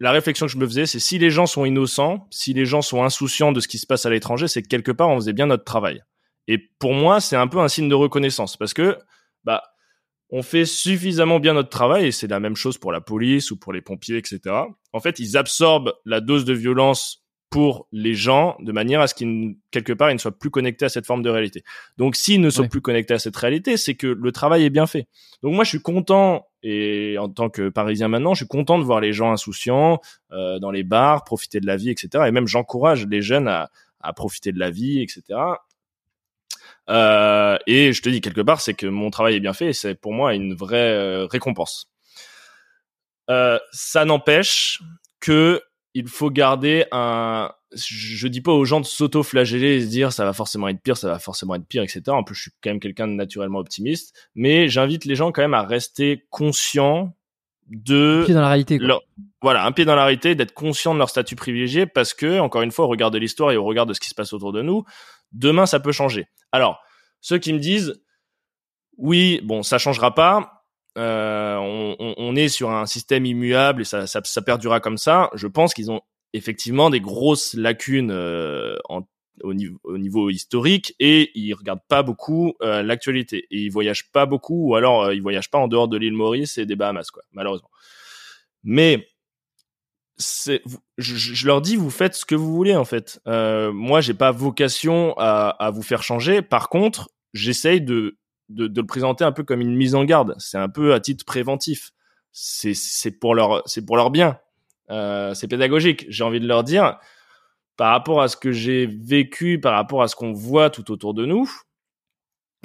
[0.00, 2.82] la réflexion que je me faisais, c'est si les gens sont innocents, si les gens
[2.82, 5.32] sont insouciants de ce qui se passe à l'étranger, c'est que quelque part on faisait
[5.32, 6.02] bien notre travail.
[6.48, 8.98] Et pour moi, c'est un peu un signe de reconnaissance parce que
[9.44, 9.62] bah
[10.30, 13.58] on fait suffisamment bien notre travail et c'est la même chose pour la police ou
[13.58, 14.40] pour les pompiers, etc.
[14.92, 19.14] En fait, ils absorbent la dose de violence pour les gens de manière à ce
[19.14, 21.62] qu'ils quelque part ils ne soient plus connectés à cette forme de réalité.
[21.98, 24.88] Donc s'ils ne sont plus connectés à cette réalité, c'est que le travail est bien
[24.88, 25.06] fait.
[25.42, 28.84] Donc moi je suis content et en tant que Parisien maintenant, je suis content de
[28.84, 30.00] voir les gens insouciants
[30.32, 32.24] euh, dans les bars, profiter de la vie, etc.
[32.26, 35.38] Et même j'encourage les jeunes à, à profiter de la vie, etc.
[36.90, 39.72] Euh, et je te dis quelque part, c'est que mon travail est bien fait et
[39.72, 41.90] c'est pour moi une vraie euh, récompense.
[43.30, 44.82] Euh, ça n'empêche
[45.20, 45.62] que
[45.94, 47.50] il faut garder un.
[47.76, 50.96] Je dis pas aux gens de s'auto-flageller et se dire ça va forcément être pire,
[50.96, 52.02] ça va forcément être pire, etc.
[52.08, 55.42] En plus, je suis quand même quelqu'un de naturellement optimiste, mais j'invite les gens quand
[55.42, 57.16] même à rester conscients
[57.68, 58.78] de un pied dans la réalité.
[58.78, 59.00] Quoi.
[59.40, 62.62] Voilà, un pied dans la réalité, d'être conscient de leur statut privilégié, parce que encore
[62.62, 64.52] une fois, au regard de l'histoire et au regard de ce qui se passe autour
[64.52, 64.84] de nous,
[65.32, 66.26] demain ça peut changer.
[66.52, 66.80] Alors,
[67.20, 68.00] ceux qui me disent
[68.96, 70.64] oui, bon, ça changera pas.
[70.96, 75.28] Euh, on, on, est sur un système immuable et ça, ça, ça perdurera comme ça.
[75.34, 76.02] Je pense qu'ils ont
[76.34, 79.02] effectivement des grosses lacunes euh, en,
[79.42, 84.10] au, niveau, au, niveau, historique et ils regardent pas beaucoup euh, l'actualité et ils voyagent
[84.10, 86.76] pas beaucoup ou alors euh, ils voyagent pas en dehors de l'île Maurice et des
[86.76, 87.70] Bahamas quoi malheureusement.
[88.64, 89.08] Mais
[90.18, 90.58] je,
[90.98, 93.20] je, leur dis vous faites ce que vous voulez en fait.
[93.26, 96.42] Euh, moi j'ai pas vocation à, à vous faire changer.
[96.42, 98.18] Par contre j'essaye de
[98.50, 100.34] de, de, le présenter un peu comme une mise en garde.
[100.38, 101.92] C'est un peu à titre préventif.
[102.32, 104.38] C'est pour leur c'est pour leur bien.
[104.90, 106.06] Euh, c'est pédagogique.
[106.08, 106.98] J'ai envie de leur dire
[107.76, 111.14] par rapport à ce que j'ai vécu, par rapport à ce qu'on voit tout autour
[111.14, 111.50] de nous.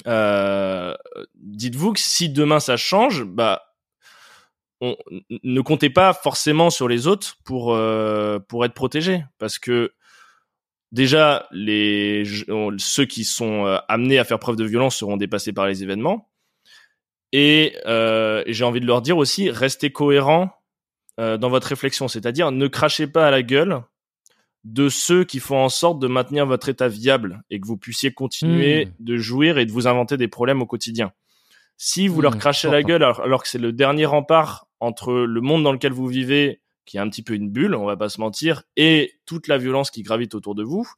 [0.07, 0.95] Euh,
[1.35, 3.63] dites-vous que si demain ça change, bah
[4.81, 4.95] on,
[5.43, 9.91] ne comptez pas forcément sur les autres pour euh, pour être protégé parce que
[10.93, 12.23] déjà les
[12.77, 16.29] ceux qui sont amenés à faire preuve de violence seront dépassés par les événements
[17.31, 20.51] et euh, j'ai envie de leur dire aussi restez cohérents
[21.19, 22.07] euh, dans votre réflexion.
[22.07, 23.83] C'est-à-dire ne crachez pas à la gueule
[24.63, 28.11] de ceux qui font en sorte de maintenir votre état viable et que vous puissiez
[28.11, 28.89] continuer mmh.
[28.99, 31.11] de jouir et de vous inventer des problèmes au quotidien.
[31.77, 34.67] Si vous leur mmh, crachez à la gueule alors, alors que c'est le dernier rempart
[34.79, 37.85] entre le monde dans lequel vous vivez qui est un petit peu une bulle, on
[37.85, 40.91] va pas se mentir, et toute la violence qui gravite autour de vous,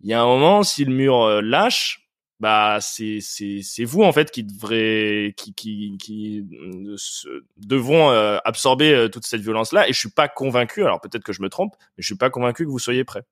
[0.00, 2.01] il y a un moment, si le mur euh, lâche,
[2.42, 6.44] bah c'est c'est c'est vous en fait qui devrez qui qui qui
[6.88, 11.22] euh, devront euh, absorber toute cette violence là et je suis pas convaincu alors peut-être
[11.22, 13.22] que je me trompe mais je suis pas convaincu que vous soyez prêts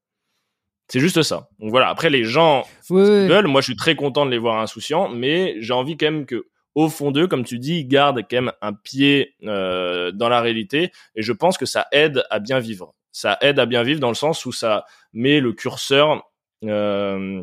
[0.93, 1.49] c'est juste ça.
[1.61, 1.89] Donc voilà.
[1.89, 3.47] Après les gens veulent.
[3.47, 6.47] Moi je suis très content de les voir insouciants mais j'ai envie quand même que
[6.77, 10.41] au fond d'eux, comme tu dis, ils gardent quand même un pied euh, dans la
[10.41, 10.93] réalité.
[11.17, 12.95] Et je pense que ça aide à bien vivre.
[13.13, 16.31] Ça aide à bien vivre dans le sens où ça met le curseur,
[16.65, 17.43] euh,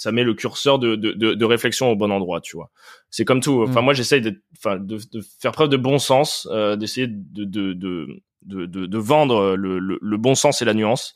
[0.00, 2.70] ça met le curseur de, de, de, de, réflexion au bon endroit, tu vois.
[3.10, 3.66] C'est comme tout.
[3.68, 3.84] Enfin, mm.
[3.84, 7.74] moi, j'essaye de, enfin, de, de, faire preuve de bon sens, euh, d'essayer de, de,
[7.74, 11.14] de, vendre le, le, le, bon sens et la nuance.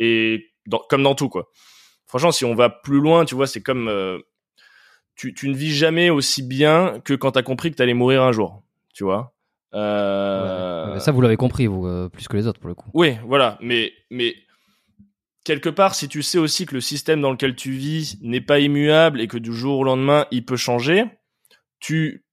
[0.00, 1.50] Et dans, comme dans tout, quoi.
[2.08, 4.18] Franchement, si on va plus loin, tu vois, c'est comme euh,
[5.14, 8.32] tu, tu ne vis jamais aussi bien que quand t'as compris que t'allais mourir un
[8.32, 9.34] jour, tu vois.
[9.72, 10.98] Euh...
[10.98, 12.90] Ça, vous l'avez compris, vous, euh, plus que les autres, pour le coup.
[12.92, 13.56] Oui, voilà.
[13.60, 14.34] Mais, mais
[15.44, 18.60] quelque part, si tu sais aussi que le système dans lequel tu vis n'est pas
[18.60, 21.04] immuable et que du jour au lendemain, il peut changer,
[21.78, 22.24] tu,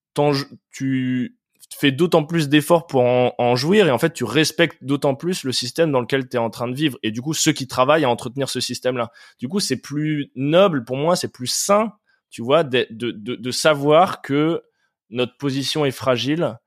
[0.71, 1.37] tu
[1.77, 5.51] fais d'autant plus d'efforts pour en, jouir et en fait, tu respectes d'autant plus le
[5.51, 6.97] système dans lequel tu es en train de vivre.
[7.03, 9.11] Et du coup, ceux qui travaillent à entretenir ce système-là.
[9.39, 11.93] Du coup, c'est plus noble pour moi, c'est plus sain
[12.29, 14.63] tu vois, de, de, de, savoir que
[15.09, 16.59] notre position est fragile,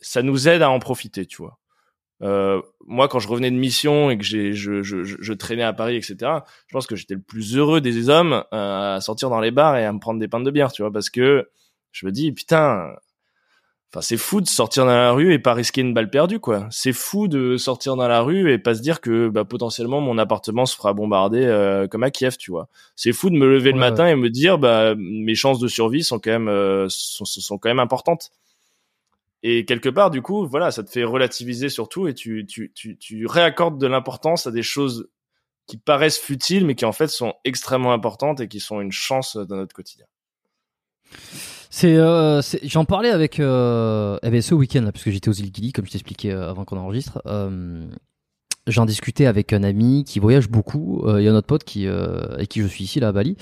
[0.00, 1.59] ça nous aide à en profiter, tu vois.
[2.22, 5.72] Euh, moi, quand je revenais de mission et que j'ai, je, je, je, traînais à
[5.72, 6.16] Paris, etc.,
[6.66, 9.76] je pense que j'étais le plus heureux des hommes euh, à sortir dans les bars
[9.76, 11.48] et à me prendre des pintes de bière, tu vois, parce que
[11.92, 12.94] Je me dis putain,
[13.92, 16.68] Enfin, c'est fou de sortir dans la rue et pas risquer une balle perdue, quoi.
[16.70, 20.16] C'est fou de sortir dans la rue et pas se dire que bah, potentiellement mon
[20.16, 22.68] appartement se fera bombarder euh, comme à Kiev, tu vois.
[22.94, 26.04] C'est fou de me lever le matin et me dire bah mes chances de survie
[26.04, 28.30] sont quand même euh, sont, sont, quand même importantes.
[29.42, 32.98] Et quelque part, du coup, voilà, ça te fait relativiser surtout et tu tu tu,
[32.98, 35.08] tu réaccordes de l'importance à des choses
[35.66, 39.36] qui paraissent futiles mais qui en fait sont extrêmement importantes et qui sont une chance
[39.36, 40.06] dans notre quotidien.
[41.72, 45.54] C'est, euh, j'en parlais avec euh, eh ben, ce week-end là, parce j'étais aux îles
[45.54, 47.22] Gili, comme je t'expliquais euh, avant qu'on enregistre.
[47.26, 47.86] Euh,
[48.66, 51.02] j'en discutais avec un ami qui voyage beaucoup.
[51.04, 53.08] Euh, il y a un autre pote qui, euh, avec qui je suis ici là
[53.08, 53.36] à Bali.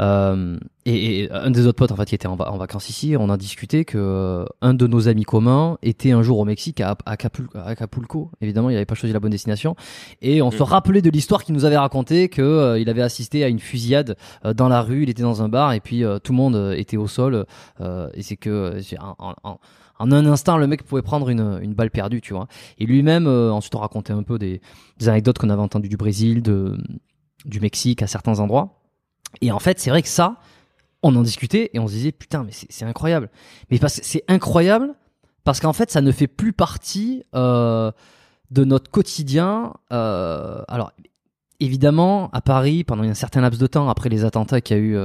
[0.00, 3.14] Euh, et, et, un des autres potes en fait qui était en, en vacances ici,
[3.18, 6.80] on a discuté que euh, un de nos amis communs était un jour au Mexique
[6.80, 8.30] à, Acapulco.
[8.40, 9.76] Évidemment, il n'avait pas choisi la bonne destination.
[10.22, 10.62] Et on se mhm.
[10.62, 14.16] rappelait de l'histoire qu'il nous avait raconté que euh, il avait assisté à une fusillade
[14.56, 15.04] dans la rue.
[15.04, 17.46] Il était dans un bar et puis tout le monde était au sol.
[17.80, 19.58] et c'est que en, en,
[19.98, 22.48] en un instant, le mec pouvait prendre une, une balle perdue, tu vois.
[22.78, 24.60] Et lui-même, euh, ensuite, on racontait un peu des,
[25.06, 28.80] anecdotes qu'on avait entendues du Brésil, du Mexique, à certains endroits.
[29.40, 30.36] Et en fait, c'est vrai que ça,
[31.02, 33.30] on en discutait et on se disait, putain, mais c'est incroyable.
[33.70, 34.94] Mais c'est incroyable
[35.44, 37.90] parce qu'en fait, ça ne fait plus partie euh,
[38.50, 39.74] de notre quotidien.
[39.92, 40.92] Euh, alors,
[41.60, 44.82] évidemment, à Paris, pendant un certain laps de temps, après les attentats qu'il y a
[44.82, 44.96] eu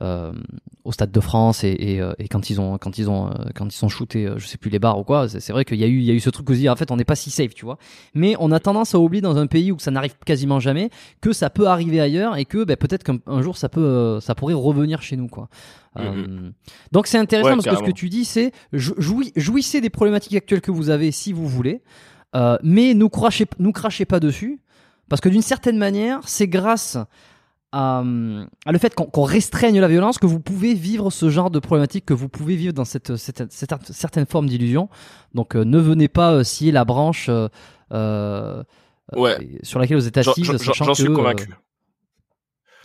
[0.00, 3.32] au Stade de France et, et, euh, et, quand ils ont quand ils ont euh,
[3.54, 5.28] quand ils sont shootés, je sais plus les bars ou quoi.
[5.28, 6.68] C'est vrai qu'il y a eu il y a eu ce truc aussi.
[6.68, 7.78] En fait, on n'est pas si safe, tu vois.
[8.14, 11.32] Mais on a tendance à oublier dans un pays où ça n'arrive quasiment jamais que
[11.32, 15.02] ça peut arriver ailleurs et que ben, peut-être qu'un jour ça peut ça pourrait revenir
[15.02, 15.48] chez nous, quoi.
[15.96, 16.52] Mm-hmm.
[16.92, 20.70] donc c'est intéressant parce que ce que tu dis, c'est jouissez des problématiques actuelles que
[20.70, 21.82] vous avez si vous voulez,
[22.36, 24.60] euh, mais nous crachez, nous crachez pas dessus,
[25.08, 26.98] parce que d'une certaine manière, c'est grâce
[27.72, 32.06] à, le fait qu'on restreigne la violence que vous pouvez vivre ce genre de problématique,
[32.06, 34.88] que vous pouvez vivre dans cette, cette, cette certaine forme d'illusion.
[35.34, 37.48] Donc euh, ne venez pas euh, scier la branche euh,
[37.92, 38.62] euh
[39.14, 39.58] ouais.
[39.62, 40.44] sur laquelle vous êtes assis.
[40.44, 41.48] J'en suis convaincu.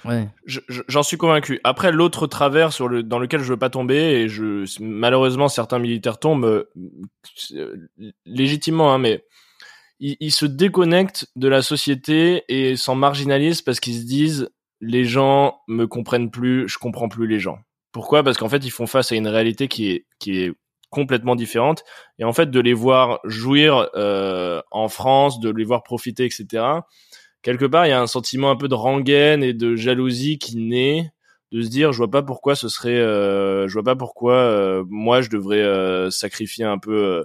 [0.05, 0.27] Ouais.
[0.45, 1.61] J'en suis convaincu.
[1.63, 5.79] Après, l'autre travers sur le, dans lequel je veux pas tomber, et je, malheureusement, certains
[5.79, 6.65] militaires tombent
[8.25, 9.23] légitimement, hein, mais
[10.01, 14.49] ils, ils, se déconnectent de la société et s'en marginalisent parce qu'ils se disent
[14.83, 17.59] les gens me comprennent plus, je comprends plus les gens.
[17.91, 18.23] Pourquoi?
[18.23, 20.51] Parce qu'en fait, ils font face à une réalité qui est qui est
[20.89, 21.83] complètement différente.
[22.19, 26.63] Et en fait, de les voir jouir euh, en France, de les voir profiter, etc.
[27.41, 30.57] Quelque part, il y a un sentiment un peu de rengaine et de jalousie qui
[30.57, 31.11] naît
[31.51, 34.83] de se dire, je vois pas pourquoi ce serait, euh, je vois pas pourquoi euh,
[34.89, 37.23] moi je devrais euh, sacrifier un peu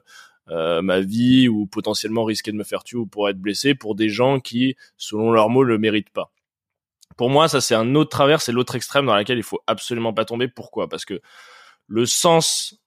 [0.51, 3.95] euh, ma vie ou potentiellement risquer de me faire tuer ou pour être blessé pour
[3.95, 6.31] des gens qui, selon leurs mots, le méritent pas
[7.19, 10.15] pour moi, ça c'est un autre travers, c'est l'autre extrême dans laquelle il faut absolument
[10.15, 10.47] pas tomber.
[10.49, 10.89] Pourquoi?
[10.89, 11.21] Parce que
[11.89, 12.81] le sens,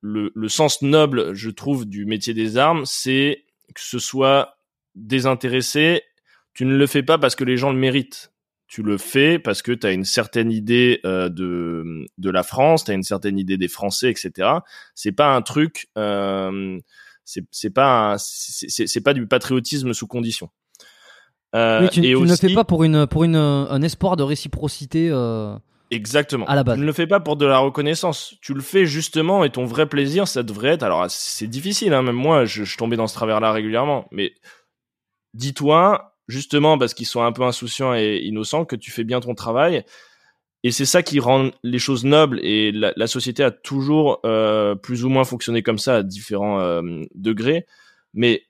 [0.00, 3.44] le, le, sens noble, je trouve, du métier des armes, c'est
[3.74, 4.58] que ce soit
[4.96, 6.02] désintéressé.
[6.52, 8.32] Tu ne le fais pas parce que les gens le méritent.
[8.66, 12.84] Tu le fais parce que tu as une certaine idée euh, de de la France,
[12.84, 14.48] tu as une certaine idée des Français, etc.
[14.96, 16.76] C'est pas un truc, euh,
[17.24, 20.50] c'est pas c'est pas du patriotisme sous condition.
[21.56, 24.16] Euh, oui, tu, et tu ne le fais pas pour une pour une un espoir
[24.16, 25.08] de réciprocité.
[25.10, 25.56] Euh,
[25.90, 26.46] Exactement.
[26.46, 26.76] À la base.
[26.76, 28.34] Tu ne le fais pas pour de la reconnaissance.
[28.42, 30.82] Tu le fais justement et ton vrai plaisir, ça devrait être.
[30.82, 34.06] Alors c'est difficile, hein, même moi, je, je tombais dans ce travers-là régulièrement.
[34.10, 34.34] Mais
[35.34, 39.34] dis-toi justement parce qu'ils sont un peu insouciants et innocents que tu fais bien ton
[39.34, 39.84] travail.
[40.64, 42.40] Et c'est ça qui rend les choses nobles.
[42.42, 46.58] Et la, la société a toujours euh, plus ou moins fonctionné comme ça à différents
[46.58, 47.66] euh, degrés.
[48.14, 48.42] Mais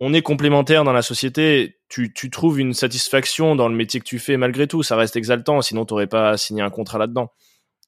[0.00, 1.78] on est complémentaires dans la société.
[1.88, 4.82] Tu, tu trouves une satisfaction dans le métier que tu fais malgré tout.
[4.82, 7.30] Ça reste exaltant, sinon tu n'aurais pas signé un contrat là-dedans.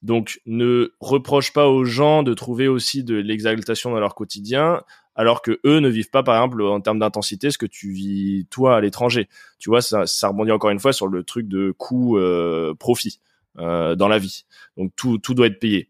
[0.03, 4.83] Donc ne reproche pas aux gens de trouver aussi de l'exaltation dans leur quotidien,
[5.15, 8.45] alors que eux ne vivent pas, par exemple, en termes d'intensité, ce que tu vis
[8.49, 9.29] toi à l'étranger.
[9.59, 13.21] Tu vois, ça, ça rebondit encore une fois sur le truc de coût euh, profit
[13.59, 14.45] euh, dans la vie.
[14.77, 15.89] Donc tout, tout doit être payé.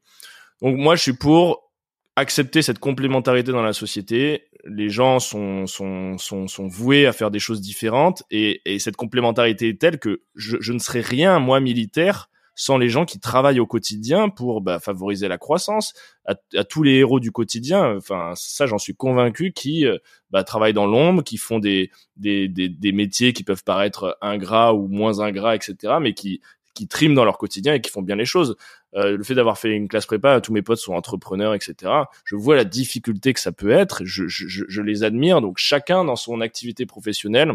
[0.61, 1.71] Donc moi, je suis pour
[2.15, 4.43] accepter cette complémentarité dans la société.
[4.65, 8.95] Les gens sont, sont, sont, sont voués à faire des choses différentes et, et cette
[8.95, 13.19] complémentarité est telle que je, je, ne serais rien, moi, militaire, sans les gens qui
[13.19, 15.93] travaillent au quotidien pour bah, favoriser la croissance,
[16.25, 17.97] à, tous les héros du quotidien.
[17.97, 19.97] Enfin, ça, j'en suis convaincu, qui euh,
[20.29, 24.73] bah, travaillent dans l'ombre, qui font des, des, des, des métiers qui peuvent paraître ingrats
[24.73, 26.41] ou moins ingrats, etc., mais qui,
[26.73, 28.55] qui triment dans leur quotidien et qui font bien les choses.
[28.95, 31.91] Euh, le fait d'avoir fait une classe prépa, tous mes potes sont entrepreneurs, etc.
[32.25, 34.03] Je vois la difficulté que ça peut être.
[34.05, 35.41] Je, je, je les admire.
[35.41, 37.53] Donc chacun dans son activité professionnelle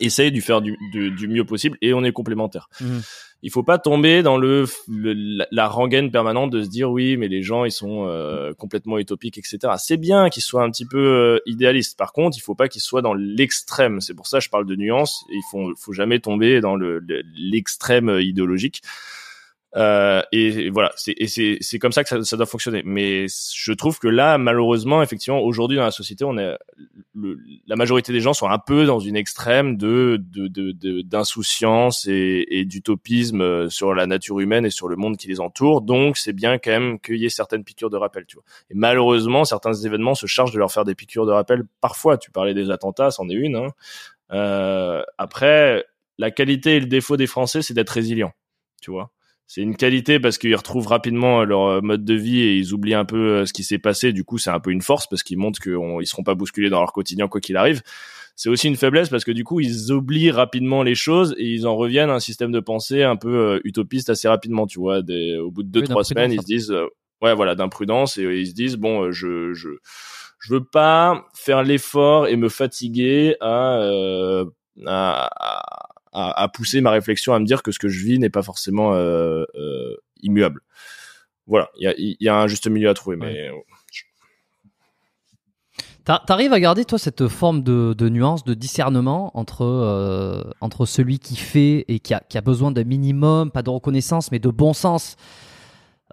[0.00, 2.68] essaye de faire du, du mieux possible et on est complémentaires.
[2.80, 2.98] Mmh.
[3.44, 4.66] Il faut pas tomber dans le,
[5.50, 9.36] la, rengaine permanente de se dire oui mais les gens ils sont euh, complètement utopiques
[9.36, 9.58] etc.
[9.78, 11.98] C'est bien qu'ils soient un petit peu euh, idéalistes.
[11.98, 14.00] Par contre il faut pas qu'ils soient dans l'extrême.
[14.00, 15.24] C'est pour ça que je parle de nuances.
[15.30, 17.04] Il faut faut jamais tomber dans le
[17.34, 18.82] l'extrême idéologique.
[19.74, 22.82] Euh, et, voilà, c'est comme ça que ça, ça, doit fonctionner.
[22.84, 26.58] Mais je trouve que là, malheureusement, effectivement, aujourd'hui dans la société, on est
[27.14, 32.12] le, la majorité des gens sont un peu dans une extrême de de d'insouciance de,
[32.12, 35.80] et, et d'utopisme euh, sur la nature humaine et sur le monde qui les entoure.
[35.80, 38.44] Donc, c'est bien quand même qu'il y ait certaines piqûres de rappel, tu vois.
[38.70, 41.64] Et malheureusement, certains événements se chargent de leur faire des piqûres de rappel.
[41.80, 43.56] Parfois, tu parlais des attentats, c'en est une.
[43.56, 43.68] Hein.
[44.32, 45.86] Euh, après,
[46.18, 48.32] la qualité et le défaut des Français, c'est d'être résilient,
[48.82, 49.10] tu vois
[49.46, 52.94] c'est une qualité parce qu'ils retrouvent rapidement leur euh, mode de vie et ils oublient
[52.94, 54.12] un peu euh, ce qui s'est passé.
[54.12, 56.80] Du coup, c'est un peu une force parce qu'ils montrent qu'ils seront pas bousculés dans
[56.80, 57.82] leur quotidien quoi qu'il arrive.
[58.34, 61.66] C'est aussi une faiblesse parce que du coup, ils oublient rapidement les choses et ils
[61.66, 64.66] en reviennent à un système de pensée un peu euh, utopiste assez rapidement.
[64.66, 66.74] Tu vois, des, au bout de deux trois semaines, ils se disent,
[67.20, 69.68] ouais, voilà, d'imprudence et ils se disent, bon, je je
[70.38, 74.44] je veux pas faire l'effort et me fatiguer à, à
[74.86, 75.91] à,
[76.52, 79.44] pousser ma réflexion à me dire que ce que je vis n'est pas forcément euh,
[79.54, 80.60] euh, immuable.
[81.46, 83.50] Voilà, il y a, y a, un juste milieu à trouver, mais.
[86.04, 91.20] T'arrives à garder toi cette forme de, de nuance, de discernement entre euh, entre celui
[91.20, 94.48] qui fait et qui a, qui a besoin d'un minimum, pas de reconnaissance, mais de
[94.48, 95.16] bon sens,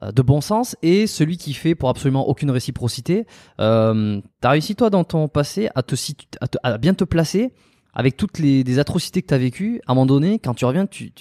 [0.03, 3.25] euh, de bon sens, et celui qui fait pour absolument aucune réciprocité.
[3.59, 5.95] Euh, T'as réussi toi dans ton passé à te,
[6.39, 7.51] à, te à bien te placer
[7.93, 10.85] avec toutes les atrocités que tu as vécues, à un moment donné, quand tu reviens,
[10.85, 11.11] tu.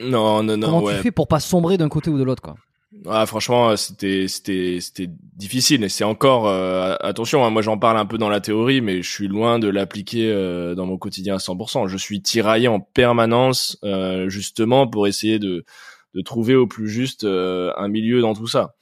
[0.00, 0.66] Non, non, non.
[0.66, 2.56] Comment tu fais pour pas sombrer d'un côté ou de l'autre, quoi?
[3.06, 7.44] Ah, franchement, c'était c'était c'était difficile et c'est encore euh, attention.
[7.44, 10.30] Hein, moi, j'en parle un peu dans la théorie, mais je suis loin de l'appliquer
[10.30, 11.88] euh, dans mon quotidien à 100%.
[11.88, 15.64] Je suis tiraillé en permanence, euh, justement, pour essayer de
[16.14, 18.74] de trouver au plus juste un milieu dans tout ça.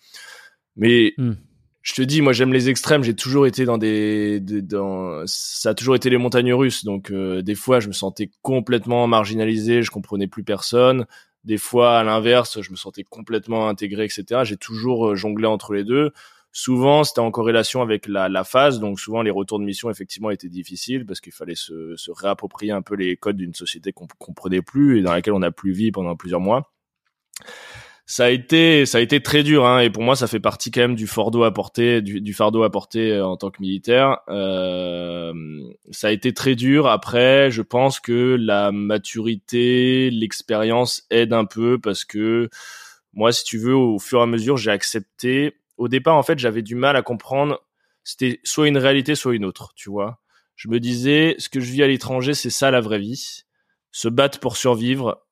[0.74, 1.34] Mais hmm
[1.82, 3.02] je te dis, moi j'aime les extrêmes.
[3.02, 6.84] J'ai toujours été dans des, dans, ça a toujours été les montagnes russes.
[6.84, 11.06] Donc euh, des fois, je me sentais complètement marginalisé, je comprenais plus personne.
[11.44, 14.42] Des fois, à l'inverse, je me sentais complètement intégré, etc.
[14.44, 16.12] J'ai toujours euh, jonglé entre les deux.
[16.52, 18.80] Souvent, c'était en corrélation avec la, la, phase.
[18.80, 22.72] Donc souvent, les retours de mission effectivement étaient difficiles parce qu'il fallait se, se, réapproprier
[22.72, 25.72] un peu les codes d'une société qu'on comprenait plus et dans laquelle on n'a plus
[25.72, 26.72] vie pendant plusieurs mois
[28.10, 30.72] ça a été ça a été très dur hein, et pour moi ça fait partie
[30.72, 34.18] quand même du fardeau à porter du, fardeau à porter euh, en tant que militaire.
[34.28, 35.32] Euh,
[35.92, 36.88] ça a été très dur.
[36.88, 42.50] Après je pense que la maturité l'expérience aide un peu parce que
[43.12, 45.60] moi si tu veux au fur et à mesure j'ai accepté.
[45.76, 47.62] Au départ en fait j'avais du mal à comprendre.
[48.02, 50.18] C'était soit une réalité soit une autre tu vois.
[50.56, 53.44] Je me disais ce que je vis à l'étranger c'est ça la vraie vie.
[53.92, 55.24] Se battre pour survivre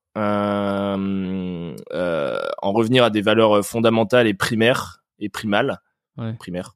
[2.61, 5.81] en revenir à des valeurs fondamentales et primaires et primales,
[6.17, 6.33] ouais.
[6.33, 6.75] primaires.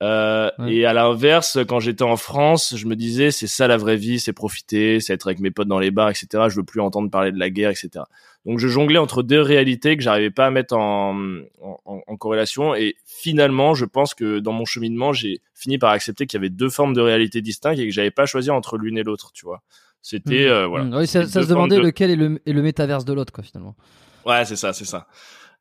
[0.00, 3.96] Euh, Et à l'inverse, quand j'étais en France, je me disais c'est ça la vraie
[3.96, 6.44] vie, c'est profiter, c'est être avec mes potes dans les bars, etc.
[6.48, 8.04] Je veux plus entendre parler de la guerre, etc.
[8.46, 11.18] Donc je jonglais entre deux réalités que j'arrivais pas à mettre en,
[11.60, 12.76] en, en, corrélation.
[12.76, 16.50] Et finalement, je pense que dans mon cheminement, j'ai fini par accepter qu'il y avait
[16.50, 19.44] deux formes de réalité distinctes et que j'avais pas choisi entre l'une et l'autre, tu
[19.44, 19.62] vois.
[20.02, 20.52] C'était mmh.
[20.52, 20.84] euh, voilà.
[20.84, 20.94] Mmh.
[20.94, 23.76] Oui, ça, ça se demandait lequel est le, est le métaverse de l'autre, quoi, finalement.
[24.24, 25.06] Ouais, c'est ça, c'est ça.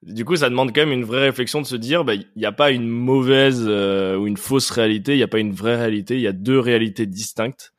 [0.03, 2.45] Du coup, ça demande quand même une vraie réflexion de se dire, bah, il n'y
[2.45, 5.75] a pas une mauvaise euh, ou une fausse réalité, il n'y a pas une vraie
[5.75, 7.73] réalité, il y a deux réalités distinctes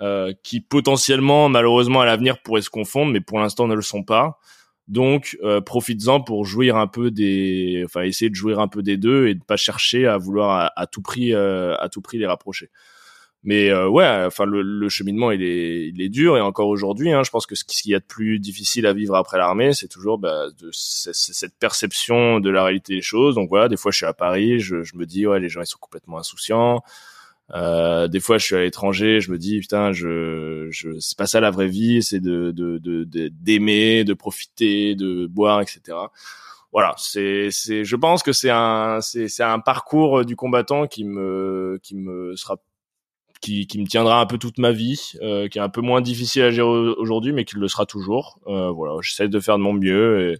[0.00, 4.02] euh, qui potentiellement, malheureusement, à l'avenir pourraient se confondre, mais pour l'instant ne le sont
[4.02, 4.40] pas.
[4.88, 8.96] Donc, euh, profites-en pour jouir un peu des, enfin, essayer de jouir un peu des
[8.96, 12.18] deux et de pas chercher à vouloir à, à tout prix, euh, à tout prix
[12.18, 12.70] les rapprocher.
[13.44, 17.12] Mais euh, ouais, enfin le, le, cheminement il est, il est dur et encore aujourd'hui,
[17.12, 19.72] hein, je pense que ce qu'il y a de plus difficile à vivre après l'armée,
[19.72, 23.34] c'est toujours bah, de cette perception de la réalité des choses.
[23.34, 25.60] Donc voilà, des fois je suis à Paris, je, je me dis ouais les gens
[25.60, 26.82] ils sont complètement insouciants.
[27.52, 31.26] Euh, des fois je suis à l'étranger, je me dis putain je, je c'est pas
[31.26, 32.78] ça la vraie vie, c'est de de
[33.28, 35.96] d'aimer, de, de profiter, de boire, etc
[36.72, 41.78] voilà, c'est, c'est, je pense que c'est un, c'est un parcours du combattant qui me,
[41.82, 42.56] qui me sera
[43.42, 46.00] qui, qui me tiendra un peu toute ma vie, euh, qui est un peu moins
[46.00, 48.38] difficile à gérer aujourd'hui, mais qui le sera toujours.
[48.46, 50.38] Euh, voilà, j'essaie de faire de mon mieux et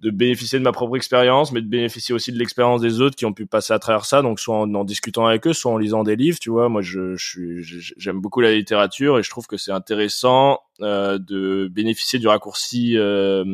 [0.00, 3.24] de bénéficier de ma propre expérience, mais de bénéficier aussi de l'expérience des autres qui
[3.24, 4.20] ont pu passer à travers ça.
[4.20, 6.38] Donc, soit en, discutant avec eux, soit en lisant des livres.
[6.38, 7.62] Tu vois, moi, je, je
[7.96, 12.98] j'aime beaucoup la littérature et je trouve que c'est intéressant euh, de bénéficier du raccourci
[12.98, 13.44] euh,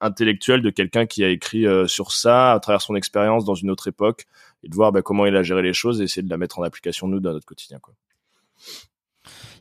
[0.00, 3.70] intellectuel de quelqu'un qui a écrit euh, sur ça à travers son expérience dans une
[3.70, 4.26] autre époque
[4.62, 6.58] et de voir bah, comment il a géré les choses et essayer de la mettre
[6.58, 7.78] en application nous dans notre quotidien.
[7.80, 7.94] Quoi.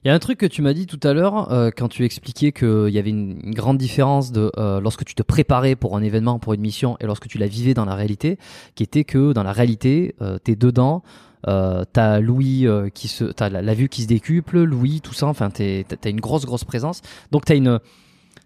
[0.04, 2.04] Il y a un truc que tu m'as dit tout à l'heure euh, quand tu
[2.04, 6.02] expliquais qu'il y avait une, grande différence de euh, lorsque tu te préparais pour un
[6.02, 8.38] événement, pour une mission, et lorsque tu la vivais dans la réalité,
[8.74, 11.04] qui était que dans la réalité, euh, t'es dedans,
[11.48, 12.66] euh, t'as Louis
[12.96, 15.28] qui se, t'as la, vue qui se décuple, Louis, tout ça.
[15.28, 17.02] Enfin, t'as une grosse grosse présence.
[17.32, 17.80] Donc t'as une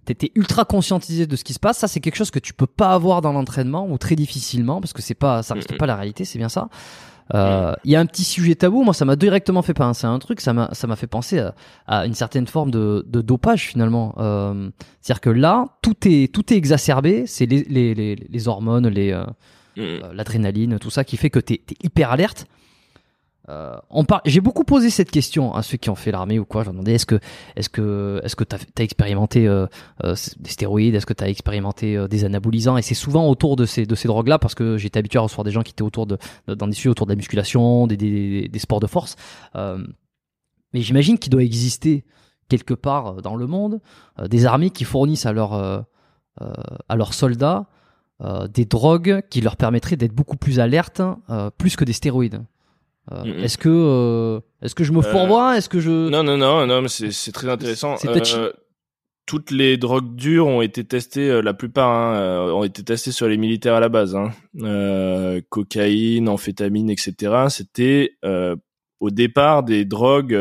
[0.05, 1.79] t'étais ultra conscientisé de ce qui se passe.
[1.79, 4.93] Ça, c'est quelque chose que tu peux pas avoir dans l'entraînement ou très difficilement parce
[4.93, 6.69] que c'est pas, ça reste pas la réalité, c'est bien ça.
[7.33, 10.11] Euh, il y a un petit sujet tabou, moi ça m'a directement fait penser à
[10.11, 11.43] un truc, ça m'a ça m'a fait penser
[11.87, 14.13] à, une certaine forme de, de dopage finalement.
[14.19, 14.69] Euh,
[15.01, 19.11] C'est-à-dire que là tout est tout est exacerbé, c'est les, les, les, les, hormones, les
[19.11, 19.25] euh,
[19.79, 22.45] euh l'adrénaline, tout ça qui fait que t'es es hyper alerte
[23.49, 26.63] euh, on J'ai beaucoup posé cette question à ceux qui ont fait l'armée ou quoi.
[26.63, 27.19] J'ai demandé est-ce que,
[27.55, 29.67] est-ce que, est-ce que t'as as expérimenté euh,
[30.03, 32.77] euh, des stéroïdes, est-ce que t'as expérimenté des anabolisants?
[32.77, 35.43] Et c'est souvent autour de ces de ces drogues-là parce que j'étais habitué à recevoir
[35.43, 36.17] des gens qui étaient autour de
[36.47, 39.15] dans des sujets autour de la musculation, des des, des sports de force.
[39.53, 42.03] mais j'imagine qu'il doit exister
[42.49, 43.79] quelque part dans le monde
[44.27, 47.67] des armées qui fournissent à leurs à leurs soldats
[48.49, 51.01] des drogues qui leur permettraient d'être beaucoup plus alertes,
[51.57, 52.41] plus que des stéroïdes.
[53.11, 56.37] Euh, est-ce que euh, est-ce que je me euh, fourvoie Est-ce que je Non non
[56.37, 57.95] non non mais c'est c'est très intéressant.
[59.27, 63.37] toutes les drogues dures ont été testées, la plupart hein, ont été testées sur les
[63.37, 64.15] militaires à la base.
[64.15, 64.31] Hein.
[65.49, 67.45] cocaïne, amphétamine, etc.
[67.49, 68.17] C'était
[68.99, 70.37] au départ des drogues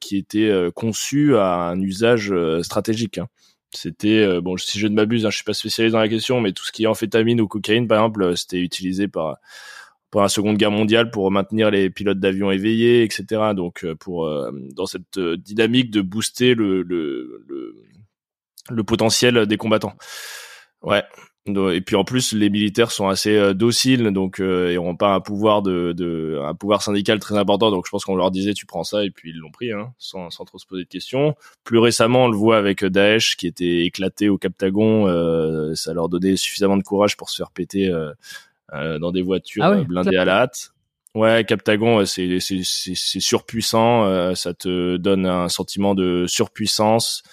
[0.00, 2.32] qui étaient conçues à un usage
[2.62, 3.18] stratégique.
[3.18, 3.28] Hein.
[3.72, 6.52] C'était bon, si je ne m'abuse, hein, je suis pas spécialisé dans la question, mais
[6.52, 9.38] tout ce qui est amphétamine ou cocaïne, par exemple, c'était utilisé par
[10.10, 13.52] pour la Seconde Guerre mondiale pour maintenir les pilotes d'avion éveillés, etc.
[13.54, 17.76] Donc euh, pour euh, dans cette euh, dynamique de booster le, le, le,
[18.70, 19.94] le potentiel des combattants.
[20.82, 21.04] Ouais.
[21.46, 25.20] Et puis en plus, les militaires sont assez dociles, donc euh, ils n'auront pas un
[25.20, 27.70] pouvoir de, de, un pouvoir syndical très important.
[27.70, 29.92] Donc je pense qu'on leur disait tu prends ça et puis ils l'ont pris, hein,
[29.98, 31.34] sans, sans trop se poser de questions.
[31.64, 35.08] Plus récemment, on le voit avec Daesh qui était éclaté au Captagon.
[35.08, 38.12] Euh, ça leur donnait suffisamment de courage pour se faire péter euh,
[38.72, 40.72] dans des voitures ah euh, blindées à la hâte.
[41.14, 47.24] Ouais, Captagon, c'est c'est c'est surpuissant, euh, ça te donne un sentiment de surpuissance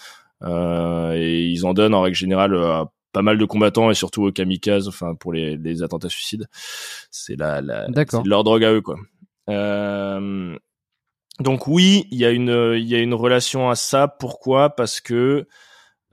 [0.41, 4.23] euh, et ils en donnent en règle générale à pas mal de combattants et surtout
[4.23, 6.47] aux kamikazes, enfin pour les, les attentats suicides.
[7.11, 7.87] C'est la, la
[8.25, 8.95] leur drogue à eux quoi.
[9.49, 10.57] Euh,
[11.39, 14.07] donc oui, il y a une il y a une relation à ça.
[14.07, 14.71] Pourquoi?
[14.71, 15.47] Parce que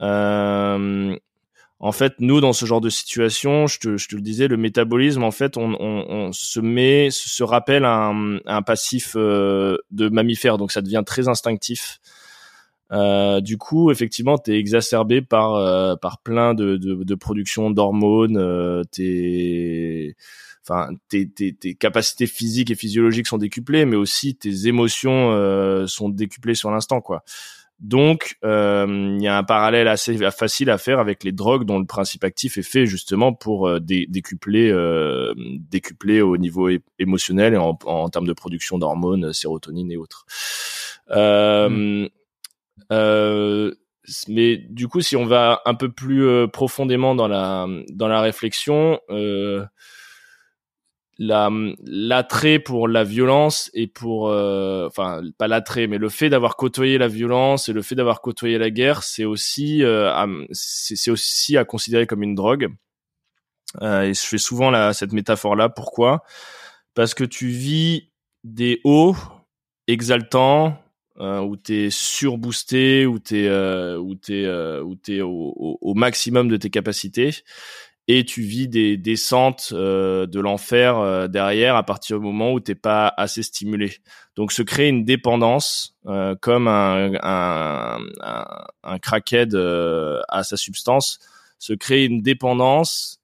[0.02, 1.16] euh,
[1.85, 4.56] en fait, nous, dans ce genre de situation, je te, je te le disais, le
[4.56, 10.09] métabolisme, en fait, on, on, on se met, se rappelle un, un passif euh, de
[10.09, 12.01] mammifère, donc ça devient très instinctif.
[12.90, 17.70] Euh, du coup, effectivement, tu es exacerbé par euh, par plein de, de, de production
[17.70, 20.16] d'hormones, euh, tes
[20.66, 25.86] enfin tes, tes, tes, capacités physiques et physiologiques sont décuplées, mais aussi tes émotions euh,
[25.86, 27.24] sont décuplées sur l'instant, quoi.
[27.80, 31.78] Donc, euh, il y a un parallèle assez facile à faire avec les drogues dont
[31.78, 37.56] le principe actif est fait justement pour euh, décupler, euh, décupler au niveau émotionnel et
[37.56, 40.24] en, en, termes de production d'hormones, sérotonine et autres.
[41.10, 42.09] Euh,
[42.92, 43.74] euh,
[44.28, 48.20] mais du coup, si on va un peu plus euh, profondément dans la dans la
[48.20, 49.01] réflexion,
[51.19, 51.51] la
[51.85, 56.99] l'attrait pour la violence et pour euh, enfin pas l'attrait mais le fait d'avoir côtoyé
[56.99, 60.12] la violence et le fait d'avoir côtoyé la guerre c'est aussi euh,
[60.53, 62.69] c'est aussi à considérer comme une drogue.
[63.82, 66.23] Euh, et je fais souvent la, cette métaphore là pourquoi?
[66.95, 68.11] Parce que tu vis
[68.45, 69.16] des hauts
[69.89, 70.78] exaltants
[71.19, 76.57] euh, où t'es surboosté où t'es euh, où t'es où t'es au, au, maximum de
[76.57, 77.31] tes capacités
[78.06, 82.60] et tu vis des descentes euh, de l'enfer euh, derrière à partir du moment où
[82.60, 83.97] t'es pas assez stimulé.
[84.36, 88.47] Donc se crée une dépendance euh, comme un, un, un,
[88.82, 91.18] un crackhead à sa substance,
[91.59, 93.20] se crée une dépendance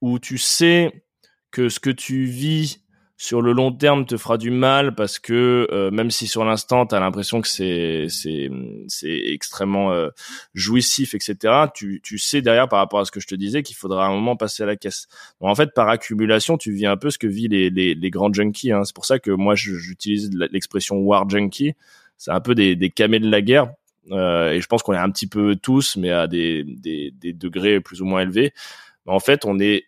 [0.00, 1.04] où tu sais
[1.50, 2.82] que ce que tu vis
[3.20, 6.86] sur le long terme te fera du mal parce que euh, même si sur l'instant
[6.86, 8.50] tu as l'impression que c'est c'est
[8.88, 10.08] c'est extrêmement euh,
[10.54, 13.76] jouissif etc tu tu sais derrière par rapport à ce que je te disais qu'il
[13.76, 15.06] faudra un moment passer à la caisse.
[15.38, 18.10] Donc en fait par accumulation tu vis un peu ce que vivent les les, les
[18.10, 18.84] grands junkies hein.
[18.84, 21.74] c'est pour ça que moi j'utilise l'expression war junkie
[22.16, 23.70] c'est un peu des des camés de la guerre
[24.12, 27.34] euh, et je pense qu'on est un petit peu tous mais à des des des
[27.34, 28.54] degrés plus ou moins élevés.
[29.04, 29.84] En fait on est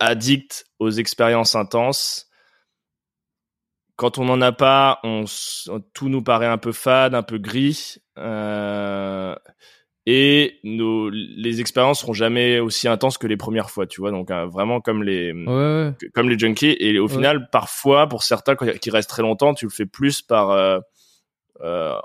[0.00, 2.26] addict aux expériences intenses
[4.00, 5.26] quand on n'en a pas, on,
[5.92, 7.96] tout nous paraît un peu fade, un peu gris.
[8.16, 9.34] Euh,
[10.06, 14.10] et nos, les expériences seront jamais aussi intenses que les premières fois, tu vois.
[14.10, 15.34] Donc euh, vraiment comme les
[16.14, 16.74] comme les junkies.
[16.80, 20.48] Et au final, parfois, pour certains qui restent très longtemps, tu le fais plus par
[20.48, 20.80] euh,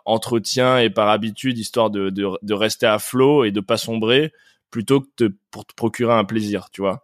[0.03, 4.33] entretien et par habitude, histoire de, de, de rester à flot et de pas sombrer,
[4.69, 7.03] plutôt que pour te procurer un plaisir, tu vois.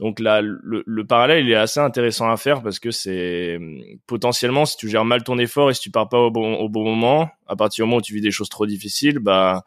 [0.00, 3.58] Donc là, le, le, parallèle, il est assez intéressant à faire parce que c'est
[4.06, 6.70] potentiellement, si tu gères mal ton effort et si tu pars pas au bon, au
[6.70, 9.64] bon moment, à partir du moment où tu vis des choses trop difficiles, bah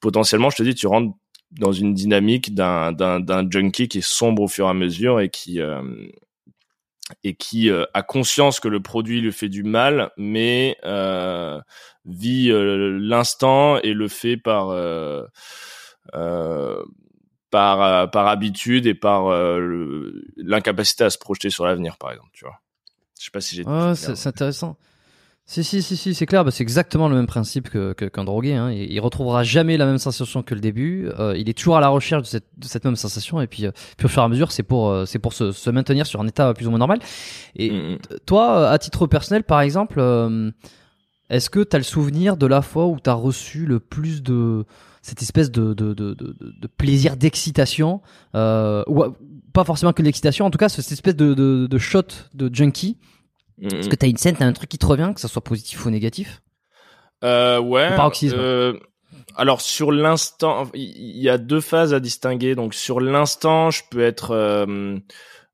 [0.00, 1.12] potentiellement, je te dis, tu rentres
[1.50, 5.30] dans une dynamique d'un d'un junkie qui est sombre au fur et à mesure et
[5.30, 5.82] qui euh,
[7.24, 11.60] et qui euh, a conscience que le produit lui fait du mal, mais euh,
[12.04, 14.68] vit euh, l'instant et le fait par
[17.50, 22.30] par euh, par habitude et par euh, l'incapacité à se projeter sur l'avenir par exemple
[22.32, 22.60] tu vois
[23.18, 24.76] je sais pas si j'ai oh, c'est intéressant
[25.46, 28.54] si si si si c'est clair bah, c'est exactement le même principe que qu'un drogué
[28.54, 28.70] hein.
[28.70, 31.80] il, il, retrouvera jamais la même sensation que le début euh, il est toujours à
[31.80, 33.66] la recherche de cette, de cette même sensation et puis
[33.96, 36.28] puis au fur et à mesure c'est pour c'est pour se, se, maintenir sur un
[36.28, 37.00] état plus ou moins normal
[37.56, 37.98] et mm, mm.
[38.26, 40.00] toi à titre personnel par exemple
[41.30, 44.22] est-ce que tu as le souvenir de la fois où tu as reçu le plus
[44.22, 44.64] de
[45.02, 48.00] cette espèce de, de, de, de, plaisir d'excitation,
[48.34, 49.04] euh, ou
[49.52, 52.02] pas forcément que l'excitation, en tout cas cette espèce de, shot
[52.34, 52.98] de junkie.
[53.62, 55.28] Est-ce que tu as une scène, tu as un truc qui te revient, que ça
[55.28, 56.42] soit positif ou négatif
[57.24, 57.94] euh, Ouais.
[57.94, 58.36] Paroxysme.
[58.38, 58.74] Euh,
[59.36, 62.54] alors sur l'instant, il y a deux phases à distinguer.
[62.54, 64.66] Donc sur l'instant, je peux être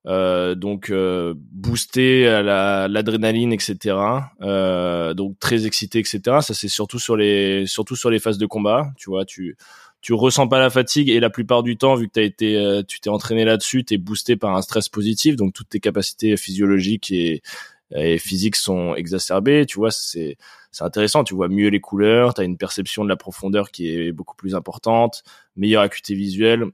[0.07, 3.97] euh, donc euh, boosté à l'adrénaline, etc.
[4.41, 6.21] Euh, donc très excité, etc.
[6.41, 8.93] Ça c'est surtout sur les surtout sur les phases de combat.
[8.97, 9.57] Tu vois, tu
[10.01, 12.83] tu ressens pas la fatigue et la plupart du temps, vu que t'as été, euh,
[12.87, 17.11] tu t'es entraîné là-dessus, t'es boosté par un stress positif, donc toutes tes capacités physiologiques
[17.11, 17.43] et,
[17.91, 19.67] et physiques sont exacerbées.
[19.67, 20.37] Tu vois, c'est
[20.71, 21.25] c'est intéressant.
[21.25, 24.55] Tu vois mieux les couleurs, t'as une perception de la profondeur qui est beaucoup plus
[24.55, 25.25] importante,
[25.57, 26.67] meilleure acuité visuelle.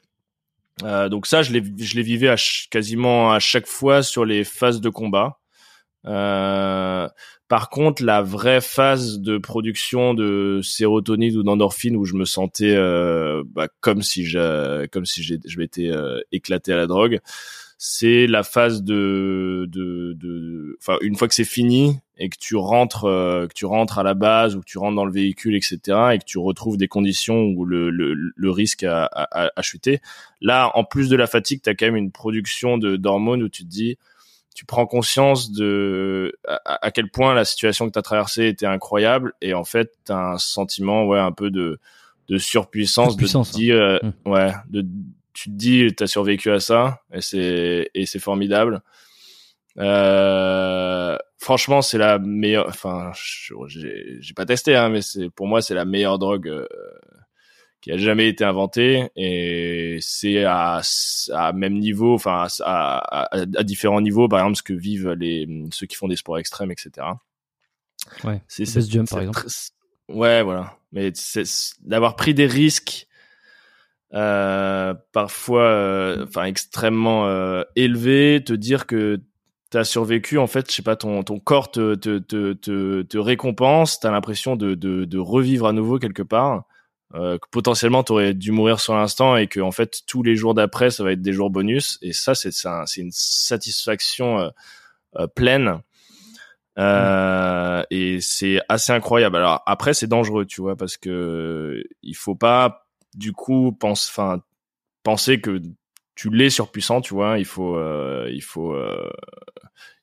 [0.82, 2.36] Euh, donc ça, je l'ai, je vivé à
[2.70, 5.38] quasiment à chaque fois sur les phases de combat.
[6.06, 7.08] Euh,
[7.48, 12.74] par contre, la vraie phase de production de sérotonine ou d'endorphine où je me sentais
[12.74, 17.20] euh, bah, comme si je, comme si je m'étais euh, éclaté à la drogue,
[17.84, 22.54] c'est la phase de, de, de, enfin une fois que c'est fini et que tu
[22.54, 25.56] rentres, euh, que tu rentres à la base ou que tu rentres dans le véhicule,
[25.56, 25.78] etc.
[26.12, 30.00] et que tu retrouves des conditions où le, le, le risque a, a, a, chuté.
[30.40, 33.48] Là, en plus de la fatigue, tu as quand même une production de d'hormones où
[33.48, 33.98] tu te dis,
[34.54, 39.32] tu prends conscience de à, quel point la situation que tu as traversée était incroyable
[39.42, 41.80] et en fait, tu as un sentiment ouais un peu de
[42.28, 44.30] de surpuissance, de, dire, euh, mmh.
[44.30, 44.86] ouais, de
[45.32, 48.82] tu te dis t'as survécu à ça et c'est et c'est formidable.
[49.78, 52.66] Euh, franchement, c'est la meilleure.
[52.68, 53.12] Enfin,
[53.68, 56.66] j'ai pas testé, hein, mais c'est pour moi c'est la meilleure drogue euh,
[57.80, 60.82] qui a jamais été inventée et c'est à,
[61.32, 65.48] à même niveau, enfin à, à, à, différents niveaux, par exemple ce que vivent les
[65.72, 67.06] ceux qui font des sports extrêmes, etc.
[68.24, 68.42] Ouais.
[68.48, 69.46] C'est jump par exemple.
[70.08, 70.76] Ouais, voilà.
[70.92, 71.12] Mais
[71.80, 73.06] d'avoir pris des risques
[74.14, 79.20] euh, parfois euh, enfin extrêmement euh, élevé te dire que
[79.70, 83.02] tu as survécu en fait je sais pas ton ton corps te te te te,
[83.02, 86.64] te récompense t'as l'impression de, de de revivre à nouveau quelque part
[87.14, 90.54] euh, que potentiellement t'aurais dû mourir sur l'instant et que en fait tous les jours
[90.54, 91.98] d'après ça va être des jours bonus.
[92.02, 94.50] Et ça c'est c'est une satisfaction
[95.34, 95.82] pleine.
[96.78, 99.36] Euh, et c'est assez incroyable.
[99.36, 102.81] Alors après, c'est dangereux, tu vois, parce que il faut pas
[103.14, 104.42] du coup pense enfin
[105.02, 105.60] penser que
[106.14, 109.10] tu l'es surpuissant tu vois il faut euh, il faut euh,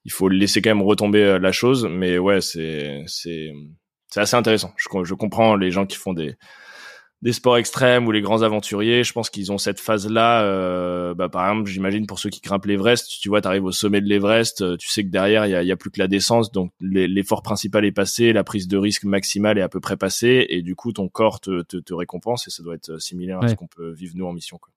[0.05, 1.87] il faut laisser quand même retomber euh, la chose.
[1.89, 3.53] Mais ouais c'est c'est
[4.07, 4.73] c'est assez intéressant.
[4.77, 6.35] Je, je comprends les gens qui font des
[7.21, 10.43] des sports extrêmes ou les grands aventuriers, je pense qu'ils ont cette phase-là.
[10.43, 13.73] Euh, bah, par exemple, j'imagine pour ceux qui grimpent l'Everest, tu vois, tu arrives au
[13.73, 15.99] sommet de l'Everest, euh, tu sais que derrière il y a, y a, plus que
[15.99, 19.81] la descente, donc l'effort principal est passé, la prise de risque maximale est à peu
[19.81, 23.01] près passée, et du coup ton corps te, te, te récompense et ça doit être
[23.01, 24.57] similaire à ce qu'on peut vivre nous en mission.
[24.57, 24.71] Quoi.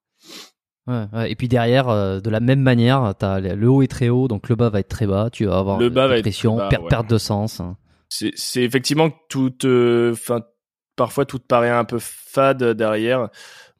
[0.88, 1.30] Ouais, ouais.
[1.30, 4.48] Et puis derrière, euh, de la même manière, as, le haut est très haut, donc
[4.48, 5.30] le bas va être très bas.
[5.30, 6.58] Tu vas avoir le bas va pression,
[6.88, 7.62] perte de sens.
[8.08, 10.42] C'est effectivement toute, enfin
[11.02, 13.28] parfois tout paraît un peu fade derrière.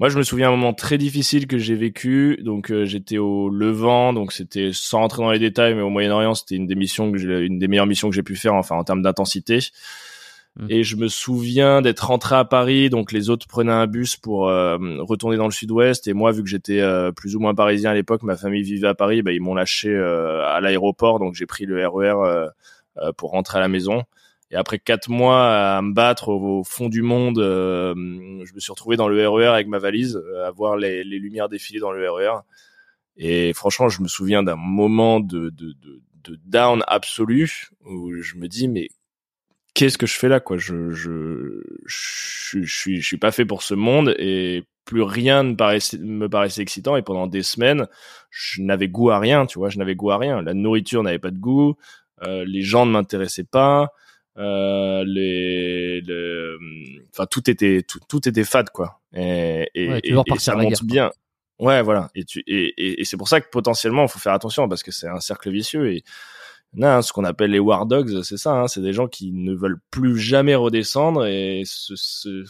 [0.00, 2.36] Moi, je me souviens un moment très difficile que j'ai vécu.
[2.42, 6.34] Donc, euh, j'étais au Levant, donc c'était sans rentrer dans les détails, mais au Moyen-Orient,
[6.34, 8.82] c'était une des missions que une des meilleures missions que j'ai pu faire, enfin en
[8.82, 9.60] termes d'intensité.
[10.56, 10.66] Mmh.
[10.68, 14.48] Et je me souviens d'être rentré à Paris, donc les autres prenaient un bus pour
[14.48, 16.08] euh, retourner dans le Sud-Ouest.
[16.08, 18.88] Et moi, vu que j'étais euh, plus ou moins parisien à l'époque, ma famille vivait
[18.88, 22.48] à Paris, bah, ils m'ont lâché à l'aéroport, donc j'ai pris le RER
[22.98, 24.02] e pour rentrer à la maison.
[24.52, 27.94] Et après quatre mois à me battre au, fond du monde, euh,
[28.44, 31.04] je me suis retrouvé dans le RER e avec ma valise, euh, à voir les,
[31.04, 32.26] les, lumières défiler dans le RER.
[32.26, 32.40] E
[33.16, 38.36] Et franchement, je me souviens d'un moment de, de, de, de, down absolu où je
[38.36, 38.90] me dis mais
[39.72, 40.58] qu'est-ce que je fais là quoi?
[40.58, 45.54] Je je je, suis je suis pas fait pour ce monde et plus rien ne
[45.54, 46.96] paraissait, me paraissait excitant.
[46.96, 47.86] Et pendant des semaines
[48.30, 50.42] je n'avais goût à rien tu vois je n'avais goût à rien.
[50.42, 51.74] La nourriture n'avait pas de goût
[52.22, 53.88] euh, les gens ne m'intéressaient pas
[54.38, 56.02] euh, les,
[57.12, 59.00] enfin tout était tout, tout était fade quoi.
[59.14, 61.10] Et, et, et, ça monte bien.
[61.58, 62.10] Ouais voilà.
[62.14, 64.90] Et tu et, et, c'est pour ça que potentiellement il faut faire attention parce que
[64.90, 66.02] c'est un cercle vicieux et
[66.74, 68.52] non, ce qu'on appelle les war dogs, c'est ça.
[68.52, 72.44] Hein, c'est des gens qui ne veulent plus jamais redescendre et se, se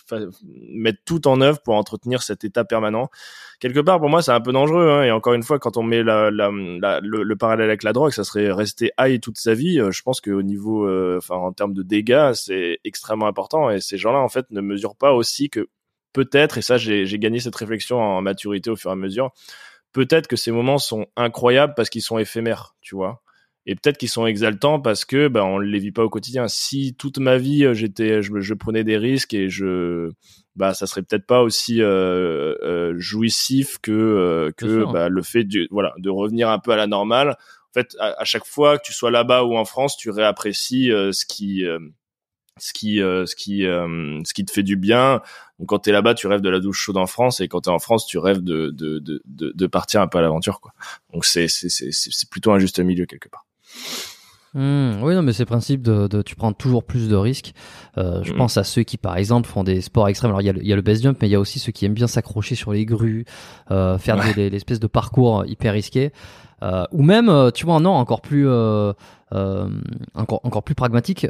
[0.69, 3.11] mettre tout en œuvre pour entretenir cet état permanent.
[3.59, 4.89] Quelque part, pour moi, c'est un peu dangereux.
[4.89, 6.51] Hein, et encore une fois, quand on met la, la,
[7.03, 9.81] le, le, parallèle avec la drogue, ça serait rester high toute sa vie.
[9.81, 13.71] Euh, je pense qu'au niveau, euh, enfin, en termes de dégâts, c'est extrêmement important.
[13.71, 15.69] Et ces gens-là, en fait, ne mesurent pas aussi que
[16.13, 19.33] peut-être, et ça, j'ai gagné cette réflexion en maturité au fur et à mesure.
[19.93, 23.21] Peut-être que ces moments sont incroyables parce qu'ils sont éphémères, tu vois
[23.67, 26.49] et peut-être qu'ils sont exaltants parce que ben on les vit pas au quotidien.
[26.49, 30.11] Si toute ma vie euh, j'étais, je, je, prenais des risques et je,
[30.57, 35.45] bah ça serait peut-être pas aussi euh, euh, jouissif que euh, que bah, le fait
[35.45, 37.31] de voilà de revenir un peu à la normale.
[37.31, 41.25] En fait, à, chaque fois que tu sois là-bas ou en France, tu réapprécies ce
[41.25, 41.65] qui
[42.59, 45.23] ce qui ce qui ce qui te fait du bien.
[45.59, 47.63] Donc quand tu es là-bas, tu rêves de la douche chaude en France et quand
[47.63, 50.61] tu es en France, tu rêves de de, de de partir un peu à l'aventure
[50.61, 50.75] quoi.
[51.15, 53.47] Donc c'est c'est c'est plutôt un juste milieu quelque part.
[54.55, 57.55] Mmh, oui, non, mais c'est le principe de, de, tu prends toujours plus de risques.
[57.97, 58.37] Euh, je mmh.
[58.37, 60.31] pense à ceux qui, par exemple, font des sports extrêmes.
[60.31, 61.73] Alors, il y a, y a le base jump, mais il y a aussi ceux
[61.73, 63.25] qui aiment bien s'accrocher sur les grues,
[63.71, 66.13] euh, faire des, l'espèce de parcours hyper risqué.
[66.63, 71.27] Euh, ou même, tu vois, non, encore plus, encore, encore plus pragmatique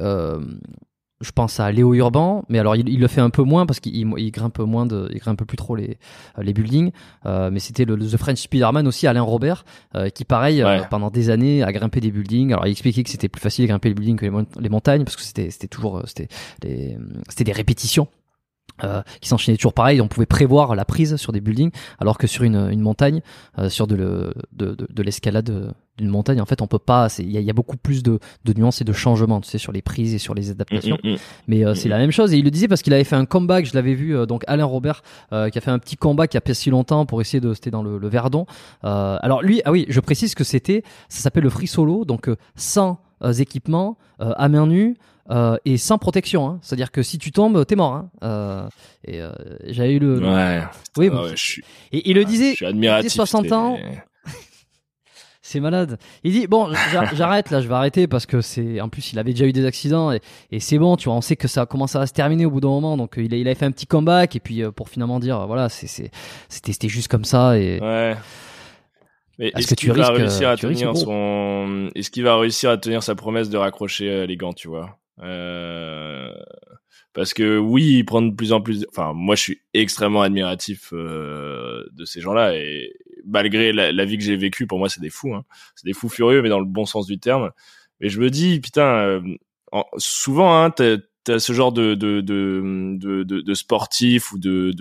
[1.22, 3.96] je pense à Léo Urban, mais alors il, le fait un peu moins parce qu'il
[3.96, 5.96] il grimpe moins de, il grimpe plus trop les
[6.38, 6.90] les buildings.
[7.26, 11.10] Euh, mais c'était le, The French Spiderman aussi, Alain Robert, euh, qui pareil euh, pendant
[11.10, 12.52] des années a grimpé des buildings.
[12.52, 15.04] Alors il expliquait que c'était plus facile de grimper les buildings que les, les montagnes
[15.04, 16.28] parce que c'était c'était toujours c'était
[17.28, 18.08] c'était des répétitions.
[18.84, 22.26] Euh, qui s'enchaînaient toujours pareil, on pouvait prévoir la prise sur des buildings, alors que
[22.26, 23.20] sur une, une montagne,
[23.58, 27.08] euh, sur de, le, de, de, de l'escalade d'une montagne, en fait, on peut pas.
[27.18, 29.58] Il y a, y a, beaucoup plus de, de nuances et de changements, tu sais,
[29.58, 30.98] sur les prises et sur les adaptations.
[31.04, 31.18] Mm, mm, mm.
[31.48, 32.32] Mais euh, c'est la même chose.
[32.32, 33.66] Et il le disait parce qu'il avait fait un comeback.
[33.66, 36.40] Je l'avais vu, donc Alain Robert, qui a fait un petit comeback il y a
[36.40, 37.54] pas si longtemps pour essayer de.
[37.54, 38.46] C'était dans le, le Verdon.
[38.82, 40.82] alors lui, ah oui, je précise que c'était.
[41.08, 42.98] Ça s'appelle le free solo, donc sans
[43.30, 44.96] équipements, à main nue.
[45.30, 46.48] Euh, et sans protection.
[46.48, 46.58] Hein.
[46.62, 47.94] C'est-à-dire que si tu tombes, t'es mort.
[47.94, 48.10] Hein.
[48.24, 48.68] Euh,
[49.04, 49.30] et euh,
[49.66, 50.18] j'avais eu le.
[50.18, 50.62] Ouais.
[50.96, 51.10] Oui.
[51.10, 51.28] Bon.
[51.28, 51.64] je suis...
[51.92, 52.50] Et il le disait.
[52.50, 53.12] Je suis admiratif.
[53.12, 53.78] Il 60 ans.
[55.42, 55.98] c'est malade.
[56.24, 56.72] Il dit bon,
[57.14, 58.80] j'arrête là, je vais arrêter parce que c'est.
[58.80, 60.20] En plus, il avait déjà eu des accidents et,
[60.50, 61.14] et c'est bon, tu vois.
[61.14, 63.36] On sait que ça commence à se terminer au bout d'un moment, donc il, a,
[63.36, 67.24] il avait fait un petit comeback et puis pour finalement dire voilà, c'était juste comme
[67.24, 67.80] ça et.
[67.80, 68.16] Ouais.
[69.42, 73.02] Mais est-ce que tu va réussir à tenir son Est-ce qu'il va réussir à tenir
[73.02, 74.98] sa promesse de raccrocher les gants, tu vois?
[75.20, 76.32] Euh,
[77.12, 78.86] parce que oui, ils prennent de plus en plus.
[78.88, 82.94] Enfin, moi, je suis extrêmement admiratif euh, de ces gens-là et
[83.24, 85.34] malgré la, vie que j'ai vécue, pour moi, c'est des fous.
[85.34, 85.44] Hein.
[85.74, 87.50] C'est des fous furieux, mais dans le bon sens du terme.
[88.00, 89.20] Mais je me dis, putain, euh,
[89.96, 90.70] souvent, hein,
[91.24, 94.72] t'as ce genre de de de de, de, sportifs ou de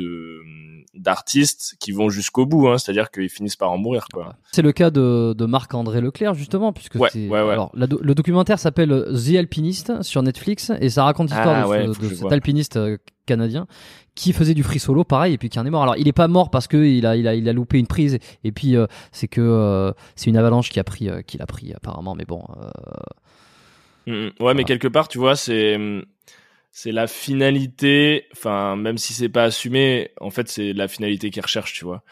[0.94, 4.36] d'artistes qui vont jusqu'au bout, hein, c'est-à-dire qu'ils finissent par en mourir, quoi.
[4.52, 7.52] C'est le cas de, de Marc-André Leclerc justement, puisque ouais, ouais, ouais.
[7.52, 12.14] Alors, le documentaire s'appelle The Alpinist sur Netflix et ça raconte l'histoire ah, de, de
[12.14, 13.68] cet alpiniste euh, canadien
[14.16, 15.84] qui faisait du free solo pareil et puis qui en est mort.
[15.84, 17.88] Alors il est pas mort parce que il a il a il a loupé une
[17.88, 21.46] prise et puis euh, c'est que euh, c'est une avalanche qui a pris qui l'a
[21.46, 22.44] pris apparemment mais bon.
[24.06, 24.32] Mm, mm.
[24.42, 25.78] ouais mais quelque part tu vois c'est
[26.72, 31.44] c'est la finalité, enfin même si c'est pas assumé, en fait c'est la finalité qu'ils
[31.44, 32.04] recherchent, tu vois.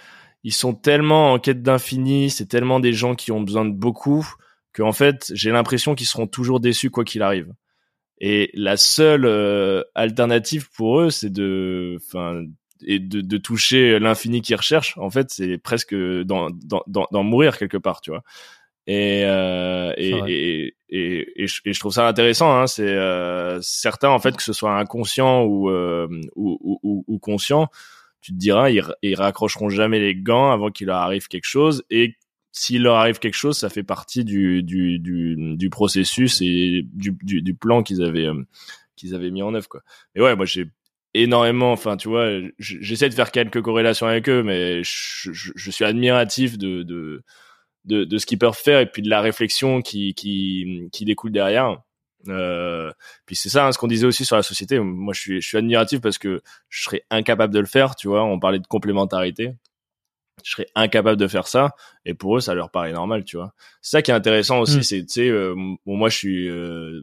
[0.43, 4.27] Ils sont tellement en quête d'infini, c'est tellement des gens qui ont besoin de beaucoup
[4.73, 7.53] que en fait j'ai l'impression qu'ils seront toujours déçus quoi qu'il arrive.
[8.21, 12.43] Et la seule euh, alternative pour eux, c'est de, enfin,
[12.85, 14.97] et de, de toucher l'infini qu'ils recherchent.
[14.97, 16.49] En fait, c'est presque d'en,
[17.23, 18.23] mourir quelque part, tu vois.
[18.91, 22.51] Et, euh, et, et, et, et, je, trouve ça intéressant.
[22.51, 27.19] Hein, c'est euh, certain en fait que ce soit inconscient ou, euh, ou, ou, ou,
[27.19, 27.67] conscient,
[28.19, 31.83] tu te diras ils, ils raccrocheront jamais les gants avant qu'il leur arrive quelque chose.
[31.91, 32.15] Et
[32.51, 37.15] s'il leur arrive quelque chose, ça fait partie du, du, du, du processus et du,
[37.21, 38.41] du, du plan qu'ils avaient euh,
[38.95, 39.69] qu'ils avaient mis en œuvre.
[39.69, 39.83] Quoi.
[40.15, 40.65] Et ouais, moi j'ai
[41.13, 41.71] énormément.
[41.73, 45.85] Enfin, tu vois, j'essaie de faire quelques corrélations avec eux, mais je, je, je suis
[45.85, 47.23] admiratif de, de
[47.89, 51.31] de, de ce qu'ils peuvent faire et puis de la réflexion qui, qui, qui découle
[51.31, 51.81] derrière.
[52.27, 52.91] Euh,
[53.25, 54.79] puis c'est ça hein, ce qu'on disait aussi sur la société.
[54.79, 57.95] Moi, je suis, je suis admiratif parce que je serais incapable de le faire.
[57.95, 59.55] Tu vois, on parlait de complémentarité.
[60.43, 61.75] Je serais incapable de faire ça,
[62.05, 63.25] et pour eux, ça leur paraît normal.
[63.25, 64.77] Tu vois, c'est ça qui est intéressant aussi.
[64.77, 64.83] Mm.
[64.83, 65.53] C'est, tu sais, euh,
[65.85, 67.01] bon, moi, je suis euh,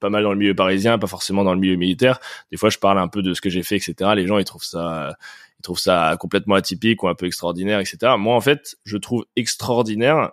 [0.00, 2.18] pas mal dans le milieu parisien, pas forcément dans le milieu militaire.
[2.50, 4.12] Des fois, je parle un peu de ce que j'ai fait, etc.
[4.16, 5.18] Les gens, ils trouvent ça,
[5.58, 8.14] ils trouvent ça complètement atypique ou un peu extraordinaire, etc.
[8.18, 10.30] Moi, en fait, je trouve extraordinaire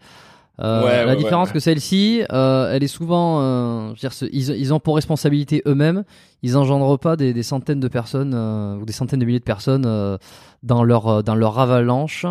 [0.60, 4.96] Euh, la différence que celle-ci, euh, elle est souvent, euh, dire, ils, ils, ont pour
[4.96, 6.04] responsabilité eux-mêmes,
[6.42, 8.34] ils engendrent pas des, des centaines de personnes
[8.80, 10.18] ou des centaines de milliers de personnes
[10.62, 12.26] dans leur dans leur avalanche,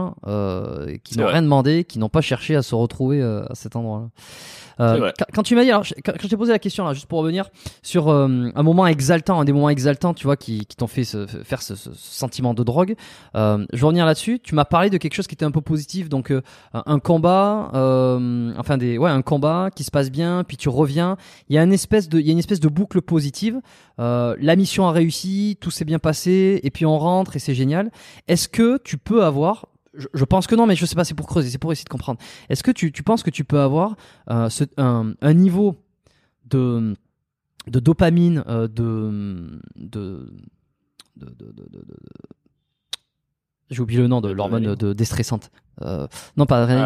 [1.04, 4.10] qui n'ont rien demandé, qui n'ont pas cherché à se retrouver à cet endroit-là.
[5.34, 7.50] Quand, tu m'as dit, alors, quand, je t'ai posé la question là, juste pour revenir
[7.82, 11.62] sur un moment exaltant, un des moments exaltants, tu vois, qui, qui t'ont fait faire
[11.62, 12.96] ce, ce, sentiment de drogue.
[13.34, 14.40] Je vais revenir là-dessus.
[14.40, 16.34] Tu m'as parlé de quelque chose qui était un peu positif, donc
[16.74, 17.72] un combat,
[18.58, 21.18] enfin des, ouais, un combat qui se passe bien, puis tu reviens.
[21.50, 23.62] Il y a une espèce de, boucle positive.
[23.98, 27.92] la mission a réussi, tout s'est bien passé, et puis on rentre et c'est génial.
[28.28, 29.68] Est-ce que tu peux avoir
[30.14, 31.90] je, pense que non, mais je sais pas, c'est pour creuser, c'est pour essayer de
[31.90, 32.20] comprendre.
[32.50, 33.96] Est-ce que tu, penses que tu peux avoir
[34.30, 35.76] euh, un, niveau
[36.46, 36.96] de,
[37.68, 39.60] dopamine, euh, de
[43.70, 45.52] j'ai oublié le nom de l'hormone de déstressante.
[45.82, 46.08] Euh,
[46.38, 46.86] non, pas rien.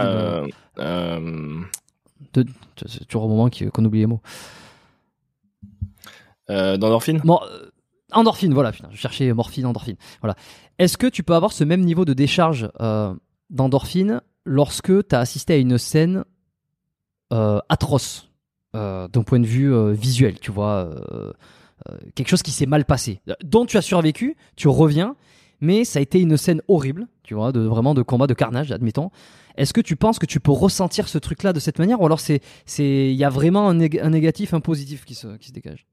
[0.79, 1.61] Euh,
[2.33, 2.45] de,
[2.85, 4.21] c'est toujours au moment qu'on oublie les mots.
[6.47, 7.21] D'endorphine?
[7.23, 7.39] Bon,
[8.11, 9.95] Endorphine, voilà, putain, je cherchais morphine, endorphine.
[10.21, 10.35] Voilà.
[10.79, 13.13] Est-ce que tu peux avoir ce même niveau de décharge euh,
[13.49, 16.25] d'endorphine lorsque tu as assisté à une scène
[17.31, 18.29] euh, atroce
[18.75, 20.89] euh, d'un point de vue visuel, tu vois
[22.15, 25.15] quelque chose qui s'est mal passé, dont tu as survécu, tu reviens,
[25.61, 28.71] mais ça a été une scène horrible, tu vois, de vraiment de combat, de carnage,
[28.71, 29.11] admettons.
[29.55, 32.19] Est-ce que tu penses que tu peux ressentir ce truc-là de cette manière, ou alors
[32.19, 35.85] c'est c'est il y a vraiment un, négatif, un positif qui se qui se dégage?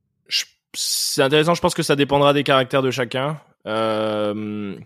[0.75, 1.55] C'est intéressant.
[1.55, 3.41] Je pense que ça dépendra des caractères de chacun.
[3.67, 4.77] Euh,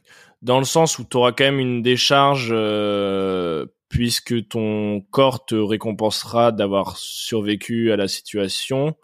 [0.40, 5.54] dans le sens où tu auras quand même une décharge euh, puisque ton corps te
[5.54, 8.96] récompensera d'avoir survécu à la situation.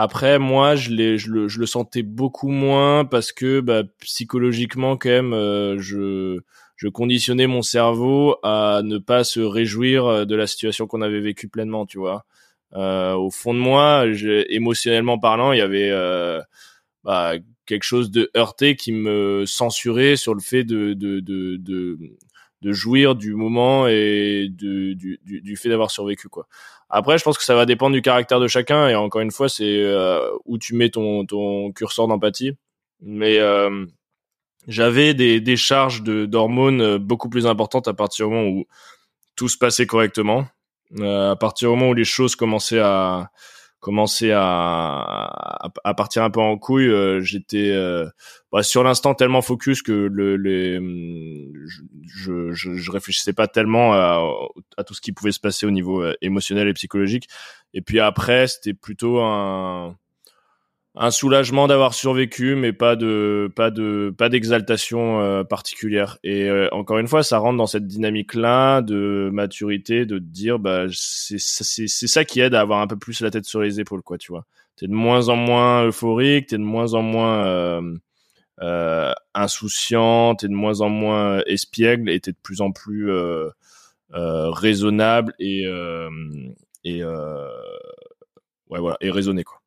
[0.00, 5.08] Après, moi, je, je, le, je le sentais beaucoup moins parce que bah, psychologiquement, quand
[5.08, 6.38] même, euh, je,
[6.76, 11.48] je conditionnais mon cerveau à ne pas se réjouir de la situation qu'on avait vécue
[11.48, 12.24] pleinement, tu vois.
[12.74, 14.04] Euh, au fond de moi,
[14.48, 16.40] émotionnellement parlant, il y avait euh,
[17.02, 17.32] bah,
[17.66, 21.98] quelque chose de heurté qui me censurait sur le fait de, de, de, de,
[22.62, 26.46] de jouir du moment et du, du, du fait d'avoir survécu quoi.
[26.90, 29.48] Après, je pense que ça va dépendre du caractère de chacun et encore une fois,
[29.48, 32.56] c'est euh, où tu mets ton, ton curseur d'empathie.
[33.00, 33.84] Mais euh,
[34.66, 38.64] j'avais des, des charges de d'hormones beaucoup plus importantes à partir du moment où
[39.36, 40.46] tout se passait correctement.
[40.98, 43.30] Euh, à partir du moment où les choses commençaient à
[43.80, 48.06] commencer à, à, partir un peu en couille, euh, j'étais euh,
[48.50, 50.80] bah, sur l'instant tellement focus que le, les,
[52.06, 54.20] je, je, je, réfléchissais pas tellement à,
[54.76, 57.28] à, tout ce qui pouvait se passer au niveau émotionnel et psychologique.
[57.74, 59.96] Et puis après, c'était plutôt un,
[60.94, 66.18] un soulagement d'avoir survécu, mais pas de pas de pas d'exaltation euh, particulière.
[66.24, 70.86] Et euh, encore une fois, ça rentre dans cette dynamique-là de maturité, de dire bah
[70.92, 73.80] c'est c'est c'est ça qui aide à avoir un peu plus la tête sur les
[73.80, 74.44] épaules, quoi, tu vois.
[74.76, 77.96] T'es de moins en moins euphorique, t'es de moins en moins euh,
[78.62, 83.50] euh, insouciant, t'es de moins en moins espiègle, et t'es de plus en plus euh,
[84.12, 85.64] raisonnable et
[86.84, 89.60] et ouais voilà et raisonné quoi.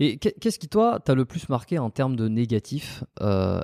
[0.00, 3.60] Et qu'est-ce qui, toi, t'a le plus marqué en termes de négatif euh,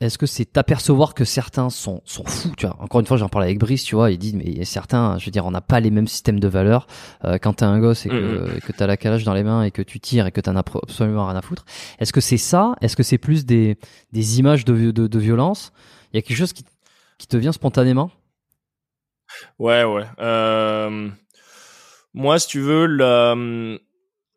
[0.00, 2.76] Est-ce que c'est t'apercevoir que certains sont, sont fous tu vois?
[2.80, 5.30] Encore une fois, j'en parlais avec Brice, tu vois, il dit, mais certains, je veux
[5.30, 6.88] dire, on n'a pas les mêmes systèmes de valeurs.
[7.24, 8.60] Euh, quand t'es un gosse et que, mmh.
[8.60, 10.64] que t'as la calage dans les mains et que tu tires et que t'en as
[10.82, 11.64] absolument rien à foutre,
[12.00, 12.74] est-ce que c'est ça?
[12.80, 13.78] Est-ce que c'est plus des,
[14.12, 15.72] des images de, de, de violence?
[16.12, 16.64] Il y a quelque chose qui,
[17.18, 18.10] qui te vient spontanément?
[19.58, 20.06] Ouais, ouais.
[20.18, 21.08] Euh,
[22.14, 23.36] moi, si tu veux, la,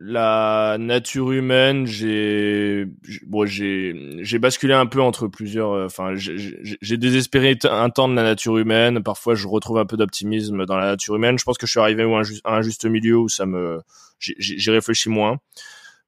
[0.04, 2.88] la nature humaine, j'ai,
[3.28, 5.74] bon, j'ai, j'ai basculé un peu entre plusieurs.
[5.74, 9.04] Euh, enfin, j'ai désespéré un temps de la nature humaine.
[9.04, 11.38] Parfois, je retrouve un peu d'optimisme dans la nature humaine.
[11.38, 12.04] Je pense que je suis arrivé
[12.44, 13.82] à un juste milieu où ça me,
[14.20, 15.38] j'ai réfléchi moins.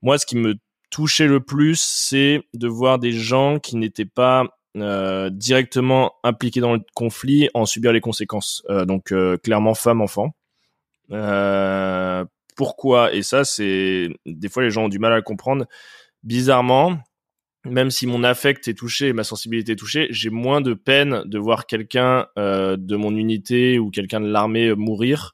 [0.01, 0.55] Moi, ce qui me
[0.89, 4.45] touchait le plus, c'est de voir des gens qui n'étaient pas
[4.75, 8.63] euh, directement impliqués dans le conflit en subir les conséquences.
[8.71, 10.35] Euh, donc euh, clairement femmes, enfants.
[12.55, 15.65] Pourquoi Et ça, c'est des fois les gens ont du mal à comprendre.
[16.23, 16.99] Bizarrement,
[17.65, 21.37] même si mon affect est touché ma sensibilité est touchée, j'ai moins de peine de
[21.37, 25.33] voir quelqu'un de mon unité ou quelqu'un de l'armée mourir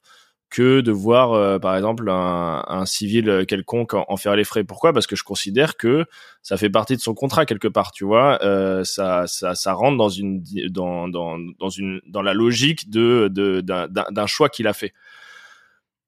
[0.50, 4.64] que de voir euh, par exemple un, civil quelconque en, faire les frais.
[4.64, 4.94] Pourquoi?
[4.94, 6.06] Parce que je considère que
[6.42, 8.44] ça fait partie de son contrat quelque part, tu vois.
[8.44, 13.30] Euh, ça, ça, ça rentre dans une dans dans dans une dans la logique de
[13.30, 14.94] d'un choix qu'il a fait.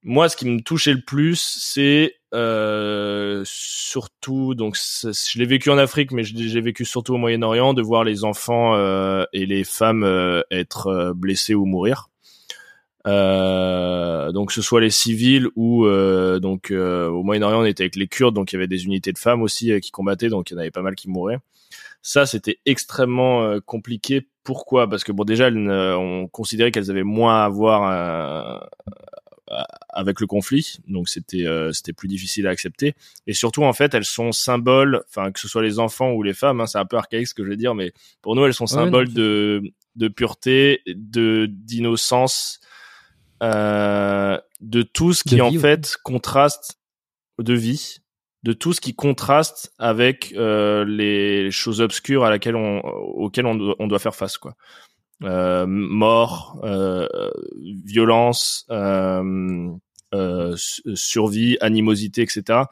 [0.04, 5.78] Moi, ce qui me touchait le plus, c'est euh, surtout donc je l'ai vécu en
[5.78, 10.04] Afrique, mais j'ai vécu surtout au Moyen-Orient de voir les enfants euh, et les femmes
[10.04, 12.10] euh, être blessés ou mourir.
[13.08, 17.96] Euh, donc ce soit les civils ou euh, donc euh, au Moyen-Orient on était avec
[17.96, 20.54] les Kurdes donc il y avait des unités de femmes aussi qui combattaient donc il
[20.54, 21.40] y en avait pas mal qui mouraient.
[22.04, 24.28] Ça c'était extrêmement compliqué.
[24.44, 24.88] Pourquoi?
[24.88, 28.70] Parce que bon déjà on considérait qu'elles avaient moins à voir
[29.90, 32.94] avec le conflit, donc c'était c'était plus difficile à accepter.
[33.28, 36.34] Et surtout en fait elles sont symboles, enfin que ce soit les enfants ou les
[36.34, 37.92] femmes, hein, c'est un peu archaïque ce que je veux dire, mais
[38.22, 39.62] pour nous elles sont symboles de
[39.96, 42.60] de pureté, de d'innocence
[43.44, 46.80] euh, de tout ce qui en fait contraste
[47.40, 47.98] de vie,
[48.44, 53.76] de tout ce qui contraste avec euh, les choses obscures à laquelle on, auxquelles on,
[53.80, 54.56] on doit faire face, quoi.
[55.24, 57.08] Euh, mort, euh,
[57.86, 60.56] violence, euh,
[60.96, 62.64] survie, animosité, etc.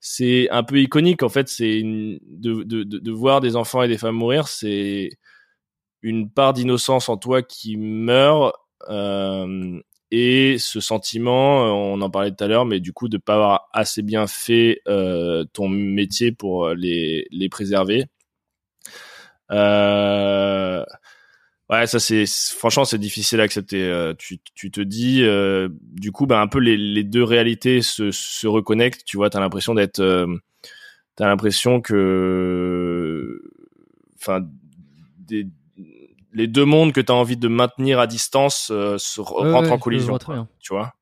[0.00, 1.48] C'est un peu iconique en fait.
[1.48, 5.10] C'est de, de, de, voir des enfants et des femmes mourir, c'est
[6.00, 8.54] une part d'innocence en toi qui meurt
[8.88, 13.34] euh, et ce sentiment, on en parlait tout à l'heure, mais du coup de pas
[13.34, 18.06] avoir assez bien fait euh, ton métier pour les, les préserver.
[19.50, 20.84] Euh,
[21.72, 24.12] ouais, ça c'est franchement c'est difficile à accepter.
[24.18, 25.24] tu, tu te dis,
[25.80, 29.04] du coup, ben un peu les, les deux réalités se, se reconnectent.
[29.04, 30.00] Tu vois, t'as l'impression d'être,
[31.16, 33.42] t'as l'impression que,
[34.16, 34.40] enfin,
[35.18, 35.48] des
[36.32, 39.78] les deux mondes que tu as envie de maintenir à distance euh, se rentrent en
[39.78, 40.18] collision.
[40.60, 40.94] tu vois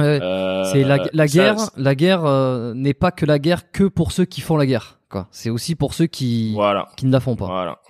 [0.00, 1.70] euh, c'est la, la guerre.
[1.76, 4.98] la guerre euh, n'est pas que la guerre que pour ceux qui font la guerre.
[5.08, 5.28] Quoi.
[5.30, 6.88] C'est aussi pour ceux qui voilà.
[6.96, 7.46] qui ne la font pas.
[7.46, 7.80] Voilà.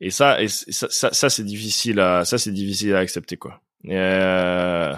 [0.00, 3.60] Et ça, ça, ça c'est difficile à, ça c'est difficile à accepter quoi.
[3.86, 4.94] Euh,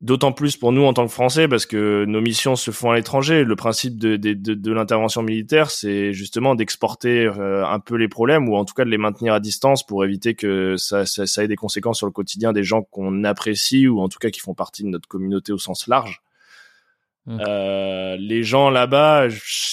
[0.00, 2.94] D'autant plus pour nous en tant que Français, parce que nos missions se font à
[2.94, 3.42] l'étranger.
[3.42, 8.06] Le principe de, de, de, de l'intervention militaire, c'est justement d'exporter euh, un peu les
[8.06, 11.26] problèmes, ou en tout cas de les maintenir à distance pour éviter que ça, ça,
[11.26, 14.30] ça ait des conséquences sur le quotidien des gens qu'on apprécie, ou en tout cas
[14.30, 16.22] qui font partie de notre communauté au sens large.
[17.28, 19.28] Euh, les gens là-bas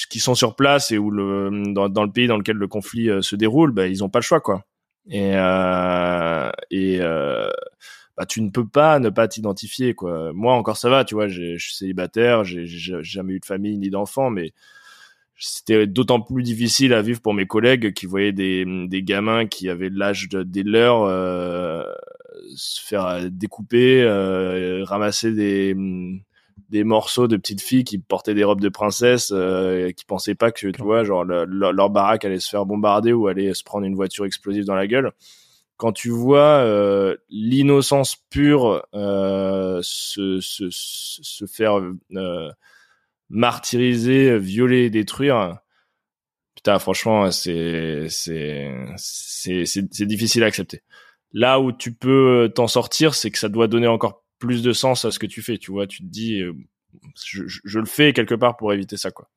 [0.09, 3.21] qui sont sur place et où le dans, le pays dans lequel le conflit euh,
[3.21, 4.65] se déroule, bah, ils ont pas le choix quoi.
[5.09, 7.49] Et euh, et euh,
[8.17, 10.33] bah tu ne peux pas ne pas t'identifier quoi.
[10.33, 13.89] Moi encore ça va, tu vois, je suis célibataire, j'ai jamais eu de famille ni
[13.89, 14.51] d'enfants, mais
[15.37, 19.69] c'était d'autant plus difficile à vivre pour mes collègues qui voyaient des, des gamins qui
[19.69, 21.05] avaient l'âge de, des leurs
[22.55, 24.05] se faire découper,
[24.85, 25.75] ramasser des
[26.69, 30.51] des morceaux de petites filles qui portaient des robes de princesse, euh, qui pensaient pas
[30.51, 33.95] que tu vois genre leur baraque allait se faire bombarder ou allait se prendre une
[33.95, 35.11] voiture explosive dans la gueule
[35.77, 41.81] quand tu vois euh, l'innocence pure euh, se, se, se, faire
[42.15, 42.51] euh,
[43.29, 45.57] martyriser, violer, détruire,
[46.55, 50.83] putain, franchement, c'est c'est c'est c'est difficile à accepter.
[51.33, 55.05] Là où tu peux t'en sortir, c'est que ça doit donner encore plus de sens
[55.05, 55.57] à ce que tu fais.
[55.57, 56.53] Tu vois, tu te dis, euh,
[57.25, 59.29] je, je, le fais quelque part pour éviter ça, quoi.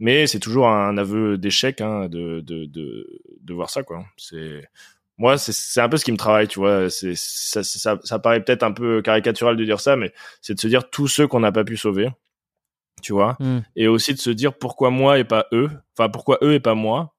[0.00, 4.04] Mais c'est toujours un aveu d'échec hein, de, de, de, de voir ça, quoi.
[4.16, 4.68] C'est
[5.16, 6.90] moi, c'est un peu ce qui me travaille, tu vois.
[6.90, 10.60] C'est ça, ça, ça, paraît peut-être un peu caricatural de dire ça, mais c'est de
[10.60, 12.08] se dire tous ceux qu'on n'a pas pu sauver,
[13.00, 13.60] tu vois, hmm.
[13.76, 16.74] et aussi de se dire pourquoi moi et pas eux, enfin pourquoi eux et pas
[16.74, 17.13] moi,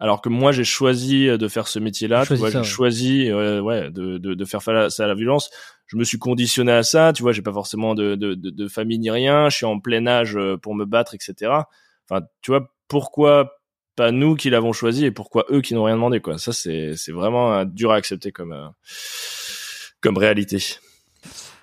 [0.00, 4.18] alors que moi j'ai choisi de faire ce métier-là, tu vois, j'ai choisi, ouais, de,
[4.18, 5.50] de, de, faire face à la violence.
[5.86, 8.98] Je me suis conditionné à ça, tu vois, j'ai pas forcément de, de, de, famille
[8.98, 11.52] ni rien, je suis en plein âge pour me battre, etc.
[12.08, 13.60] Enfin, tu vois, pourquoi
[13.96, 16.38] pas nous qui l'avons choisi et pourquoi eux qui n'ont rien demandé quoi?
[16.38, 18.68] Ça c'est c'est vraiment euh, dur à accepter comme euh,
[20.00, 20.58] comme réalité.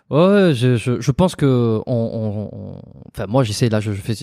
[0.10, 4.14] Ouais, je, je, je, pense que on, on, enfin moi j'essaie là je, je fais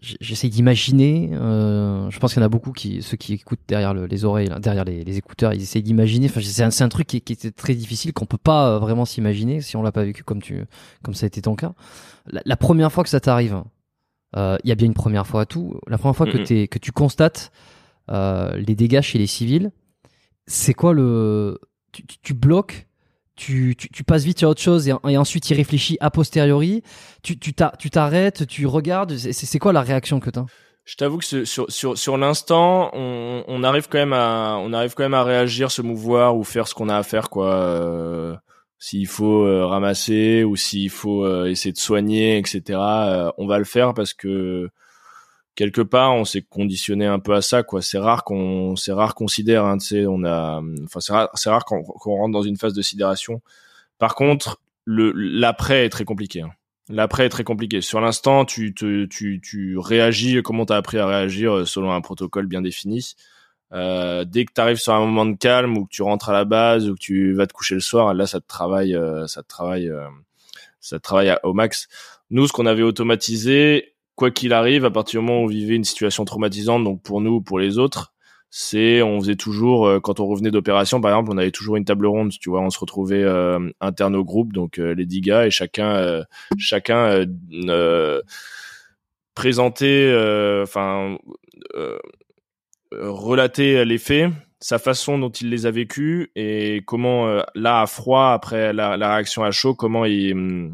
[0.00, 1.28] j'essaie d'imaginer.
[1.34, 4.24] Euh, je pense qu'il y en a beaucoup qui ceux qui écoutent derrière le, les
[4.24, 6.26] oreilles, derrière les, les, écouteurs, ils essayent d'imaginer.
[6.26, 9.04] Enfin c'est un, un, truc qui, qui était très difficile qu'on peut pas euh, vraiment
[9.04, 10.64] s'imaginer si on l'a pas vécu comme tu
[11.02, 11.74] comme ça a été ton cas.
[12.26, 13.62] La, la première fois que ça t'arrive,
[14.36, 15.78] euh, il y a bien une première fois à tout.
[15.86, 17.52] La première fois que es, que tu constates
[18.10, 19.70] euh, les dégâts chez les civils,
[20.46, 21.60] c'est quoi le
[21.92, 22.86] tu, tu, tu bloques
[23.36, 26.82] tu, tu, tu, passes vite sur autre chose et, ensuite il réfléchit a posteriori.
[27.22, 29.16] Tu t'arrêtes, tu, tu regardes.
[29.16, 30.46] C'est quoi la réaction que tu as
[30.84, 34.94] Je t'avoue que sur, sur, sur l'instant, on, on, arrive quand même à on arrive
[34.94, 37.52] quand même à réagir, se mouvoir ou faire ce qu'on a à faire quoi.
[37.54, 38.34] Euh,
[38.78, 42.78] s'il faut euh, ramasser ou s'il faut euh, essayer de soigner, etc.
[43.38, 44.68] On va le faire parce que
[45.56, 47.82] quelque part on s'est conditionné un peu à ça quoi.
[47.82, 51.30] C'est rare qu'on c'est rare qu'on sidère hein, tu sais on a enfin c'est rare
[51.34, 53.42] c'est rare qu'on rentre dans une phase de sidération.
[53.98, 56.50] Par contre le l'après est très compliqué hein.
[56.88, 57.80] l'après est très compliqué.
[57.80, 62.00] Sur l'instant tu te tu tu réagis comment t'as appris à réagir euh, selon un
[62.00, 63.16] protocole bien défini.
[63.72, 66.32] Euh, dès que tu arrives sur un moment de calme ou que tu rentres à
[66.32, 69.26] la base ou que tu vas te coucher le soir là ça te travaille euh,
[69.26, 70.06] ça te travaille euh,
[70.80, 71.88] ça te travaille au max.
[72.30, 75.76] Nous ce qu'on avait automatisé quoi qu'il arrive, à partir du moment où on vivait
[75.76, 78.12] une situation traumatisante, donc pour nous, pour les autres,
[78.50, 81.84] c'est on faisait toujours euh, quand on revenait d'opération par exemple on avait toujours une
[81.84, 85.20] table ronde tu vois on se retrouvait euh, interne au groupe donc euh, les dix
[85.20, 86.22] gars et chacun euh,
[86.56, 87.26] chacun
[89.34, 90.10] présentait
[90.62, 91.18] enfin
[92.92, 94.30] relatait les faits
[94.60, 99.14] sa façon dont il les a vécus et comment là à froid après la, la
[99.16, 100.72] réaction à chaud comment il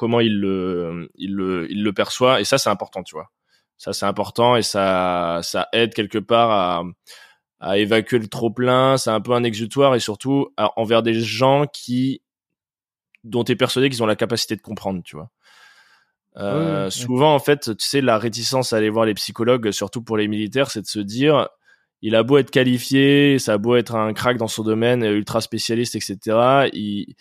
[0.00, 2.40] comment il le, il le, il le perçoit.
[2.40, 3.30] Et ça, c'est important, tu vois.
[3.76, 6.84] Ça, c'est important et ça, ça aide quelque part à,
[7.60, 8.96] à évacuer le trop plein.
[8.96, 12.22] C'est un peu un exutoire et surtout envers des gens qui,
[13.24, 15.30] dont tu es persuadé qu'ils ont la capacité de comprendre, tu vois.
[16.38, 20.16] Euh, souvent, en fait, tu sais, la réticence à aller voir les psychologues, surtout pour
[20.16, 21.46] les militaires, c'est de se dire,
[22.00, 25.42] il a beau être qualifié, ça a beau être un crack dans son domaine, ultra
[25.42, 26.70] spécialiste, etc.
[26.72, 27.14] Il,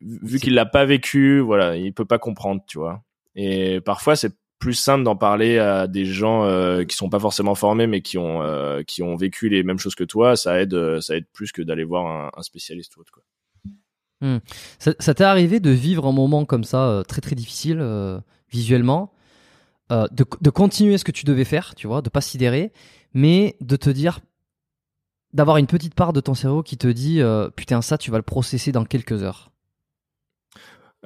[0.00, 3.02] vu qu'il l'a pas vécu, voilà, il peut pas comprendre, tu vois.
[3.34, 7.54] Et parfois, c'est plus simple d'en parler à des gens euh, qui sont pas forcément
[7.54, 10.36] formés, mais qui ont euh, qui ont vécu les mêmes choses que toi.
[10.36, 13.22] Ça aide, ça aide plus que d'aller voir un, un, spécialiste ou autre, quoi.
[14.20, 14.38] Hmm.
[14.78, 18.18] Ça, ça t'est arrivé de vivre un moment comme ça, euh, très très difficile euh,
[18.50, 19.12] visuellement,
[19.90, 22.72] de, de continuer ce que tu devais faire, tu vois, de pas sidérer,
[23.12, 24.20] mais de te dire
[25.34, 27.20] d'avoir une petite part de ton cerveau qui te dit
[27.54, 29.52] putain ça tu vas le processer dans quelques heures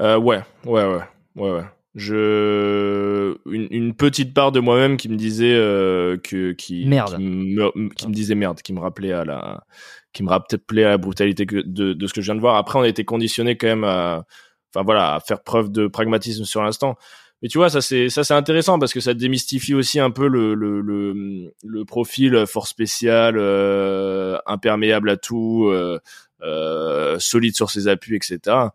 [0.00, 1.02] euh, ouais, ouais, ouais,
[1.36, 1.64] ouais, ouais.
[1.94, 7.22] Je une, une petite part de moi-même qui me disait euh, que qui merde qui
[7.22, 9.64] me, qui me disait merde, qui me rappelait à la
[10.12, 11.62] qui me rappelait à la brutalité de,
[11.92, 12.56] de ce que je viens de voir.
[12.56, 14.26] Après, on a été conditionné quand même à
[14.72, 16.96] enfin voilà à faire preuve de pragmatisme sur l'instant.
[17.42, 20.28] Mais tu vois, ça c'est ça c'est intéressant parce que ça démystifie aussi un peu
[20.28, 25.98] le le le, le profil fort spécial, euh, imperméable à tout, euh,
[26.42, 28.68] euh, solide sur ses appuis, etc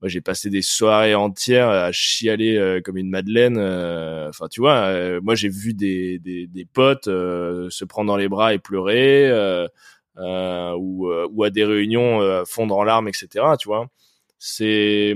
[0.00, 4.60] moi j'ai passé des soirées entières à chialer euh, comme une madeleine euh, enfin tu
[4.60, 8.58] vois euh, moi j'ai vu des, des, des potes se prendre dans les bras et
[8.58, 9.30] pleurer
[10.16, 13.86] ou, ou à des réunions fondre en larmes etc tu vois.
[14.38, 15.14] C'est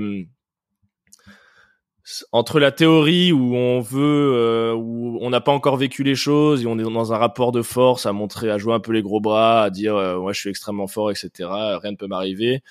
[2.33, 6.67] entre la théorie où on veut où on n'a pas encore vécu les choses et
[6.67, 9.21] on est dans un rapport de force à montrer à jouer un peu les gros
[9.21, 12.63] bras à dire moi je suis extrêmement fort etc rien ne peut m'arriver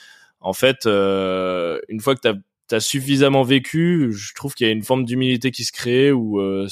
[0.44, 4.74] en fait, euh, une fois que tu as, suffisamment vécu, je trouve qu'il y a
[4.74, 6.68] une forme d'humilité qui se crée où, euh,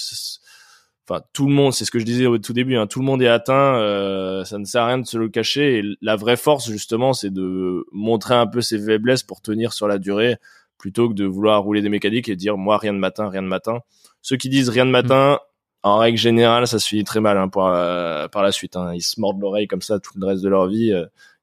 [1.07, 3.05] enfin, tout le monde, c'est ce que je disais au tout début, hein, tout le
[3.05, 5.77] monde est atteint, euh, ça ne sert à rien de se le cacher.
[5.77, 9.87] Et la vraie force, justement, c'est de montrer un peu ses faiblesses pour tenir sur
[9.87, 10.37] la durée,
[10.77, 13.47] plutôt que de vouloir rouler des mécaniques et dire moi rien de matin, rien de
[13.47, 13.81] matin.
[14.21, 15.39] Ceux qui disent rien de matin,
[15.83, 18.75] en règle générale, ça se finit très mal hein, par, par la suite.
[18.75, 18.93] Hein.
[18.95, 20.93] Ils se mordent l'oreille comme ça tout le reste de leur vie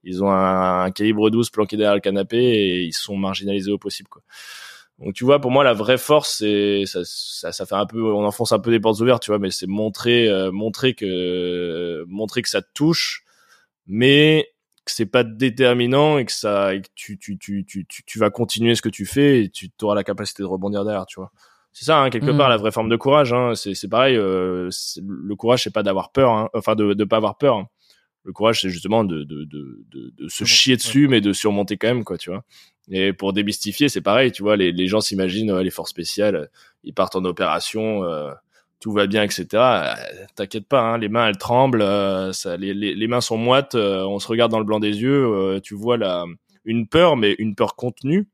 [0.04, 4.08] ils ont un, calibre 12 planqué derrière le canapé et ils sont marginalisés au possible
[4.08, 4.22] quoi.
[4.98, 8.02] Donc tu vois, pour moi la vraie force c'est ça, ça, ça, fait un peu,
[8.02, 12.04] on enfonce un peu des portes ouvertes, tu vois, mais c'est montrer euh, montrer que
[12.08, 13.24] montrer que ça te touche,
[13.86, 14.48] mais
[14.84, 18.18] que c'est pas déterminant et que ça et que tu, tu tu tu tu tu
[18.18, 21.20] vas continuer ce que tu fais et tu auras la capacité de rebondir derrière, tu
[21.20, 21.30] vois.
[21.72, 22.50] C'est ça, hein, quelque part, mm.
[22.50, 23.32] la vraie forme de courage.
[23.32, 24.16] Hein, c'est, c'est pareil.
[24.16, 24.68] Euh,
[25.06, 27.66] le courage, c'est pas d'avoir peur, hein, enfin de de pas avoir peur.
[28.28, 31.78] Le courage c'est justement de, de, de, de, de se chier dessus mais de surmonter
[31.78, 32.44] quand même quoi tu vois
[32.90, 36.50] et pour démystifier c'est pareil tu vois les, les gens s'imaginent les forces spéciales
[36.84, 38.30] ils partent en opération euh,
[38.80, 39.94] tout va bien etc euh,
[40.36, 43.74] t'inquiète pas hein, les mains elles tremblent euh, ça, les, les, les, mains sont moites
[43.74, 46.26] on se regarde dans le blanc des yeux tu vois la
[46.68, 48.28] une peur, mais une peur contenue,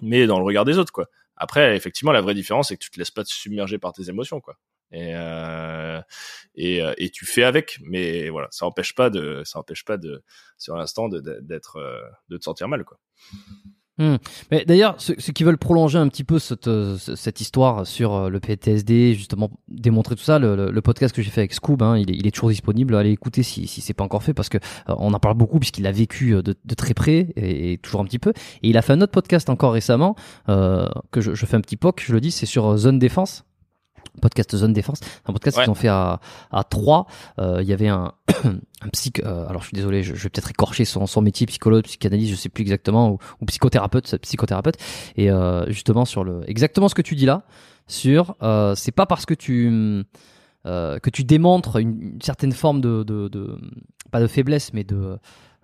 [0.00, 1.08] mais dans le regard des autres, quoi.
[1.36, 4.08] Après, effectivement, la vraie différence, c'est que tu te laisses pas te submerger par tes
[4.08, 4.56] émotions, quoi.
[4.92, 6.00] Et, euh,
[6.58, 10.22] euh, et tu fais avec, mais voilà, ça empêche pas de, ça empêche pas de,
[10.58, 12.98] sur l'instant, d'être, euh, de, te sentir mal, quoi.
[13.98, 14.16] Hmm.
[14.50, 19.14] Mais d'ailleurs, ceux, qui veulent prolonger un petit peu cette, cette histoire sur le PTSD,
[19.14, 22.48] justement démontrer tout ça, le, podcast que j'ai fait avec Scoob, hein, il, est, toujours
[22.48, 22.94] disponible.
[22.96, 24.56] Allez écouter si, si c'est pas encore fait parce que
[24.88, 28.32] on en parle beaucoup puisqu'il l'a vécu de, très près et, toujours un petit peu.
[28.62, 30.16] Et il a fait un autre podcast encore récemment
[30.46, 33.44] que je, je, fais un petit poc, je le dis, c'est sur Zone Défense
[34.20, 36.20] podcast Zone Défense, un podcast qu'ils ont fait à,
[36.50, 37.06] à 3.
[37.38, 38.12] Euh, il y avait un,
[38.44, 41.84] un psych, euh, alors je suis désolé, je, vais peut-être écorcher son, son métier, psychologue,
[41.84, 44.76] psychanalyste, je sais plus exactement, ou, ou psychothérapeute, psychothérapeute,
[45.16, 47.42] et euh, justement sur le, exactement ce que tu dis là,
[47.86, 50.04] sur, euh, c'est pas parce que tu,
[50.66, 53.58] euh, que tu démontres une, une certaine forme de, de, de,
[54.10, 55.18] pas de faiblesse, mais de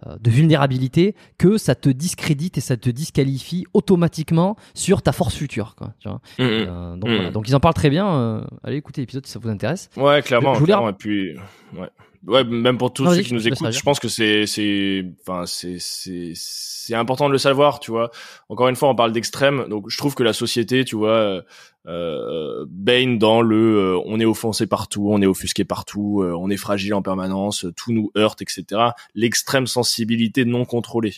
[0.06, 5.74] de vulnérabilité que ça te discrédite et ça te disqualifie automatiquement sur ta force future.
[5.76, 6.46] Quoi, tu vois mmh, mmh.
[6.46, 7.30] Euh, donc, voilà.
[7.30, 7.32] Mmh.
[7.32, 8.08] donc ils en parlent très bien.
[8.08, 9.90] Euh, allez écouter l'épisode si ça vous intéresse.
[9.96, 10.54] Ouais, clairement.
[10.54, 10.90] Je, clairement.
[10.90, 11.34] Et puis,
[11.76, 11.88] ouais.
[12.26, 15.76] Ouais, même pour tous ceux qui nous écoutent, je pense que c'est, c'est, enfin, c'est,
[15.78, 18.10] c'est, c'est important de le savoir, tu vois.
[18.48, 21.42] Encore une fois, on parle d'extrême, donc je trouve que la société, tu vois,
[21.88, 26.50] euh, baigne dans le, euh, on est offensé partout, on est offusqué partout, euh, on
[26.50, 28.92] est fragile en permanence, tout nous heurte, etc.
[29.14, 31.14] L'extrême sensibilité non contrôlée.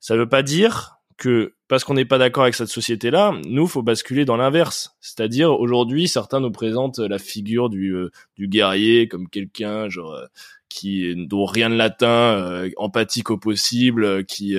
[0.00, 3.82] Ça veut pas dire que parce qu'on n'est pas d'accord avec cette société-là, nous faut
[3.82, 4.96] basculer dans l'inverse.
[5.00, 10.26] C'est-à-dire aujourd'hui, certains nous présentent la figure du, euh, du guerrier comme quelqu'un genre euh,
[10.68, 14.56] qui dont rien latin, euh, empathique au possible, qui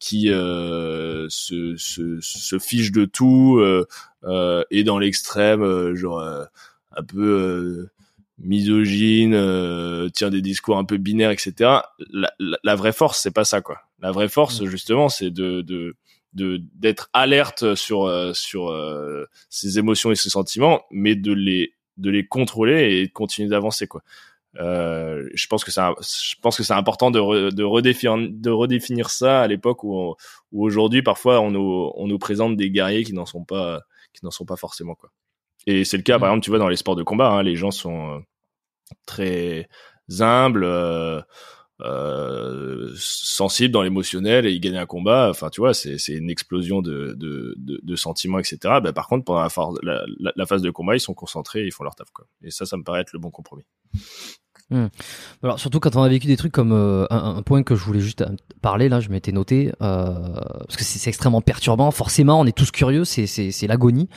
[0.00, 3.58] qui se, se, se, fiche de tout
[4.70, 6.20] et dans l'extrême genre
[6.96, 7.88] un peu
[8.38, 11.80] misogyne, euh, tient des discours un peu binaires, etc.
[12.10, 13.80] La, la, vraie force, c'est pas ça, quoi.
[14.00, 14.66] La vraie force, mm.
[14.66, 15.96] justement, c'est de, de
[16.34, 21.74] de d'être alerte sur euh, sur euh, ses émotions et ses sentiments, mais de les
[21.96, 24.02] de les contrôler et de continuer d'avancer, quoi.
[24.60, 29.10] Euh, je pense que c'est je pense que c'est important de, de redéfinir de redéfinir
[29.10, 30.14] ça à l'époque où,
[30.52, 33.82] où aujourd'hui parfois on nous on nous présente des guerriers qui n'en sont pas
[34.14, 35.10] qui n'en sont pas forcément quoi.
[35.66, 36.32] Et c'est le cas, par mm.
[36.32, 38.18] exemple, tu vois, dans les sports de combat, hein, les gens sont euh,
[39.06, 39.68] très
[40.20, 41.20] humbles, euh,
[41.80, 45.28] euh, sensibles dans l'émotionnel et ils gagnent un combat.
[45.30, 48.58] Enfin, tu vois, c'est une explosion de, de, de, de sentiments, etc.
[48.82, 49.42] Ben, par contre, pendant
[49.82, 52.10] la, la, la, phase de combat, ils sont concentrés, ils font leur taf.
[52.10, 52.26] Quoi.
[52.42, 53.64] Et ça, ça me paraît être le bon compromis.
[54.70, 54.86] Mm.
[55.42, 58.00] Alors surtout quand on a vécu des trucs comme un, un, point que je voulais
[58.00, 58.24] juste
[58.62, 60.14] parler là, je m'étais noté euh,
[60.58, 61.90] parce que c'est extrêmement perturbant.
[61.90, 64.08] Forcément, on est tous curieux, c'est l'agonie.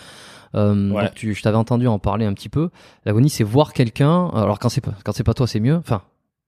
[0.55, 2.69] Euh, tu, je t'avais entendu en parler un petit peu.
[3.05, 4.27] L'agonie, c'est voir quelqu'un.
[4.29, 5.75] Alors quand c'est pas, quand c'est pas toi, c'est mieux.
[5.75, 6.01] Enfin,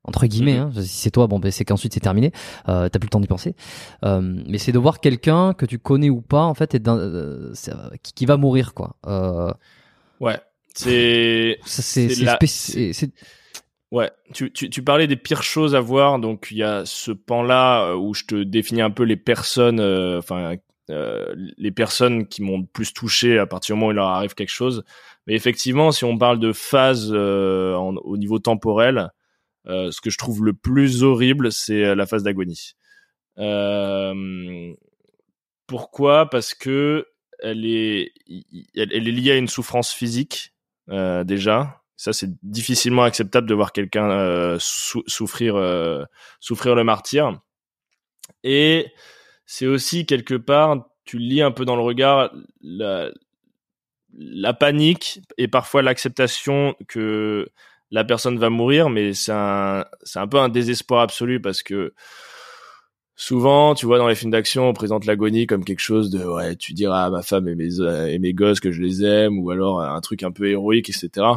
[0.04, 0.60] entre guillemets.
[0.60, 0.72] Mhm.
[0.76, 2.32] Hein, si c'est toi, bon, ben c'est qu'ensuite c'est terminé.
[2.68, 3.56] Euh, T'as plus le temps d'y penser.
[4.04, 7.54] Euh, mais c'est de voir quelqu'un que tu connais ou pas, en fait, et euh,
[8.04, 8.96] qui, qui, va mourir, quoi.
[9.08, 9.54] Euh,
[10.20, 10.40] ouais.
[10.74, 11.60] C'est.
[11.66, 13.12] C'est.
[13.92, 17.12] Ouais, tu, tu, tu, parlais des pires choses à voir, donc il y a ce
[17.12, 19.80] pan-là euh, où je te définis un peu les personnes,
[20.18, 20.58] enfin
[20.90, 24.34] euh, les personnes qui m'ont plus touché à partir du moment où il leur arrive
[24.34, 24.84] quelque chose.
[25.28, 29.12] Mais effectivement, si on parle de phase euh, au niveau temporel,
[29.68, 32.74] euh, ce que je trouve le plus horrible, c'est la phase d'agonie.
[35.68, 36.30] pourquoi?
[36.30, 37.06] Parce que
[37.42, 38.12] elle est,
[38.76, 40.54] elle, est liée à une souffrance physique
[40.88, 41.79] déjà.
[42.00, 46.08] Ça, c'est difficilement acceptable de voir quelqu'un souffrir,
[46.40, 47.42] souffrir le martyr.
[48.46, 48.94] Et
[49.46, 52.32] c'est aussi quelque part, tu lis un peu dans le regard
[52.62, 53.12] la,
[54.18, 57.50] la panique et parfois l'acceptation que
[57.92, 61.94] la personne va mourir, mais c'est un, c'est un peu un désespoir absolu parce que
[63.18, 66.56] souvent, tu vois, dans les films d'action, on présente l'agonie comme quelque chose de, ouais,
[66.56, 69.52] tu diras à ma femme et mes, et mes gosses que je les aime, ou
[69.52, 71.28] alors un truc un peu héroïque, etc.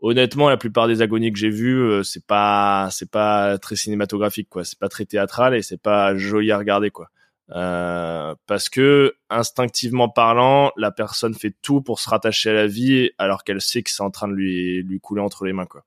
[0.00, 4.48] Honnêtement, la plupart des agonies que j'ai vues, euh, c'est pas, c'est pas très cinématographique,
[4.48, 4.64] quoi.
[4.64, 7.08] C'est pas très théâtral et c'est pas joli à regarder, quoi.
[7.52, 13.10] Euh, parce que instinctivement parlant, la personne fait tout pour se rattacher à la vie
[13.18, 15.84] alors qu'elle sait que c'est en train de lui lui couler entre les mains quoi.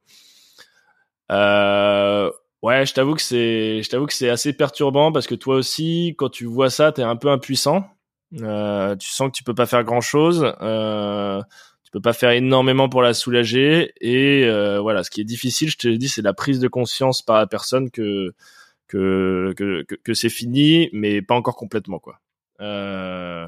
[1.32, 2.32] Euh,
[2.62, 6.16] ouais, je t'avoue que c'est je t'avoue que c'est assez perturbant parce que toi aussi
[6.18, 7.86] quand tu vois ça, t'es un peu impuissant.
[8.42, 10.54] Euh, tu sens que tu peux pas faire grand chose.
[10.62, 11.42] Euh,
[11.90, 15.72] tu peux pas faire énormément pour la soulager et euh, voilà, ce qui est difficile,
[15.72, 18.32] je te le dis, c'est la prise de conscience par la personne que
[18.88, 22.20] que, que, que, c'est fini, mais pas encore complètement quoi.
[22.62, 23.48] Euh,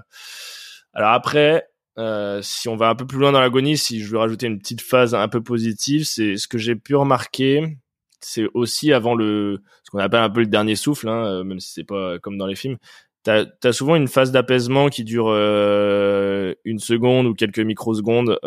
[0.93, 1.67] alors après,
[1.99, 4.57] euh, si on va un peu plus loin dans l'agonie, si je veux rajouter une
[4.57, 7.77] petite phase un peu positive, c'est ce que j'ai pu remarquer,
[8.21, 11.73] c'est aussi avant le ce qu'on appelle un peu le dernier souffle, hein, même si
[11.73, 12.77] c'est pas comme dans les films.
[13.23, 18.39] T'as as souvent une phase d'apaisement qui dure une seconde ou quelques microsecondes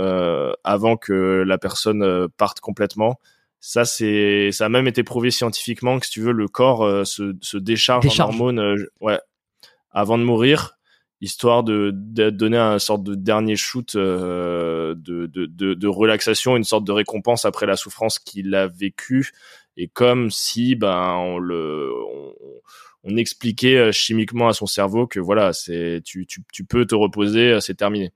[0.65, 3.21] avant que la personne parte complètement.
[3.61, 7.35] Ça, c'est, ça a même été prouvé scientifiquement que si tu veux, le corps se,
[7.41, 9.21] se décharge, en hormones, ouais,
[9.91, 10.77] avant de mourir
[11.25, 16.65] histoire de, de, donner un sorte de dernier shoot euh, de, de, de, relaxation, une
[16.65, 19.33] sorte de récompense après la souffrance qu'il a vécue,
[19.77, 22.35] et comme si ben on le on,
[23.17, 27.53] expliquait euh, chimiquement à son cerveau que voilà c'est tu, tu, tu peux te reposer,
[27.53, 28.13] euh, c'est terminé.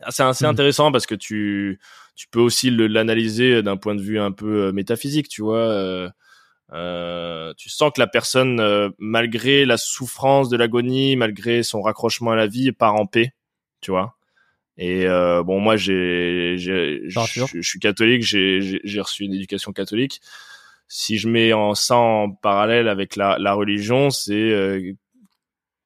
[0.00, 0.48] Ah, c'est assez mmh.
[0.48, 1.80] intéressant parce que tu
[2.14, 6.12] tu peux aussi l'analyser d'un point de vue un peu métaphysique, tu vois.
[6.72, 12.32] Euh, tu sens que la personne, euh, malgré la souffrance de l'agonie, malgré son raccrochement
[12.32, 13.32] à la vie, part en paix,
[13.80, 14.16] tu vois.
[14.78, 20.20] Et euh, bon, moi, j'ai, je suis catholique, j'ai reçu une éducation catholique.
[20.88, 24.92] Si je mets en ça en parallèle avec la, la religion, c'est euh,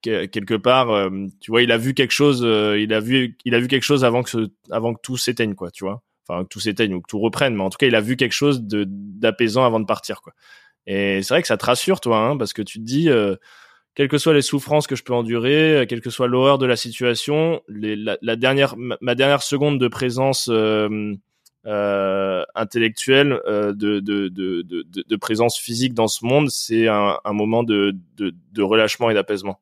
[0.02, 1.10] quelque part,
[1.40, 4.05] tu vois, il a vu quelque chose, il a vu, il a vu quelque chose
[4.05, 6.02] avant que, avant que tout s'éteigne, quoi, tu vois.
[6.28, 8.16] Enfin, que tout s'éteigne ou que tout reprenne, mais en tout cas, il a vu
[8.16, 10.32] quelque chose d'apaisant avant de partir, quoi.
[10.86, 13.36] Et c'est vrai que ça te rassure, toi, hein, parce que tu te dis, euh,
[13.94, 16.66] quelles que soient les souffrances que je peux endurer, euh, quelle que soit l'horreur de
[16.66, 21.14] la situation, les, la, dernière, ma, dernière seconde de présence euh,
[21.66, 27.32] euh intellectuelle, euh, de, de, de, de, présence physique dans ce monde, c'est un, un,
[27.32, 27.95] moment de,
[28.59, 29.61] relâchement et d'apaisement.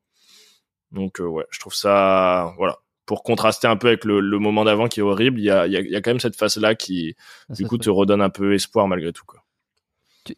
[0.93, 4.87] Donc ouais, je trouve ça, voilà, pour contraster un peu avec le, le moment d'avant
[4.87, 7.17] qui est horrible, il y a, y, a, y a quand même cette phase-là qui,
[7.49, 9.25] ah, du coup, te redonne un peu espoir malgré tout.
[9.27, 9.43] Quoi.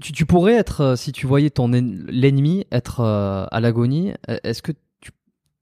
[0.00, 4.38] Tu, tu, pourrais être, euh, si tu voyais ton l'ennemi être euh, à l'agonie, euh,
[4.44, 4.72] est-ce que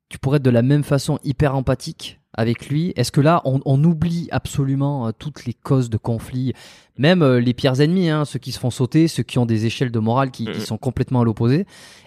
[0.09, 3.61] tu, pourrais être de la même façon hyper empathique avec lui Est-ce que là, on,
[3.65, 6.53] on, oublie absolument toutes les causes de conflit,
[6.97, 9.91] même les pires ennemis, hein, ceux qui se font sauter, ceux qui ont des échelles
[9.91, 11.67] de morale qui, qui sont complètement à l'opposé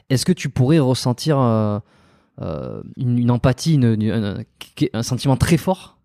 [0.10, 1.38] Est-ce que tu pourrais ressentir
[2.42, 4.46] euh, une, une, empathie, une, une,
[4.94, 5.98] un sentiment très fort?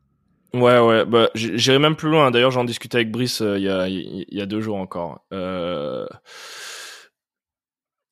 [0.52, 2.30] Ouais, ouais, bah, j'irai même plus loin.
[2.30, 5.24] D'ailleurs, j'en discutais avec Brice euh, il y, a, y a deux jours encore.
[5.32, 6.06] Euh...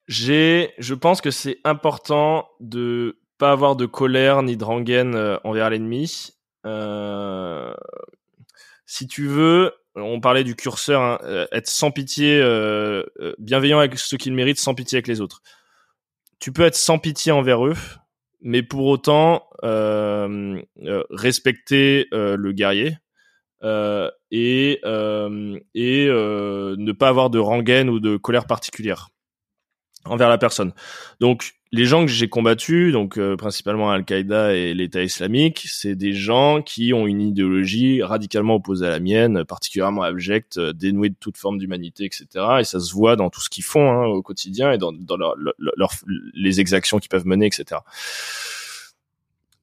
[0.06, 5.38] J'ai, je pense que c'est important de pas avoir de colère ni de rengaine euh,
[5.44, 6.30] envers l'ennemi.
[6.66, 7.74] Euh...
[8.86, 12.38] Si tu veux, on parlait du curseur, hein, euh, être sans pitié,
[13.38, 15.42] bienveillant avec ceux qui le méritent, sans pitié avec les autres.
[16.38, 17.76] Tu peux être sans pitié envers eux,
[18.42, 19.48] mais pour autant
[21.10, 22.98] respecter le guerrier
[23.62, 24.80] et
[25.74, 29.08] et ne pas avoir de rengaine ou de colère particulière
[30.06, 30.72] envers la personne.
[31.20, 36.12] Donc les gens que j'ai combattus, donc euh, principalement Al-Qaïda et l'État islamique, c'est des
[36.12, 41.16] gens qui ont une idéologie radicalement opposée à la mienne, particulièrement abjecte, euh, dénouée de
[41.18, 42.26] toute forme d'humanité, etc.
[42.60, 45.16] Et ça se voit dans tout ce qu'ils font hein, au quotidien et dans, dans
[45.16, 45.90] leur, leur,
[46.34, 47.80] les exactions qu'ils peuvent mener, etc.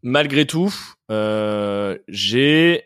[0.03, 0.73] Malgré tout,
[1.11, 2.83] euh, j'ai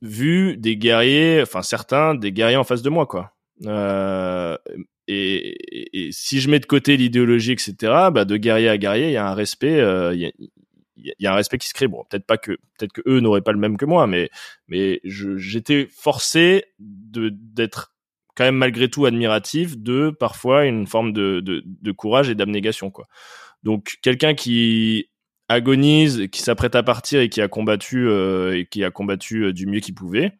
[0.00, 3.32] vu des guerriers, enfin certains, des guerriers en face de moi, quoi.
[3.66, 4.56] Euh,
[5.08, 7.74] et, et, si je mets de côté l'idéologie, etc.,
[8.12, 10.32] bah, de guerrier à guerrier, il y a un respect, euh, il
[11.18, 11.88] y, a, un respect qui se crée.
[11.88, 14.30] Bon, peut-être pas que, peut-être que eux n'auraient pas le même que moi, mais,
[14.68, 17.94] mais j'étais forcé de d'être
[18.34, 22.90] quand même malgré tout admiratif de parfois une forme de, de, de courage et d'abnégation,
[22.90, 23.06] quoi.
[23.62, 25.10] Donc quelqu'un qui
[25.48, 29.52] agonise, qui s'apprête à partir et qui a combattu euh, et qui a combattu euh,
[29.52, 30.32] du mieux qu'il pouvait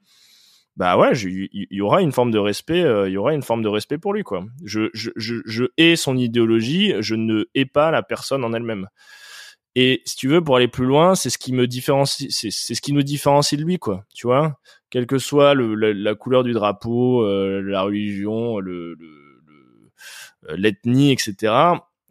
[0.77, 3.62] bah ouais, il y, aura une forme de respect, euh, il y aura une forme
[3.62, 4.47] de respect pour lui quoi.
[4.65, 8.89] Je, je, je, je hais son idéologie, je ne hais pas la personne en elle-même.
[9.74, 12.81] Et si tu veux, pour aller plus loin, c'est ce qui me différencie, c'est ce
[12.81, 14.05] qui nous différencie de lui quoi.
[14.15, 14.59] Tu vois,
[14.89, 18.97] quelle que soit le, la, couleur du drapeau, euh, la religion, le
[20.49, 21.55] euh, l'ethnie, etc.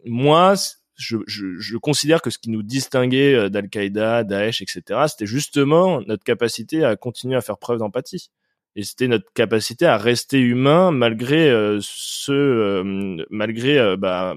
[0.06, 0.54] Moi,
[0.96, 6.22] je, je, je, considère que ce qui nous distinguait d'Al-Qaïda, Daesh, etc., c'était justement notre
[6.22, 8.30] capacité à continuer à faire preuve d'empathie
[8.74, 14.34] et c'était notre capacité à rester humain malgré euh, ce euh, malgré euh, bah,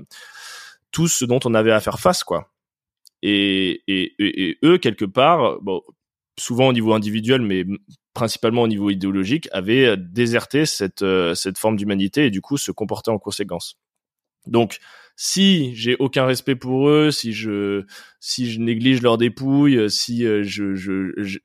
[0.92, 2.52] tout ce dont on avait à faire face quoi.
[3.22, 3.84] Et,
[4.64, 5.82] eux quelque part bon
[6.38, 7.66] souvent au niveau individuel mais
[8.14, 13.12] principalement au niveau idéologique avaient déserté cette cette forme d'humanité et du coup se comportaient
[13.12, 13.80] en conséquence.
[14.46, 14.78] Donc
[15.16, 17.86] si j'ai aucun respect pour eux, si je
[18.20, 20.76] si je néglige leur dépouille, si je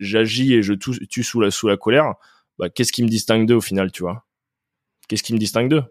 [0.00, 2.14] j'agis et je tue sous la sous la colère,
[2.60, 4.26] bah, qu'est-ce qui me distingue d'eux au final, tu vois?
[5.08, 5.82] Qu'est-ce qui me distingue d'eux?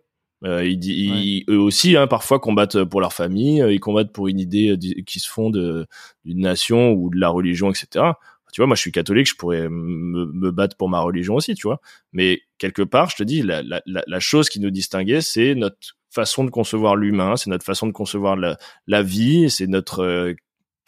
[0.46, 4.40] Euh, ils, eux aussi, hein, parfois combattent pour leur famille, euh, ils combattent pour une
[4.40, 5.88] idée euh, qui se fonde
[6.24, 8.06] d'une nation ou de la religion, etc.
[8.54, 11.68] Tu vois, moi, je suis catholique, je pourrais me, battre pour ma religion aussi, tu
[11.68, 11.82] vois.
[12.14, 15.98] Mais quelque part, je te dis, la, la, la chose qui nous distinguait, c'est notre
[16.10, 20.34] façon de concevoir l'humain, c'est notre façon de concevoir la, la vie, c'est notre euh,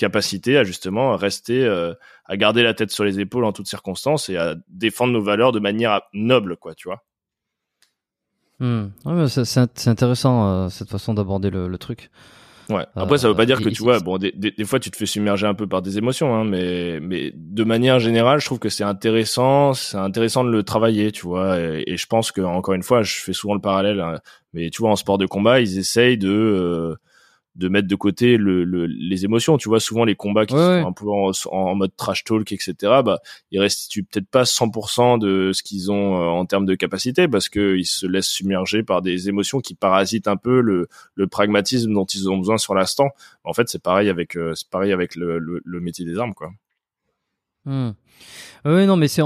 [0.02, 1.94] capacité à justement rester, euh,
[2.26, 5.52] à garder la tête sur les épaules en toutes circonstances et à défendre nos valeurs
[5.52, 7.04] de manière noble, quoi, tu vois.
[8.60, 8.90] Hmm.
[9.28, 12.10] c'est intéressant euh, cette façon d'aborder le, le, truc.
[12.70, 12.86] Ouais.
[12.96, 14.98] Après, ça veut pas dire que tu vois, bon, des, des, des, fois tu te
[14.98, 18.60] fais submerger un peu par des émotions, hein, mais mais de manière générale, je trouve
[18.60, 21.60] que c'est intéressant, c'est intéressant de le travailler, tu vois.
[21.60, 24.20] Et, et, je pense que encore une fois, je fais souvent le parallèle, hein,
[24.54, 26.96] mais tu vois, en sport de combat, ils essayent de euh,
[27.56, 29.58] de mettre de côté le, le, les émotions.
[29.58, 32.74] Tu vois, souvent les combats qui sont un peu en, mode trash talk, etc.
[33.04, 33.20] Bah,
[33.52, 37.50] ils restituent peut-être pas 100% de ce qu'ils ont euh, en termes de capacité parce
[37.50, 41.94] que ils se laissent submerger par des émotions qui parasitent un peu le, le pragmatisme
[41.94, 43.10] dont ils ont besoin sur l'instant.
[43.44, 46.52] En fait, c'est pareil avec euh, c'est pareil avec le, le, métier des armes, quoi.
[47.66, 47.92] Hmm.
[48.64, 49.24] Oui, non, mais c'est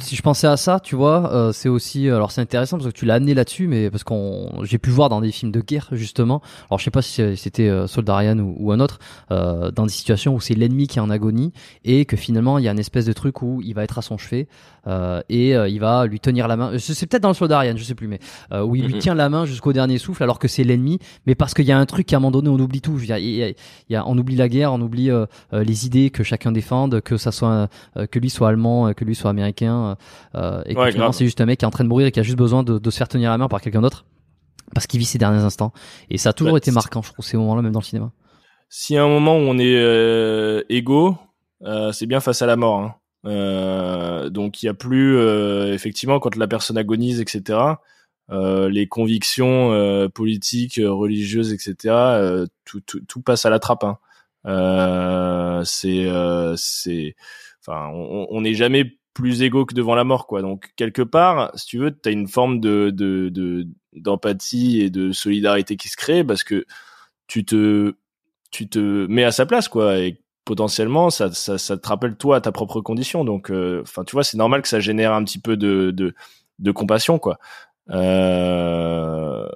[0.00, 2.94] si je pensais à ça, tu vois, euh, c'est aussi, alors c'est intéressant parce que
[2.94, 5.88] tu l'as amené là-dessus, mais parce qu'on, j'ai pu voir dans des films de guerre
[5.92, 6.42] justement.
[6.68, 8.98] Alors je sais pas si c'était euh, Soldarian ou, ou, un autre,
[9.30, 11.54] euh, dans des situations où c'est l'ennemi qui est en agonie
[11.84, 14.02] et que finalement il y a une espèce de truc où il va être à
[14.02, 14.48] son chevet
[14.86, 16.72] euh, et euh, il va lui tenir la main.
[16.78, 18.20] C'est peut-être dans le Soldarian, je sais plus, mais
[18.52, 19.00] où il lui mhm.
[19.00, 21.78] tient la main jusqu'au dernier souffle alors que c'est l'ennemi, mais parce qu'il y a
[21.78, 22.98] un truc qu'à un moment donné on oublie tout.
[23.00, 23.54] Il
[23.88, 25.10] y a, on oublie la guerre, on oublie
[25.52, 27.68] les idées que chacun défende, que ça soit
[28.10, 29.96] que lui soit euh, que lui soit américain,
[30.34, 32.06] euh, euh, et que finalement c'est juste un mec qui est en train de mourir
[32.06, 34.04] et qui a juste besoin de, de se faire tenir la main par quelqu'un d'autre
[34.74, 35.72] parce qu'il vit ses derniers instants.
[36.10, 38.12] Et ça a toujours été marquant, je trouve, ces moments-là, même dans le cinéma.
[38.90, 41.16] Y a un moment où on est égaux,
[41.92, 42.80] c'est bien face à la mort.
[42.80, 42.94] Hein.
[43.26, 45.18] Euh, donc il y a plus,
[45.72, 47.58] effectivement, quand la personne agonise, etc.,
[48.30, 51.94] les convictions politiques, religieuses, etc.,
[52.64, 53.84] tout, tout, tout, passe à la trappe.
[53.84, 55.62] Hein.
[55.64, 56.06] c'est,
[56.56, 57.16] c'est,
[57.68, 60.42] on n'est jamais plus égaux que devant la mort, quoi.
[60.42, 65.76] Donc quelque part, si tu veux, tu as une forme de d'empathie et de solidarité
[65.76, 66.64] qui se crée parce que
[67.26, 67.94] tu te
[68.50, 69.98] tu te mets à sa place, quoi.
[69.98, 73.24] Et potentiellement, ça, ça, te rappelle toi à ta propre condition.
[73.24, 75.90] Donc, euh, enfin, tu vois, c'est normal que ça génère un petit peu de
[76.58, 77.38] de, compassion, quoi.
[77.90, 79.46] Euh,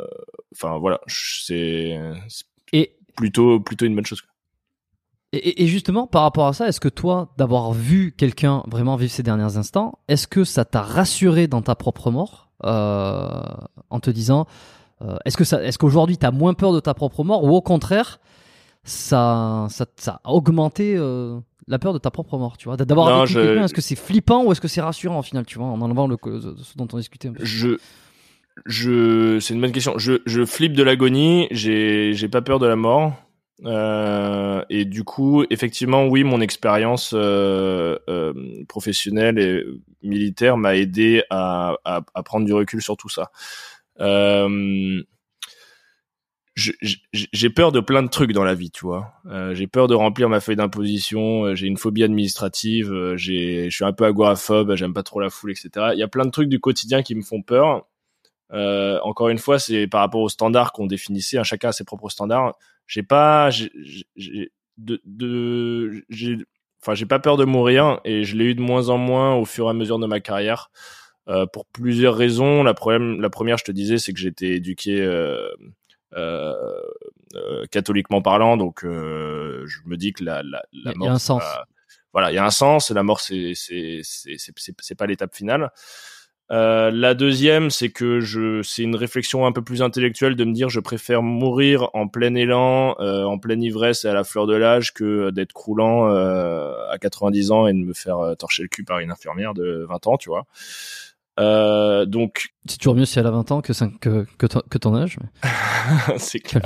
[0.54, 1.98] enfin, voilà, c'est
[3.16, 4.22] plutôt plutôt une bonne chose.
[5.34, 9.22] Et, justement, par rapport à ça, est-ce que toi, d'avoir vu quelqu'un vraiment vivre ces
[9.22, 13.40] derniers instants, est-ce que ça t'a rassuré dans ta propre mort euh,
[13.88, 14.46] en te disant,
[15.00, 17.62] euh, est-ce que ça, est-ce qu'aujourd'hui t'as moins peur de ta propre mort ou au
[17.62, 18.20] contraire,
[18.84, 23.22] ça, ça, ça a augmenté euh, la peur de ta propre mort, tu vois, d'avoir
[23.22, 25.66] vécu quelqu'un, est-ce que c'est flippant ou est-ce que c'est rassurant au final, tu vois,
[25.66, 27.42] en enlevant le, ce dont on discutait un peu.
[27.42, 27.78] Je,
[28.66, 29.94] je, c'est une bonne question.
[29.96, 33.14] Je, je flippe de l'agonie, j'ai, j'ai pas peur de la mort.
[33.64, 38.32] Euh, et du coup, effectivement, oui, mon expérience euh, euh,
[38.68, 39.64] professionnelle et
[40.02, 41.76] militaire m'a aidé à,
[42.24, 43.30] prendre du recul sur tout ça.
[46.54, 49.12] J'ai peur de plein de trucs dans la vie, tu vois.
[49.52, 51.54] J'ai peur de remplir ma feuille d'imposition.
[51.54, 53.14] J'ai une phobie administrative.
[53.16, 54.74] je suis un peu agoraphobe.
[54.74, 55.90] J'aime pas trop la foule, etc.
[55.92, 57.86] Il y a plein de trucs du quotidien qui me font peur.
[58.50, 61.38] encore une fois, c'est par rapport aux standards qu'on définissait.
[61.38, 66.38] Hein, chacun a ses propres standards j'ai pas j'ai de, de j'ai
[66.82, 69.44] enfin j'ai pas peur de mourir et je l'ai eu de moins en moins au
[69.44, 70.70] fur et à mesure de ma carrière
[71.28, 72.62] euh, pour plusieurs raisons.
[72.62, 75.48] La problème la première je te disais c'est que j'étais éduqué euh,
[76.14, 76.54] euh,
[77.34, 78.56] euh, catholiquement parlant.
[78.56, 81.42] Donc euh, je me dis que la la, la mort il y a un sens.
[82.12, 82.90] voilà il y a un sens.
[82.90, 84.38] La mort c'est c'est c'est
[84.80, 85.70] c'est pas l'étape finale
[86.52, 90.52] euh, la deuxième, c'est que je, c'est une réflexion un peu plus intellectuelle de me
[90.52, 94.46] dire je préfère mourir en plein élan, euh, en pleine ivresse et à la fleur
[94.46, 98.68] de l'âge que d'être croulant euh, à 90 ans et de me faire torcher le
[98.68, 100.44] cul par une infirmière de 20 ans, tu vois.
[102.04, 105.18] donc c'est toujours mieux si elle a 20 ans que que que, ton, âge.
[105.22, 106.18] Mais...
[106.18, 106.62] c'est clair.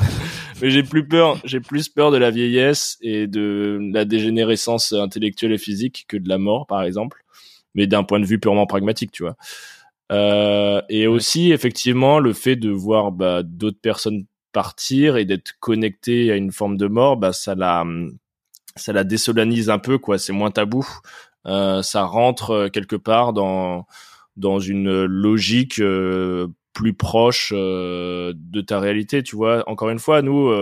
[0.60, 5.52] mais j'ai plus peur, j'ai plus peur de la vieillesse et de la dégénérescence intellectuelle
[5.52, 7.22] et physique que de la mort, par exemple
[7.77, 9.36] mais d'un point de vue purement pragmatique, tu vois.
[10.12, 16.32] Euh, et aussi, effectivement, le fait de voir bah, d'autres personnes partir et d'être connecté
[16.32, 17.85] à une forme de mort, bah, ça la,
[18.77, 20.19] ça la désolanise un peu, quoi.
[20.19, 20.86] C'est moins tabou.
[21.47, 23.86] Euh, ça rentre euh, quelque part dans
[24.36, 29.62] dans une logique euh, plus proche euh, de ta réalité, tu vois.
[29.69, 30.53] Encore une fois, nous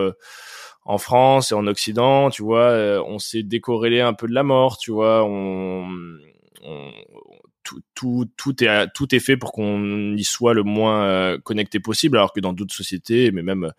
[0.84, 4.76] en France et en Occident, tu vois, on s'est décorrélé un peu de la mort,
[4.78, 5.24] tu vois.
[5.24, 5.88] On
[7.62, 11.80] tout, tout, tout, est, tout est fait pour qu'on y soit le moins euh, connecté
[11.80, 13.72] possible, alors que dans d'autres sociétés, mais même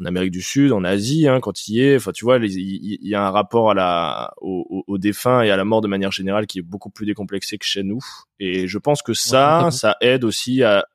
[0.00, 1.96] en Amérique du Sud, en Asie, hein, quand il y est.
[1.96, 5.56] Enfin, tu vois, il y, a un rapport à la, au, au, défunt et à
[5.56, 8.00] la mort de manière générale qui est beaucoup plus décomplexé que chez nous.
[8.38, 10.86] Et je pense que ça, ça aide aussi à,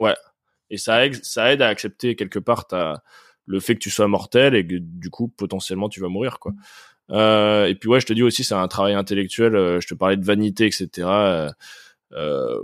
[0.00, 0.16] ouais,
[0.70, 3.02] et ça aide, ça aide à accepter quelque part ta,
[3.46, 6.52] le fait que tu sois mortel et que du coup potentiellement tu vas mourir, quoi.
[7.12, 9.54] Euh, et puis ouais, je te dis aussi, c'est un travail intellectuel.
[9.54, 10.88] Euh, je te parlais de vanité, etc.
[10.98, 11.50] Euh,
[12.12, 12.58] euh,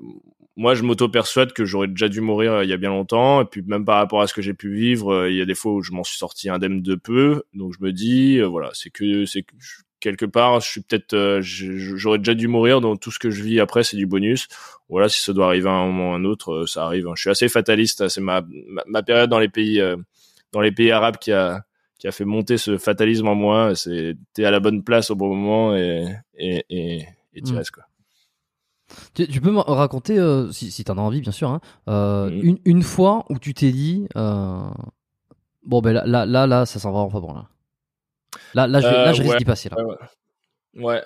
[0.57, 3.43] moi, je m'auto-persuade que j'aurais déjà dû mourir euh, il y a bien longtemps.
[3.43, 5.45] Et puis même par rapport à ce que j'ai pu vivre, euh, il y a
[5.45, 7.43] des fois où je m'en suis sorti indemne de peu.
[7.55, 9.45] Donc je me dis, voilà, c'est que c'est
[10.01, 12.81] quelque part, je suis peut-être, j'aurais déjà dû mourir.
[12.81, 14.49] Donc tout ce que je vis après, c'est du bonus.
[14.89, 17.07] Voilà, si ça doit arriver à un moment ou à un autre, ça arrive.
[17.09, 17.13] Hein.
[17.17, 18.09] Je suis assez fataliste.
[18.09, 18.43] C'est ma,
[18.87, 19.81] ma, période dans les pays
[20.53, 21.65] dans les pays arabes qui a
[21.99, 23.75] qui a fait monter ce fatalisme en moi.
[23.75, 27.57] C'est t'es à la bonne place au bon moment et et et, et tu mmh.
[27.57, 27.85] restes quoi.
[29.15, 32.31] Tu, peux me raconter, euh, si, si tu en as envie, bien sûr, hein, euh,
[32.31, 32.41] mmh.
[32.43, 34.71] une, une, fois où tu t'es dit, euh,
[35.63, 37.35] bon, ben là, là, là, là ça s'en va enfin bon.
[37.35, 37.47] Là,
[38.55, 39.69] là, là, je, là, je risque d'y passer.
[39.69, 39.77] Là.
[40.75, 41.03] Ouais.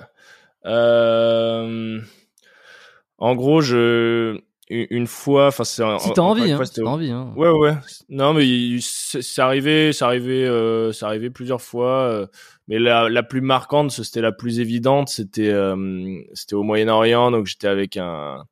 [3.18, 4.40] en gros, je
[4.72, 7.32] une fois enfin c'est si t'as envie, hein, si envie hein.
[7.36, 7.74] ouais ouais
[8.08, 12.26] non mais c'est arrivé c'est arrivé euh, c'est arrivé plusieurs fois euh,
[12.68, 17.46] mais la, la plus marquante c'était la plus évidente c'était euh, c'était au Moyen-Orient donc
[17.46, 18.44] j'étais avec un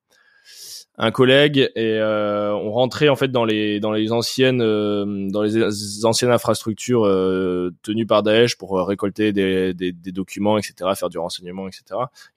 [1.03, 5.43] un collègue et euh, on rentrait en fait dans les dans les anciennes euh, dans
[5.43, 11.09] les anciennes infrastructures euh, tenues par Daesh pour récolter des, des, des, documents etc faire
[11.09, 11.85] du renseignement etc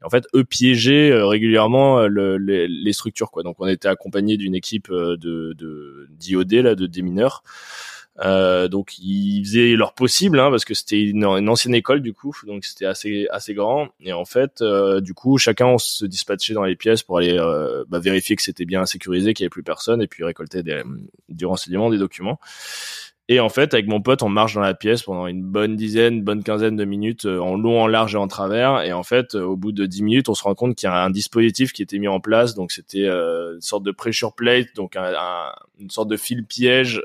[0.01, 3.43] et en fait eux piégeaient régulièrement le, les, les, structures quoi.
[3.43, 7.43] Donc on était accompagné d'une équipe de de d'IOD là de démineurs
[8.19, 12.35] euh, donc ils faisaient leur possible hein, parce que c'était une, ancienne école du coup,
[12.45, 13.89] donc c'était assez assez grand.
[14.01, 17.37] Et en fait, euh, du coup, chacun on se dispatchait dans les pièces pour aller
[17.37, 20.61] euh, bah, vérifier que c'était bien sécurisé, qu'il n'y avait plus personne, et puis récolter
[20.61, 20.83] des,
[21.29, 22.39] du renseignement, des documents.
[23.29, 26.23] Et en fait, avec mon pote, on marche dans la pièce pendant une bonne dizaine,
[26.23, 28.81] bonne quinzaine de minutes, euh, en long, en large et en travers.
[28.81, 30.91] Et en fait, euh, au bout de dix minutes, on se rend compte qu'il y
[30.91, 32.53] a un dispositif qui était mis en place.
[32.53, 35.13] Donc, c'était euh, une sorte de pressure plate, donc un,
[35.79, 37.01] une sorte de fil piège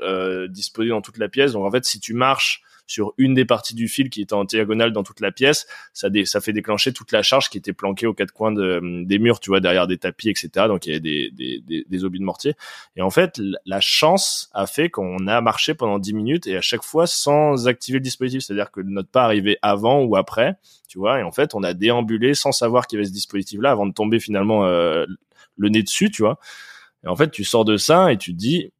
[0.49, 1.53] disposé dans toute la pièce.
[1.53, 4.45] Donc, en fait, si tu marches sur une des parties du fil qui était en
[4.45, 8.07] diagonale dans toute la pièce, ça, ça fait déclencher toute la charge qui était planquée
[8.07, 10.49] aux quatre coins de, des murs, tu vois, derrière des tapis, etc.
[10.67, 12.55] Donc il y avait des, des, des, des obus de mortier.
[12.95, 16.61] Et en fait, la chance a fait qu'on a marché pendant 10 minutes et à
[16.61, 20.55] chaque fois sans activer le dispositif, c'est-à-dire que notre pas arrivait avant ou après,
[20.87, 21.19] tu vois.
[21.19, 23.93] Et en fait, on a déambulé sans savoir qu'il y avait ce dispositif-là avant de
[23.93, 25.05] tomber finalement euh,
[25.57, 26.39] le nez dessus, tu vois.
[27.03, 28.71] Et en fait, tu sors de ça et tu te dis,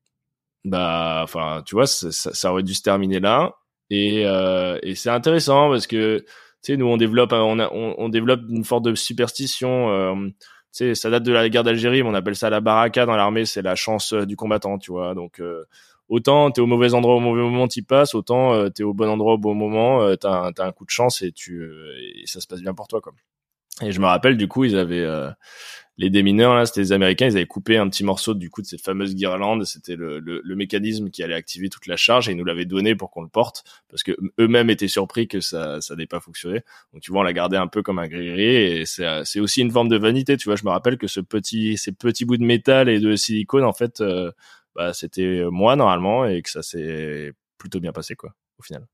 [0.66, 3.56] bah, enfin, tu vois, ça, ça, aurait dû se terminer là.
[3.90, 7.96] Et, euh, et c'est intéressant parce que tu sais, nous on développe, on, a, on,
[7.98, 9.92] on, développe une forme de superstition.
[9.92, 10.34] Euh, tu
[10.72, 13.46] sais, ça date de la guerre d'Algérie, mais on appelle ça la baraka dans l'armée,
[13.46, 15.16] c'est la chance euh, du combattant, tu vois.
[15.16, 15.66] Donc euh,
[16.10, 19.10] autant t'es au mauvais endroit au mauvais moment, t'y passes, autant euh, t'es au bon
[19.10, 22.40] endroit au bon moment, euh, t'as as un coup de chance et tu et ça
[22.42, 23.14] se passe bien pour toi, quoi.
[23.82, 25.08] Et je me rappelle du coup, ils avaient
[26.00, 28.68] les démineurs là, c'était les Américains, ils avaient coupé un petit morceau du coup de
[28.68, 32.32] cette fameuse guirlande, c'était le, le, le, mécanisme qui allait activer toute la charge et
[32.32, 35.82] ils nous l'avaient donné pour qu'on le porte parce que eux-mêmes étaient surpris que ça
[35.82, 36.62] ça n'ait pas fonctionné.
[36.94, 39.60] Donc tu vois, on l'a gardé un peu comme un gris et c'est c'est aussi
[39.62, 42.38] une forme de vanité, tu vois, je me rappelle que ce petit ces petits bouts
[42.38, 44.32] de métal et de silicone en fait euh,
[44.76, 48.88] bah c'était moi normalement et que ça s'est plutôt bien passé quoi au final.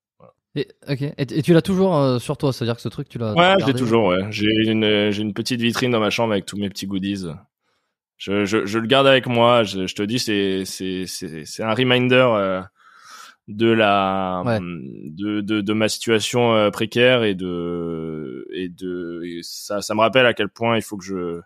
[0.55, 1.01] Et, ok.
[1.17, 3.33] Et, tu l'as toujours euh, sur toi, c'est-à-dire que ce truc, tu l'as.
[3.33, 4.07] Ouais, je l'ai toujours.
[4.07, 4.25] Ouais.
[4.29, 7.25] J'ai une, j'ai une petite vitrine dans ma chambre avec tous mes petits goodies.
[8.17, 9.63] Je, je, je le garde avec moi.
[9.63, 12.61] Je, je te dis, c'est, c'est, c'est, un reminder euh,
[13.49, 19.93] de la, de, de, de, ma situation euh, précaire et de, et de, ça, ça
[19.93, 21.41] me rappelle à quel point il faut que je,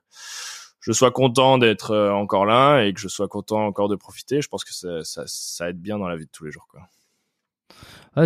[0.82, 4.40] je sois content d'être encore là et que je sois content encore de profiter.
[4.44, 6.68] Je pense que ça, ça, ça aide bien dans la vie de tous les jours,
[6.70, 6.82] quoi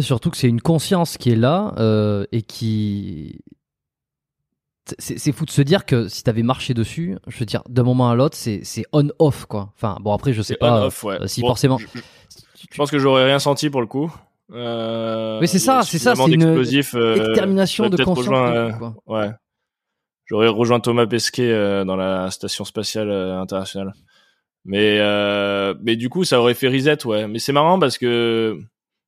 [0.01, 3.39] surtout que c'est une conscience qui est là euh, et qui.
[4.99, 8.09] C'est fou de se dire que si t'avais marché dessus, je veux dire, d'un moment
[8.09, 9.71] à l'autre, c'est on-off, quoi.
[9.75, 11.77] Enfin, bon, après, je sais pas euh, si forcément.
[11.77, 11.87] Je,
[12.75, 14.13] pense que j'aurais rien senti pour le coup.
[14.51, 18.77] Euh, Mais c'est ça, c'est ça, c'est une euh, détermination de conscience.
[18.77, 18.95] quoi.
[19.07, 19.31] Ouais.
[20.25, 23.93] J'aurais rejoint Thomas Pesquet dans la station spatiale internationale.
[24.65, 24.99] Mais
[25.81, 27.25] mais du coup, ça aurait fait reset, ouais.
[27.29, 28.59] Mais c'est marrant parce que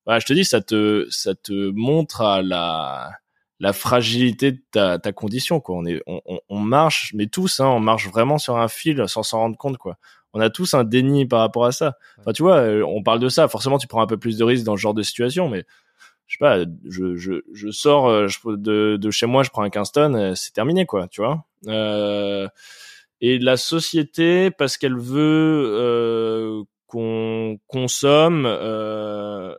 [0.07, 3.11] je te dis, ça te, ça te montre à la,
[3.59, 5.75] la fragilité de ta, ta condition, quoi.
[5.77, 9.23] On est, on, on marche, mais tous, hein, on marche vraiment sur un fil sans
[9.23, 9.97] s'en rendre compte, quoi.
[10.33, 11.95] On a tous un déni par rapport à ça.
[12.19, 13.47] Enfin, tu vois, euh, on parle de ça.
[13.47, 15.65] Forcément, tu prends un peu plus de risques dans ce genre de situation, mais
[16.27, 16.59] je sais pas,
[16.89, 20.51] je, je, je sors euh, de, de chez moi, je prends un Kingston, euh, c'est
[20.51, 21.45] terminé, quoi, tu vois.
[21.67, 22.47] Euh,
[23.21, 29.55] et la société, parce qu'elle veut euh, qu'on consomme, euh,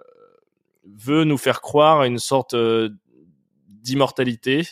[0.87, 2.55] veut nous faire croire à une sorte
[3.69, 4.67] d'immortalité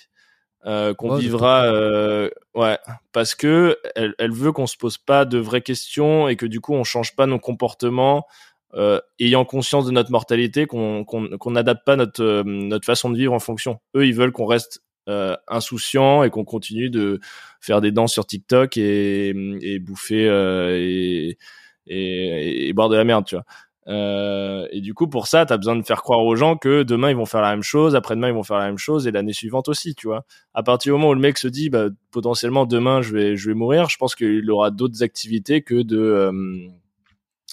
[0.67, 2.79] euh, qu'on vivra euh, ouais
[3.13, 6.61] parce que elle, elle veut qu'on se pose pas de vraies questions et que du
[6.61, 8.27] coup on change pas nos comportements
[8.75, 13.17] euh, ayant conscience de notre mortalité qu'on qu'on n'adapte pas notre euh, notre façon de
[13.19, 13.79] vivre en fonction.
[13.95, 17.21] Eux ils veulent qu'on reste euh, insouciant et qu'on continue de
[17.61, 21.39] faire des danses sur TikTok et, et bouffer et,
[21.87, 23.45] et, et, boire de la merde tu vois
[23.87, 26.83] euh, et du coup, pour ça, tu as besoin de faire croire aux gens que
[26.83, 29.11] demain ils vont faire la même chose, après-demain ils vont faire la même chose, et
[29.11, 30.25] l'année suivante aussi, tu vois.
[30.55, 33.49] À partir du moment où le mec se dit, bah, potentiellement demain je vais, je
[33.51, 36.33] vais mourir, je pense qu'il aura d'autres activités que de, euh,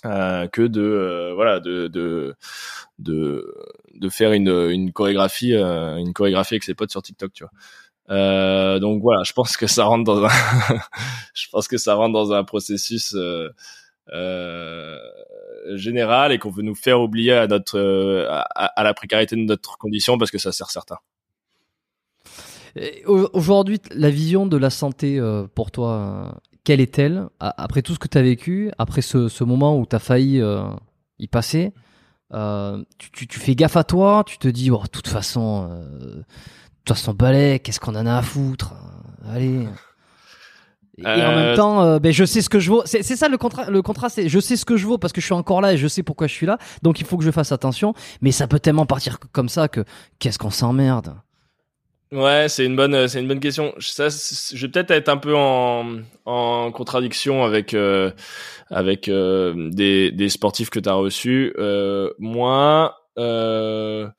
[0.05, 2.35] euh, que de, euh, voilà, de, de,
[2.97, 7.51] de, faire une, une chorégraphie, euh, une chorégraphie avec ses potes sur TikTok, tu vois.
[8.09, 10.29] Euh, donc voilà, je pense que ça rentre dans un,
[11.33, 14.97] je pense que ça rentre dans un processus euh,
[15.75, 19.77] général et qu'on veut nous faire oublier à notre euh, à, la précarité de notre
[19.77, 20.99] condition parce que ça sert certains.
[23.05, 27.27] Aujourd'hui, la vision de la santé euh, pour toi, quelle est-elle?
[27.39, 30.41] Après tout ce que tu as vécu, après ce, ce, moment où tu as failli
[31.19, 31.73] y passer
[32.31, 36.23] tu, tu, fais gaffe à toi, tu te dis, oh, de toute façon, de
[36.85, 38.73] toute façon, balai, qu'est-ce qu'on en a à foutre?
[39.27, 39.67] Allez.
[41.01, 42.83] Et, en même euh, temps, euh, ben, je sais ce que je vaux.
[42.85, 43.69] C'est ça le contrat.
[43.69, 45.73] Le contrat, c'est je sais ce que je vaux parce que je suis encore là
[45.73, 46.57] et je sais pourquoi je suis là.
[46.83, 47.93] Donc il faut que je fasse attention.
[48.21, 49.83] Mais ça peut tellement partir comme ça que
[50.19, 51.15] qu'est-ce qu'on s'emmerde?
[52.11, 53.73] Ouais, c'est une bonne, c'est une bonne question.
[53.79, 58.11] Ça, je vais peut-être être un peu en, en contradiction avec euh,
[58.69, 61.53] avec des, des sportifs que tu as reçus.
[62.19, 64.11] moi, je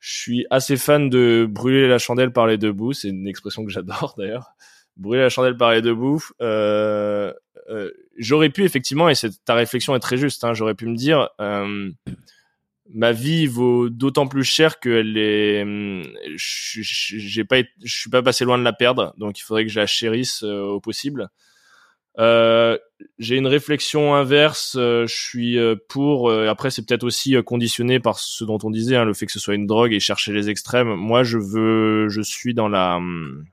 [0.00, 2.92] suis assez fan de brûler la chandelle par les deux bouts.
[2.92, 4.54] C'est une expression que j'adore d'ailleurs
[4.98, 6.24] brûler la chandelle par les deux bouts.
[6.42, 7.32] Euh,
[7.70, 9.14] euh, j'aurais pu effectivement, et
[9.44, 11.90] ta réflexion est très juste, hein, j'aurais pu me dire, euh,
[12.92, 15.64] ma vie vaut d'autant plus cher qu'elle est,
[16.36, 19.78] j'ai pas, je suis pas passé loin de la perdre, donc il faudrait que je
[19.78, 21.28] la chérisse au possible.
[22.16, 24.72] j'ai une réflexion inverse.
[24.76, 25.58] je suis
[25.90, 26.32] pour.
[26.32, 29.40] après, c'est peut-être aussi conditionné par ce dont on disait, hein, le fait que ce
[29.40, 30.94] soit une drogue et chercher les extrêmes.
[30.94, 33.44] Moi, je veux, je suis dans la, hum,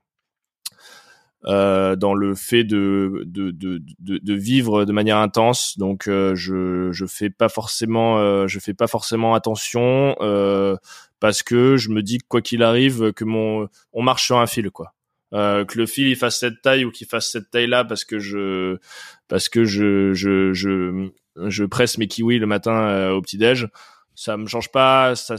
[1.48, 5.78] euh, dans le fait de, de, de, de, de vivre de manière intense.
[5.78, 10.16] Donc euh, je je fais pas forcément euh, je fais pas forcément attention
[11.20, 14.72] parce que je me dis quoi qu'il arrive que mon on marche sur un fil
[14.72, 14.94] quoi.
[15.32, 18.18] que le fil il fasse cette taille ou qu'il fasse cette taille là parce que
[18.18, 18.78] je
[19.28, 23.68] parce que je je je, je presse mes kiwis le matin au petit déj
[24.16, 25.36] ça me change pas ça,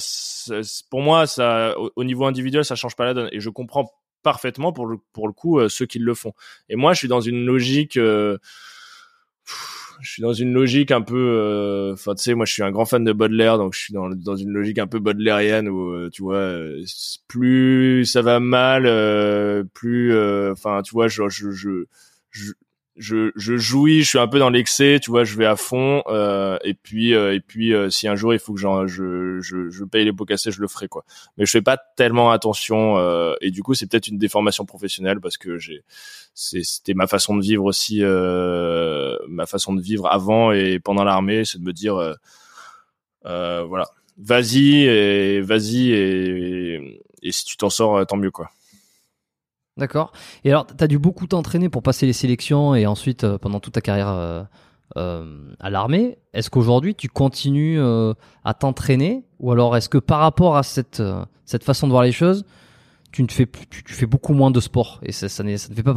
[0.89, 3.91] pour moi ça au, au, niveau individuel ça change pas la donne et je comprends
[4.27, 6.33] parfaitement pour le, pour le coup euh, ceux qui le font.
[6.69, 7.97] Et moi, je suis dans une logique.
[7.97, 8.39] Euh,
[10.01, 12.71] je suis dans une logique un peu euh, enfin tu sais moi je suis un
[12.71, 16.11] grand fan de Baudelaire donc je suis dans dans une logique un peu baudelairienne où
[16.11, 16.59] tu vois
[17.29, 18.85] plus ça va mal
[19.73, 20.13] plus
[20.51, 21.23] enfin tu vois je,
[22.97, 26.03] je jouis, je suis un peu dans l'excès, tu vois, je vais à fond.
[26.07, 29.71] Euh, et puis, euh, et puis, euh, si un jour il faut que je, je,
[29.71, 31.05] je paye les pots cassés, je le ferai quoi.
[31.37, 32.99] Mais je fais pas tellement attention.
[32.99, 35.85] Euh, et du coup, c'est peut-être une déformation professionnelle parce que j'ai,
[36.35, 41.59] c'était ma façon de vivre aussi, ma façon de vivre avant et pendant l'armée, c'est
[41.59, 42.15] de me dire,
[43.25, 43.87] voilà,
[44.19, 48.51] vas-y et vas-y et si tu t'en sors, tant mieux quoi.
[49.77, 50.13] D'accord.
[50.45, 53.61] Et alors, tu as dû beaucoup t'entraîner pour passer les sélections et ensuite, euh, pendant
[53.61, 54.43] toute ta carrière euh,
[54.97, 56.17] euh, à l'armée.
[56.33, 61.03] Est-ce qu'aujourd'hui, tu continues à t'entraîner Ou alors, est-ce que par rapport à cette,
[61.63, 62.47] façon de voir les choses,
[63.13, 65.83] tu, ne fais, tu, tu fais beaucoup moins de sport et ça, ça, ne fait
[65.83, 65.95] pas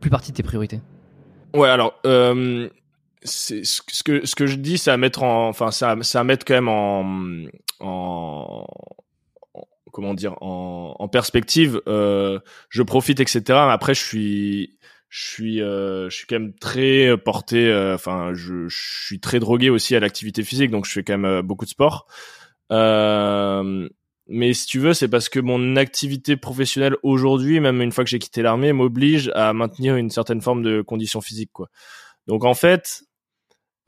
[0.00, 0.80] plus partie de tes priorités?
[1.54, 4.02] Ouais, alors, ce,
[4.34, 5.48] que, je dis, c'est à mettre en.
[5.48, 7.06] Enfin, à, mettre quand même en
[9.92, 12.40] comment dire en, en perspective euh,
[12.70, 14.78] je profite etc après je suis
[15.12, 19.40] je suis euh, je suis quand même très porté euh, enfin je, je, suis très
[19.40, 22.06] drogué aussi à l'activité physique donc je fais quand même euh, beaucoup de sport.
[22.72, 23.86] Euh,
[24.26, 28.10] mais si tu veux c'est parce que mon activité professionnelle aujourd'hui même une fois que
[28.10, 31.68] j'ai quitté l'armée m'oblige à maintenir une certaine forme de condition physique quoi.
[32.26, 33.02] Donc en fait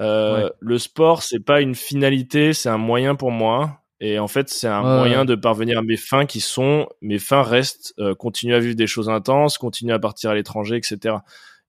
[0.00, 0.50] ouais.
[0.60, 4.68] le sport c'est pas une finalité c'est un moyen pour moi et en fait, c'est
[4.68, 8.60] un moyen de parvenir à mes fins qui sont, mes fins restent, euh, continuer à
[8.60, 11.16] vivre des choses intenses, continuer à partir à l'étranger, etc.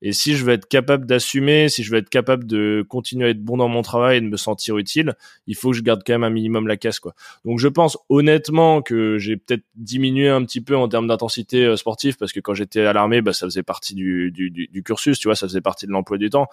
[0.02, 3.30] Et si je veux être capable d'assumer, si je veux être capable de continuer à
[3.30, 5.16] être bon dans mon travail et de me sentir utile,
[5.48, 7.14] il faut que je garde quand même un minimum la caisse, quoi.
[7.46, 11.78] Donc je pense honnêtement que j'ai peut-être diminué un petit peu en termes d'intensité euh,
[11.78, 15.18] sportive parce que quand j'étais à l'armée, bah, ça faisait partie du, du, du, cursus,
[15.20, 16.48] tu vois, ça faisait partie de l'emploi du temps.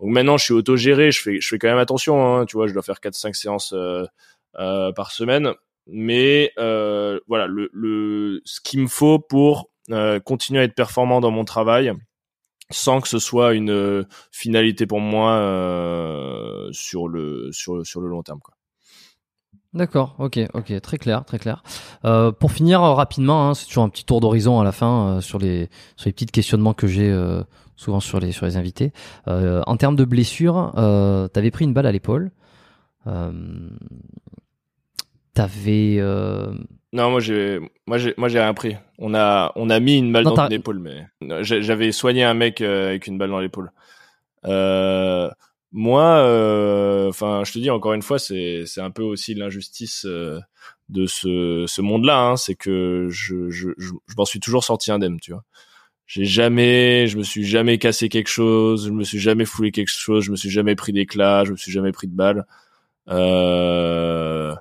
[0.00, 2.66] Donc maintenant, je suis autogéré, je fais, je fais quand même attention, hein, tu vois,
[2.66, 3.72] je dois faire 4-5 séances.
[3.76, 4.04] Euh,
[4.54, 5.52] par semaine.
[5.86, 9.70] Mais voilà, le, le, ce qu'il me faut pour
[10.24, 11.92] continuer à être performant dans mon travail,
[12.70, 15.38] sans que ce soit une finalité pour moi
[16.72, 18.54] sur le sur sur le long terme quoi.
[19.72, 21.62] D'accord, ok, ok, très clair, très clair.
[22.04, 25.18] Euh, pour finir euh, rapidement, hein, c'est toujours un petit tour d'horizon à la fin
[25.18, 27.44] euh, sur les sur les petits questionnements que j'ai euh,
[27.76, 28.92] souvent sur les sur les invités.
[29.26, 32.32] en termes de blessures, euh, t'avais pris une balle à l'épaule.
[35.34, 36.00] T'avais.
[36.92, 38.76] Non, moi j'ai moi j'ai moi j'ai rien pris.
[38.98, 41.06] On a on a mis une balle dans l'épaule, mais
[41.42, 43.70] j'avais soigné un mec avec une balle dans l'épaule.
[44.46, 45.30] Euh,
[45.72, 50.04] moi, euh, enfin, je te dis encore une fois, c'est c'est un peu aussi l'injustice
[50.06, 50.40] euh,
[50.88, 52.20] de ce ce monde-là.
[52.20, 55.44] Hein, c'est que je je je, m'en suis toujours sorti indemne, tu vois.
[56.06, 59.88] J'ai jamais, je me suis jamais cassé quelque chose, je me suis jamais foulé quelque
[59.88, 62.46] chose, je me suis jamais pris d'éclat, je me suis jamais pris de balle.
[63.10, 64.54] Euh,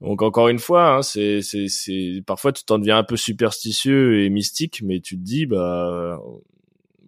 [0.00, 4.22] donc encore une fois, hein, c'est c'est c'est parfois tu t'en deviens un peu superstitieux
[4.22, 6.18] et mystique, mais tu te dis bah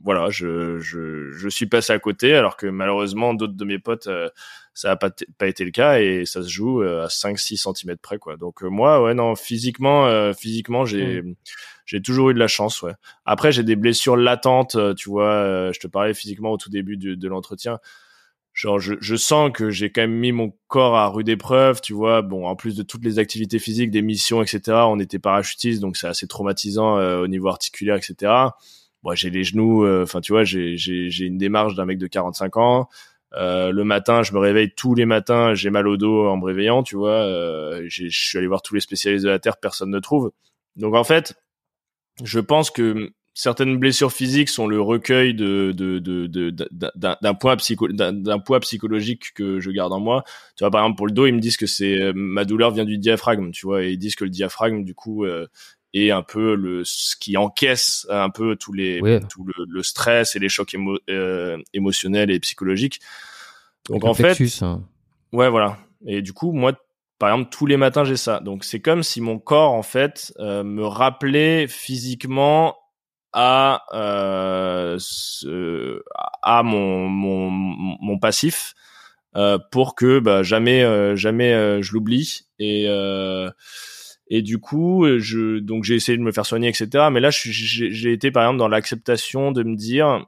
[0.06, 4.06] voilà, je, je, je, suis passé à côté, alors que malheureusement, d'autres de mes potes,
[4.06, 4.28] euh,
[4.72, 7.96] ça n'a pas, pas été le cas et ça se joue euh, à 5-6 cm
[7.96, 8.36] près, quoi.
[8.36, 11.34] Donc euh, moi, ouais, non, physiquement, physiquement, j'ai mmh.
[11.86, 12.92] j'ai toujours eu de la chance, ouais.
[13.24, 15.72] Après, j'ai des blessures latentes, tu vois.
[15.72, 17.80] je te parlais physiquement au tout début de, de l'entretien.
[18.56, 21.92] Genre, je, je sens que j'ai quand même mis mon corps à rude épreuve, tu
[21.92, 22.22] vois.
[22.22, 24.60] Bon, en plus de toutes les activités physiques, des missions, etc.
[24.88, 28.32] On était parachutistes, donc c'est assez traumatisant au niveau articulaire, etc
[29.02, 32.08] moi j'ai les genoux euh, enfin tu vois j'ai j'ai une démarche d'un mec de
[32.08, 32.88] 45 ans
[33.34, 36.44] euh, le matin, je me réveille tous les matins, j'ai mal au dos en me
[36.44, 37.10] réveillant, tu vois.
[37.10, 40.32] Euh, je suis allé voir tous les spécialistes de la terre, personne ne trouve.
[40.76, 41.34] Donc en fait,
[42.22, 47.86] je pense que certaines blessures physiques sont le recueil de de de d'un poids psycho
[47.88, 50.24] d'un poids psychologique que je garde en moi.
[50.56, 52.86] Tu vois, par exemple pour le dos, ils me disent que c'est ma douleur vient
[52.86, 55.24] du diaphragme, tu vois, et ils disent que le diaphragme du coup
[55.96, 60.36] et un peu le ce qui encaisse un peu tous les tout le, le, stress
[60.36, 60.74] et les chocs
[61.08, 63.00] euh, émotionnels et psychologiques.
[63.88, 64.82] Donc en fait, hein.
[65.32, 65.78] ouais voilà.
[66.06, 66.72] Et du coup moi
[67.18, 68.40] par exemple tous les matins j'ai ça.
[68.40, 72.76] Donc c'est comme si mon corps en fait euh, me rappelait physiquement
[73.38, 76.02] à euh, ce,
[76.42, 78.74] à mon mon mon passif
[79.36, 82.88] euh, pour que bah, jamais euh, jamais je l'oublie et
[84.28, 87.08] et du coup, euh, je donc j'ai essayé de me faire soigner, etc.
[87.12, 90.26] Mais là, j'ai été par exemple dans l'acceptation de me dire,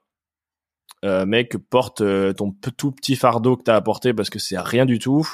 [1.04, 4.86] euh, mec, porte euh, ton tout petit fardeau que t'as apporté parce que c'est rien
[4.86, 5.26] du tout.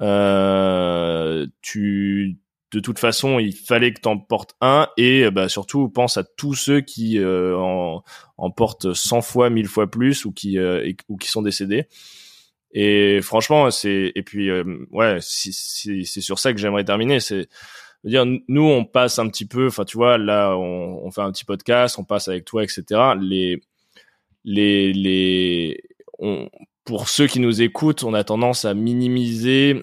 [0.00, 2.38] Euh, tu
[2.76, 6.54] de toute façon, il fallait que t'en portes un et bah, surtout pense à tous
[6.54, 8.02] ceux qui euh, en,
[8.36, 10.58] en, portent 100 fois, 1000 fois plus ou qui
[11.08, 11.86] ou qui sont décédés.
[12.72, 14.50] Et franchement, c'est et puis
[14.90, 17.18] ouais, c'est sur ça que j'aimerais terminer.
[17.20, 17.48] C'est
[18.04, 21.46] dire, nous, on passe un petit peu, enfin, tu vois, là, on, fait un petit
[21.46, 22.84] podcast, on passe avec toi, etc.
[23.18, 23.62] Les,
[24.44, 25.82] les,
[26.84, 29.82] pour ceux qui nous écoutent, on a tendance à minimiser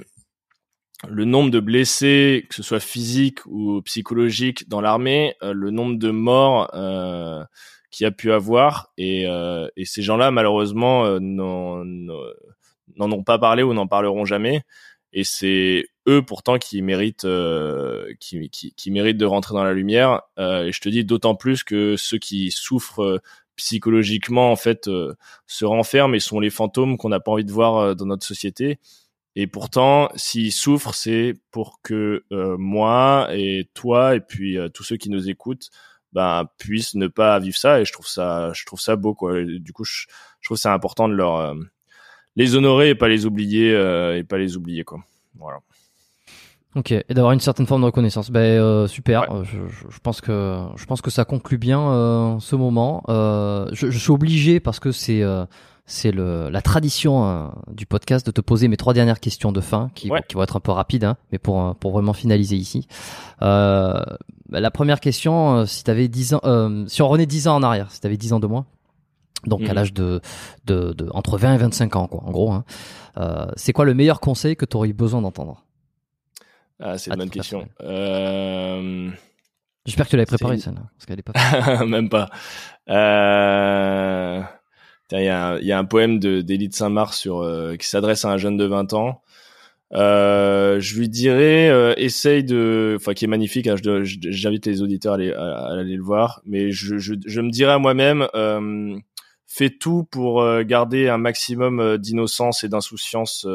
[1.10, 5.98] le nombre de blessés, que ce soit physique ou psychologique dans l'armée, euh, le nombre
[5.98, 7.44] de morts euh,
[7.92, 13.40] qu'il y a pu avoir, et, euh, et ces gens-là, malheureusement, euh, n'en ont pas
[13.40, 14.64] parlé ou n'en parleront jamais.
[15.14, 19.74] Et c'est eux pourtant qui méritent euh, qui, qui, qui, méritent de rentrer dans la
[19.74, 20.24] lumière.
[20.40, 23.20] Euh, et je te dis d'autant plus que ceux qui souffrent euh,
[23.56, 24.90] psychologiquement en fait
[25.46, 28.80] se renferment et sont les fantômes qu'on n'a pas envie de voir dans notre société
[29.36, 32.24] et pourtant s'ils souffrent c'est pour que
[32.58, 35.70] moi et toi et puis tous ceux qui nous écoutent
[36.12, 39.44] ben puissent ne pas vivre ça et je trouve ça je trouve ça beau quoi
[39.44, 40.06] du coup je,
[40.40, 41.56] je trouve ça important de leur
[42.36, 45.00] les honorer et pas les oublier euh, et pas les oublier quoi.
[45.38, 45.60] Voilà.
[46.76, 48.32] Ok, et d'avoir une certaine forme de reconnaissance.
[48.32, 49.32] Ben euh, super.
[49.32, 53.04] Euh, je, je, pense que je pense que ça conclut bien euh, ce moment.
[53.10, 55.22] Euh, je, je, suis obligé parce que c'est
[55.86, 60.10] c'est la tradition du podcast de te poser mes trois dernières questions de fin qui,
[60.28, 62.88] qui vont être un peu rapides, hein, mais pour pour vraiment finaliser ici.
[63.42, 67.92] Ben, la première question, si t'avais 10 ans, si on revenait 10 ans en arrière,
[67.92, 68.66] si t'avais 10 ans de moins,
[69.46, 69.74] donc à mhm.
[69.74, 70.22] l'âge de,
[70.66, 72.52] de, de, entre 20 et 25 ans, quoi, en gros.
[72.52, 72.64] Hein.
[73.18, 75.64] Euh, c'est quoi le meilleur conseil que tu aurais besoin d'entendre?
[76.80, 77.68] Ah, c'est une bonne question.
[77.82, 79.10] Euh...
[79.86, 81.86] J'espère que tu l'avais préparée, celle-là, parce qu'elle est pas.
[81.86, 82.30] Même pas.
[82.90, 84.42] Euh...
[85.20, 88.38] Il y, a un, y a un poème d'Élite Saint-Marc euh, qui s'adresse à un
[88.38, 89.22] jeune de 20 ans.
[89.94, 93.68] Euh, je lui dirais, euh, essaye de, enfin, qui est magnifique.
[93.68, 97.52] Hein, J'invite les auditeurs à aller, à, aller, le voir, mais je, je, je me
[97.52, 98.98] dirais à moi-même, euh,
[99.46, 103.46] fais tout pour euh, garder un maximum euh, d'innocence et d'insouciance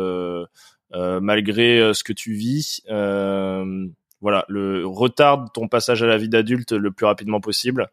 [0.92, 2.82] malgré ce que tu vis.
[2.88, 7.90] voilà, le retarde ton passage à la vie d'adulte le plus rapidement possible.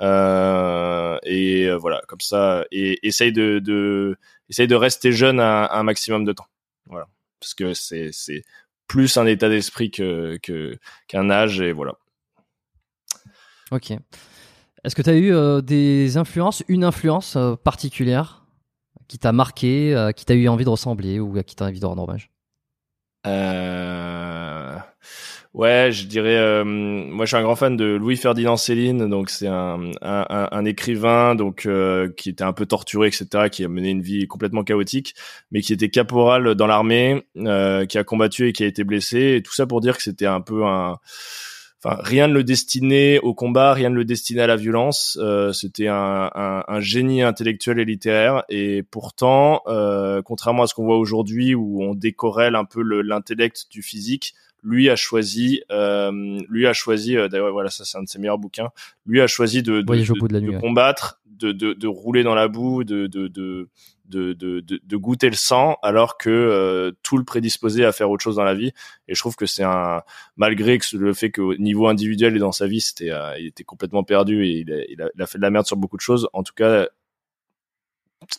[0.00, 4.16] Et voilà, comme ça, et essaye de, de
[4.48, 6.46] essaye de rester jeune un, un maximum de temps.
[6.86, 7.06] Voilà,
[7.40, 8.44] parce que c'est c'est
[8.86, 10.38] plus un état d'esprit que
[11.08, 11.94] qu'un âge et voilà.
[13.70, 13.92] Ok.
[14.84, 18.44] Est-ce que tu as eu euh, des influences, une influence euh, particulière
[19.08, 21.86] qui t'a marqué, euh, qui t'a eu envie de ressembler ou qui t'a envie de
[21.86, 22.30] rendre hommage?
[25.54, 26.64] Ouais, je dirais.
[26.64, 30.64] moi, je suis un grand fan de Louis Ferdinand Céline, donc c'est un, un, un,
[30.64, 31.68] écrivain donc
[32.16, 35.14] qui était un peu torturé, etc., qui a mené une vie complètement chaotique,
[35.52, 39.42] mais qui était caporal dans l'armée, qui a combattu et qui a été blessé, et
[39.42, 40.98] tout ça pour dire que c'était un peu un
[41.84, 45.18] Enfin, rien ne le destinait au combat, rien ne le destinait à la violence.
[45.20, 48.44] Euh, c'était un, un, un, génie intellectuel et littéraire.
[48.48, 53.66] Et pourtant, euh, contrairement à ce qu'on voit aujourd'hui, où on décorrèle un peu l'intellect
[53.70, 54.34] du physique,
[54.64, 57.16] lui a choisi, euh, lui a choisi.
[57.16, 58.70] Euh, d'ailleurs, voilà, ça c'est un de ses meilleurs bouquins.
[59.06, 63.06] Lui a choisi de, de, de, de combattre, de, de, rouler dans la boue, de,
[63.06, 63.68] de, de
[64.06, 68.22] de, de, de, goûter le sang alors que euh, tout le prédisposait à faire autre
[68.22, 68.72] chose dans la vie
[69.08, 70.02] et je trouve que c'est un
[70.36, 73.64] malgré que le fait qu'au niveau individuel et dans sa vie c'était euh, il était
[73.64, 76.28] complètement perdu et il a, il a, fait de la merde sur beaucoup de choses
[76.34, 76.86] en tout cas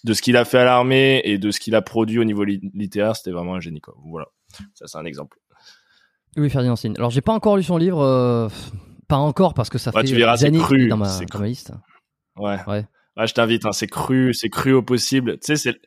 [0.03, 2.43] de ce qu'il a fait à l'armée et de ce qu'il a produit au niveau
[2.43, 4.27] littéraire c'était vraiment un génie quoi voilà
[4.75, 5.39] ça c'est un exemple
[6.37, 8.49] oui Ferdinand Signe alors j'ai pas encore lu son livre euh,
[9.07, 11.47] pas encore parce que ça fait tu verras, des années cru, dans ma, dans ma
[11.47, 11.71] liste
[12.37, 12.85] ouais ouais
[13.17, 15.39] ah, je t'invite, hein, c'est cru, c'est cru au possible.
[15.39, 15.79] Tu sais, c'est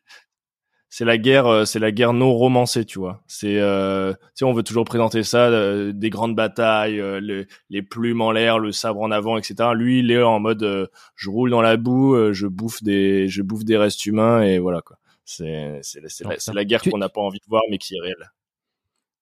[0.90, 3.22] c'est la guerre, euh, c'est la guerre non romancée, tu vois.
[3.26, 7.46] C'est, euh, tu sais, on veut toujours présenter ça, euh, des grandes batailles, euh, les,
[7.68, 9.70] les, plumes en l'air, le sabre en avant, etc.
[9.74, 13.64] Lui, il est en mode, je roule dans la boue, je bouffe des, je bouffe
[13.64, 14.96] des restes humains et voilà quoi.
[15.26, 18.30] C'est, c'est, c'est, la, guerre qu'on n'a pas envie de voir, mais qui est réelle.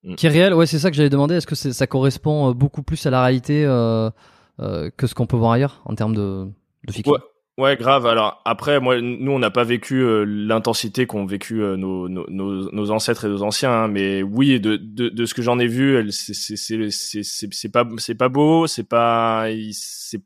[0.07, 0.15] Mm.
[0.15, 1.35] Qui est réelle, ouais, c'est ça que j'avais demandé.
[1.35, 5.83] Est-ce que ça correspond beaucoup plus à la réalité que ce qu'on peut voir ailleurs
[5.85, 6.49] en termes de,
[6.87, 7.19] de fiction?
[7.59, 8.05] Ouais, grave.
[8.05, 12.27] Alors après, moi, nous, on n'a pas vécu euh, l'intensité qu'ont vécu euh, nos, nos,
[12.29, 15.67] nos, ancêtres et nos anciens, hein, mais oui, de, de, de ce que j'en ai
[15.67, 20.21] vu, c'est pas c'est pas beau, c'est pas, c'est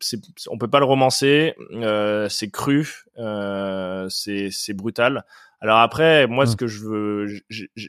[0.48, 5.24] on peut pas le romancer, euh, c'est cru, euh, c'est brutal.
[5.60, 6.56] Alors après, moi, ce mmh.
[6.56, 7.26] que je veux,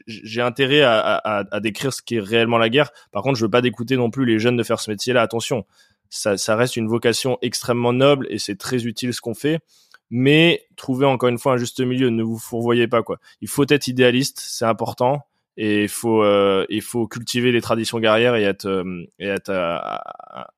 [0.06, 2.90] j'ai intérêt à, à, à, décrire ce qui est réellement la guerre.
[3.12, 5.22] Par contre, je veux pas d'écouter non plus les jeunes de faire ce métier-là.
[5.22, 5.64] Attention,
[6.10, 9.60] ça, ça reste une vocation extrêmement noble et c'est très utile ce qu'on fait.
[10.10, 12.10] Mais trouvez encore une fois un juste milieu.
[12.10, 13.18] Ne vous fourvoyez pas quoi.
[13.40, 15.24] Il faut être idéaliste, c'est important
[15.56, 19.50] et il faut euh, il faut cultiver les traditions guerrières et être euh, et être
[19.50, 20.02] à,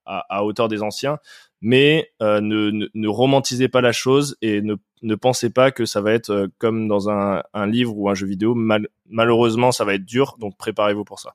[0.06, 1.18] à, à, hauteur des anciens
[1.60, 5.84] mais euh, ne, ne, ne, romantisez pas la chose et ne, ne pensez pas que
[5.84, 9.70] ça va être euh, comme dans un, un livre ou un jeu vidéo Mal, malheureusement
[9.70, 11.34] ça va être dur donc préparez-vous pour ça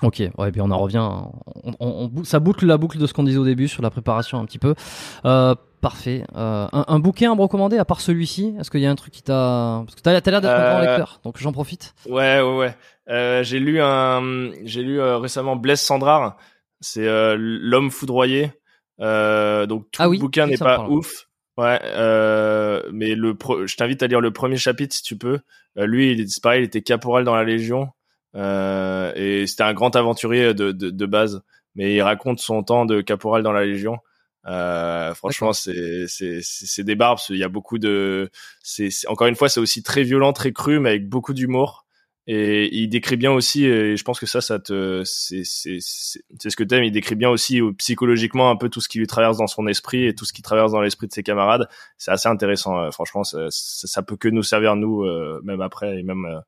[0.00, 3.12] Ok, ouais, et puis on en revient, on, on, ça boucle la boucle de ce
[3.12, 4.76] qu'on disait au début sur la préparation un petit peu.
[5.24, 6.22] Euh, parfait.
[6.36, 8.54] Euh, un, un, bouquin à me recommander à part celui-ci?
[8.60, 10.70] Est-ce qu'il y a un truc qui t'a, parce que t'as, as l'air d'être un
[10.70, 11.96] grand lecteur, donc j'en profite.
[12.08, 12.74] Ouais, ouais,
[13.08, 13.42] ouais.
[13.42, 16.36] J'ai lu un, j'ai lu récemment Blaise Sandrard.
[16.80, 18.52] C'est l'homme foudroyé.
[19.00, 21.10] donc tout ah le bouquin n'est pas ouf.
[21.10, 21.27] Ouais,
[21.58, 25.40] mais le, je t'invite à lire le premier chapitre si tu peux.
[25.76, 27.90] lui, il est pareil, il était caporal dans la Légion.
[28.34, 31.42] Euh, et c'était un grand aventurier de, de, de, base,
[31.74, 33.98] mais il raconte son temps de caporal dans la Légion.
[34.46, 37.18] Euh, franchement, c'est c'est c'est des barbes.
[37.30, 38.30] Il y a beaucoup de.
[38.62, 41.86] C'est encore une fois, c'est aussi très violent, très cru, mais avec beaucoup d'humour.
[42.30, 46.50] Et il décrit bien aussi, et je pense que ça, ça te, c'est c'est c'est
[46.50, 46.84] ce que t'aimes.
[46.84, 49.66] Il décrit bien aussi euh, psychologiquement un peu tout ce qui lui traverse dans son
[49.66, 51.68] esprit et tout ce qui traverse dans l'esprit de ses camarades.
[51.96, 52.78] C'est assez intéressant.
[52.78, 56.42] Euh, franchement, ça, ça, peut que nous servir nous, euh, même après et même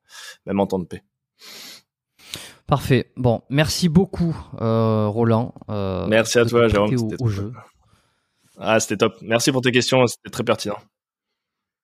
[0.45, 1.01] même en temps de paix.
[2.71, 3.11] Parfait.
[3.17, 5.53] Bon, merci beaucoup, euh, Roland.
[5.69, 6.95] Euh, merci à toi, Jérôme.
[7.19, 7.51] Au, jeu.
[8.57, 9.17] Ah, c'était top.
[9.21, 10.77] Merci pour tes questions, c'était très pertinent.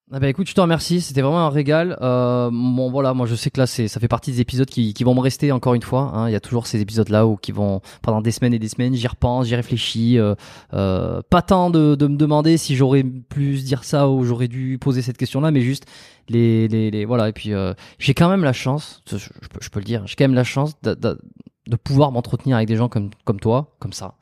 [0.10, 1.98] Ah bah écoute, je te remercie, c'était vraiment un régal.
[2.02, 4.94] Euh, bon voilà, moi je sais que là c'est, ça fait partie des épisodes qui,
[4.94, 6.12] qui vont me rester encore une fois.
[6.14, 6.30] Hein.
[6.30, 8.70] Il y a toujours ces épisodes là où qui vont pendant des semaines et des
[8.70, 10.18] semaines, j'y repense, j'y réfléchis.
[10.18, 10.34] Euh,
[10.74, 14.78] euh, pas tant de, de me demander si j'aurais plus dire ça ou j'aurais dû
[14.80, 15.86] poser cette question là, mais juste
[16.30, 17.28] les, les, les voilà.
[17.28, 20.16] Et puis euh, j'ai quand même la chance, je, peux, je peux le dire, j'ai
[20.16, 21.20] quand même la chance de, de,
[21.68, 24.16] de pouvoir m'entretenir avec des gens comme comme toi, comme ça,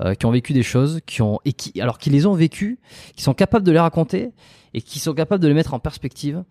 [0.00, 2.78] euh, qui ont vécu des choses, qui ont et qui alors qui les ont vécues,
[3.16, 4.32] qui sont capables de les raconter
[4.76, 6.44] et qui sont capables de les mettre en perspective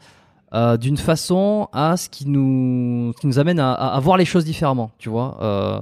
[0.53, 4.43] euh, d'une façon à ce qui nous, qui nous amène à, à, voir les choses
[4.43, 5.37] différemment, tu vois.
[5.41, 5.79] Euh,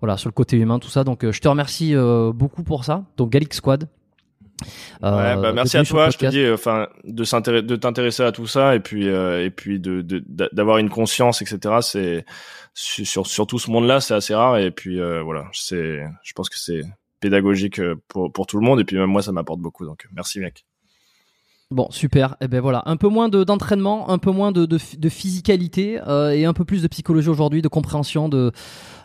[0.00, 1.04] voilà, sur le côté humain, tout ça.
[1.04, 1.94] Donc, euh, je te remercie
[2.32, 3.04] beaucoup pour ça.
[3.16, 3.88] Donc, Gallic Squad.
[4.62, 4.68] ouais,
[5.02, 6.10] bah merci à toi.
[6.10, 10.02] Je te dis, enfin, de de t'intéresser à tout ça et puis et puis de
[10.52, 11.76] d'avoir une conscience, etc.
[11.82, 12.24] C'est
[12.74, 16.58] sur sur tout ce monde-là, c'est assez rare et puis voilà, c'est, je pense que
[16.58, 16.82] c'est
[17.20, 19.86] pédagogique pour pour tout le monde et puis même moi ça m'apporte beaucoup.
[19.86, 20.64] Donc merci mec.
[21.72, 22.32] Bon, super.
[22.40, 26.00] Et eh ben voilà, un peu moins d'entraînement, un peu moins de, de, de physicalité
[26.04, 28.50] euh, et un peu plus de psychologie aujourd'hui, de compréhension de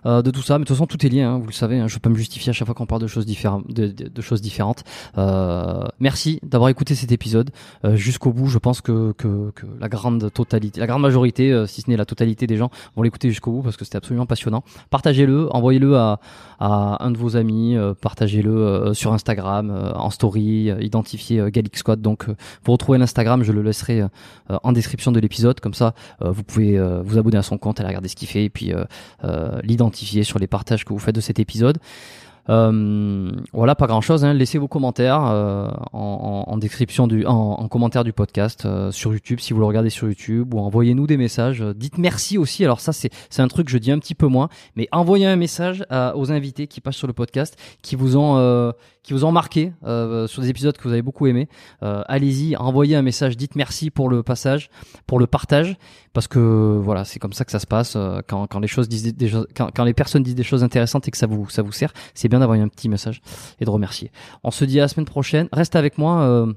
[0.06, 0.58] euh, de tout ça.
[0.58, 1.80] Mais de toute façon, tout est lié, hein, vous le savez.
[1.80, 3.68] Hein, je peux pas me justifier à chaque fois qu'on parle de choses différentes.
[3.68, 4.84] De, choses différentes.
[5.18, 7.52] Euh, merci d'avoir écouté cet épisode
[7.84, 8.48] euh, jusqu'au bout.
[8.48, 12.48] Je pense que, que, la grande totalité, la grande majorité, si ce n'est la totalité
[12.48, 14.64] des gens, vont l'écouter jusqu'au bout parce que c'était absolument passionnant.
[14.90, 16.20] Partagez-le, envoyez-le à,
[16.60, 22.02] un de vos amis, partagez-le sur Instagram, en story, identifiez Galix Squad.
[22.02, 22.28] Donc,
[22.64, 24.04] vous retrouvez l'Instagram, je le laisserai
[24.50, 25.60] en description de l'épisode.
[25.60, 28.50] Comme ça, vous pouvez vous abonner à son compte, aller regarder ce qu'il fait et
[28.50, 28.72] puis
[29.64, 31.78] l'identifier sur les partages que vous faites de cet épisode.
[32.50, 34.24] Euh, voilà, pas grand chose.
[34.24, 34.34] Hein.
[34.34, 39.54] Laissez vos commentaires euh, en, description du, en, commentaire du podcast euh, sur YouTube si
[39.54, 41.62] vous le regardez sur YouTube ou envoyez-nous des messages.
[41.62, 42.64] Dites merci aussi.
[42.64, 45.26] Alors ça, c'est c'est un truc que je dis un petit peu moins, mais envoyez
[45.26, 49.32] un message aux invités qui passent sur le podcast, qui vous ont qui vous ont
[49.32, 49.74] marqué
[50.28, 51.48] sur des épisodes que vous avez beaucoup aimé.
[51.82, 53.38] Allez-y, envoyez un message.
[53.38, 54.70] Dites merci pour le passage,
[55.08, 55.78] pour le partage
[56.16, 58.88] parce que voilà, c'est comme ça que ça se passe euh, quand, quand les choses
[58.88, 61.62] disent des, quand, quand, les personnes disent des choses intéressantes et que ça vous ça
[61.62, 63.22] vous sert, c'est d'avoir un petit message
[63.60, 64.12] et de remercier.
[64.44, 65.48] On se dit à la semaine prochaine.
[65.52, 66.22] Reste avec moi.
[66.22, 66.54] Euh,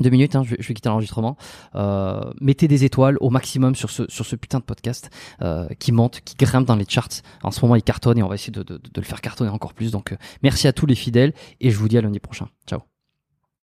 [0.00, 1.36] deux minutes, hein, je, vais, quitter l'enregistrement.
[1.74, 5.10] Euh, mettez des étoiles au maximum sur ce, sur putain de podcast
[5.42, 7.22] euh, qui monte, qui grimpe dans les charts.
[7.42, 8.64] En ce moment, il cartonne et on va essayer de,
[8.96, 9.90] le faire cartonner encore plus.
[9.90, 12.48] Donc, merci à tous les fidèles et je vous dis à lundi prochain.
[12.66, 12.89] Ciao.